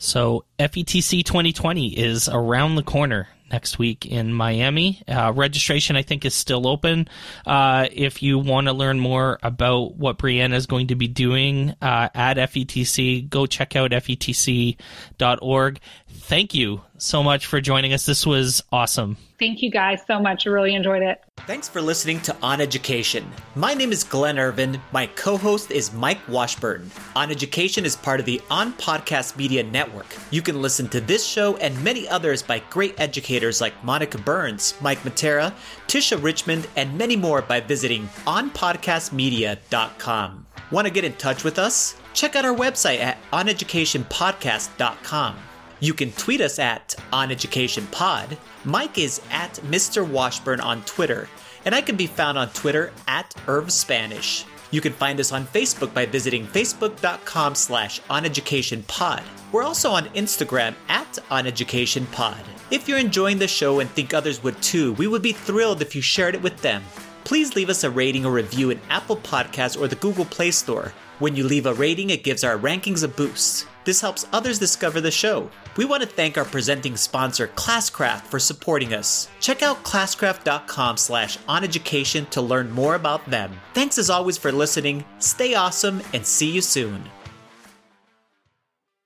So 0.00 0.46
FETC 0.58 1.22
2020 1.26 1.88
is 1.88 2.26
around 2.26 2.76
the 2.76 2.82
corner 2.82 3.28
next 3.52 3.78
week 3.78 4.06
in 4.06 4.32
Miami. 4.32 5.02
Uh, 5.06 5.30
registration, 5.34 5.94
I 5.94 6.00
think, 6.00 6.24
is 6.24 6.34
still 6.34 6.66
open. 6.66 7.06
Uh, 7.46 7.86
if 7.92 8.22
you 8.22 8.38
want 8.38 8.68
to 8.68 8.72
learn 8.72 8.98
more 8.98 9.38
about 9.42 9.96
what 9.96 10.16
Brianna 10.16 10.54
is 10.54 10.66
going 10.66 10.86
to 10.86 10.94
be 10.94 11.06
doing 11.06 11.74
uh, 11.82 12.08
at 12.14 12.38
FETC, 12.38 13.28
go 13.28 13.44
check 13.44 13.76
out 13.76 13.90
FETC.org. 13.90 15.80
Thank 16.08 16.54
you 16.54 16.80
so 17.02 17.22
much 17.22 17.44
for 17.46 17.60
joining 17.60 17.92
us. 17.92 18.06
This 18.06 18.26
was 18.26 18.62
awesome. 18.72 19.16
Thank 19.38 19.62
you 19.62 19.70
guys 19.70 20.00
so 20.06 20.18
much. 20.20 20.46
I 20.46 20.50
really 20.50 20.74
enjoyed 20.74 21.02
it. 21.02 21.22
Thanks 21.46 21.68
for 21.68 21.80
listening 21.80 22.20
to 22.20 22.36
On 22.42 22.60
Education. 22.60 23.24
My 23.54 23.72
name 23.72 23.90
is 23.92 24.04
Glenn 24.04 24.38
Irvin. 24.38 24.78
My 24.92 25.06
co 25.06 25.38
host 25.38 25.70
is 25.70 25.92
Mike 25.92 26.18
Washburn. 26.28 26.90
On 27.16 27.30
Education 27.30 27.86
is 27.86 27.96
part 27.96 28.20
of 28.20 28.26
the 28.26 28.40
On 28.50 28.74
Podcast 28.74 29.36
Media 29.36 29.62
Network. 29.62 30.06
You 30.30 30.42
can 30.42 30.60
listen 30.60 30.88
to 30.88 31.00
this 31.00 31.26
show 31.26 31.56
and 31.56 31.82
many 31.82 32.06
others 32.08 32.42
by 32.42 32.58
great 32.70 33.00
educators 33.00 33.60
like 33.60 33.82
Monica 33.82 34.18
Burns, 34.18 34.74
Mike 34.80 35.00
Matera, 35.00 35.54
Tisha 35.88 36.22
Richmond, 36.22 36.68
and 36.76 36.98
many 36.98 37.16
more 37.16 37.40
by 37.40 37.60
visiting 37.60 38.08
onpodcastmedia.com. 38.26 40.46
Want 40.70 40.86
to 40.86 40.92
get 40.92 41.04
in 41.04 41.14
touch 41.14 41.44
with 41.44 41.58
us? 41.58 41.96
Check 42.12 42.36
out 42.36 42.44
our 42.44 42.54
website 42.54 43.00
at 43.00 43.16
oneducationpodcast.com. 43.32 45.36
You 45.80 45.94
can 45.94 46.12
tweet 46.12 46.42
us 46.42 46.58
at 46.58 46.94
OnEducationPod. 47.12 48.36
Mike 48.64 48.98
is 48.98 49.20
at 49.30 49.54
Mr. 49.64 50.06
Washburn 50.06 50.60
on 50.60 50.82
Twitter, 50.84 51.26
and 51.64 51.74
I 51.74 51.80
can 51.80 51.96
be 51.96 52.06
found 52.06 52.36
on 52.36 52.50
Twitter 52.50 52.92
at 53.08 53.30
IrvSpanish. 53.46 54.44
You 54.70 54.80
can 54.82 54.92
find 54.92 55.18
us 55.18 55.32
on 55.32 55.46
Facebook 55.46 55.92
by 55.94 56.04
visiting 56.06 56.46
facebook.com 56.46 57.54
slash 57.54 58.00
oneducationpod. 58.02 59.22
We're 59.52 59.62
also 59.64 59.90
on 59.90 60.04
Instagram 60.08 60.74
at 60.88 61.12
oneducationpod. 61.30 62.38
If 62.70 62.86
you're 62.86 62.98
enjoying 62.98 63.38
the 63.38 63.48
show 63.48 63.80
and 63.80 63.90
think 63.90 64.12
others 64.14 64.42
would 64.42 64.60
too, 64.62 64.92
we 64.92 65.06
would 65.08 65.22
be 65.22 65.32
thrilled 65.32 65.82
if 65.82 65.96
you 65.96 66.02
shared 66.02 66.34
it 66.34 66.42
with 66.42 66.60
them. 66.60 66.82
please 67.24 67.54
leave 67.54 67.70
us 67.70 67.84
a 67.84 67.90
rating 67.90 68.26
or 68.26 68.32
review 68.32 68.70
in 68.70 68.80
Apple 68.88 69.16
Podcasts 69.16 69.80
or 69.80 69.86
the 69.86 69.94
Google 69.96 70.24
Play 70.24 70.50
Store. 70.50 70.92
When 71.20 71.36
you 71.36 71.44
leave 71.44 71.66
a 71.66 71.74
rating, 71.74 72.08
it 72.08 72.24
gives 72.24 72.44
our 72.44 72.56
rankings 72.58 73.04
a 73.04 73.08
boost. 73.08 73.66
This 73.84 74.00
helps 74.00 74.26
others 74.32 74.58
discover 74.58 75.02
the 75.02 75.10
show. 75.10 75.50
We 75.76 75.84
want 75.84 76.02
to 76.02 76.08
thank 76.08 76.38
our 76.38 76.46
presenting 76.46 76.96
sponsor, 76.96 77.48
Classcraft, 77.48 78.22
for 78.22 78.38
supporting 78.38 78.94
us. 78.94 79.28
Check 79.38 79.62
out 79.62 79.84
classcraft.com 79.84 80.96
slash 80.96 81.36
oneducation 81.40 82.26
to 82.30 82.40
learn 82.40 82.70
more 82.70 82.94
about 82.94 83.28
them. 83.28 83.52
Thanks 83.74 83.98
as 83.98 84.08
always 84.08 84.38
for 84.38 84.50
listening, 84.50 85.04
stay 85.18 85.52
awesome, 85.54 86.00
and 86.14 86.26
see 86.26 86.50
you 86.50 86.62
soon. 86.62 87.04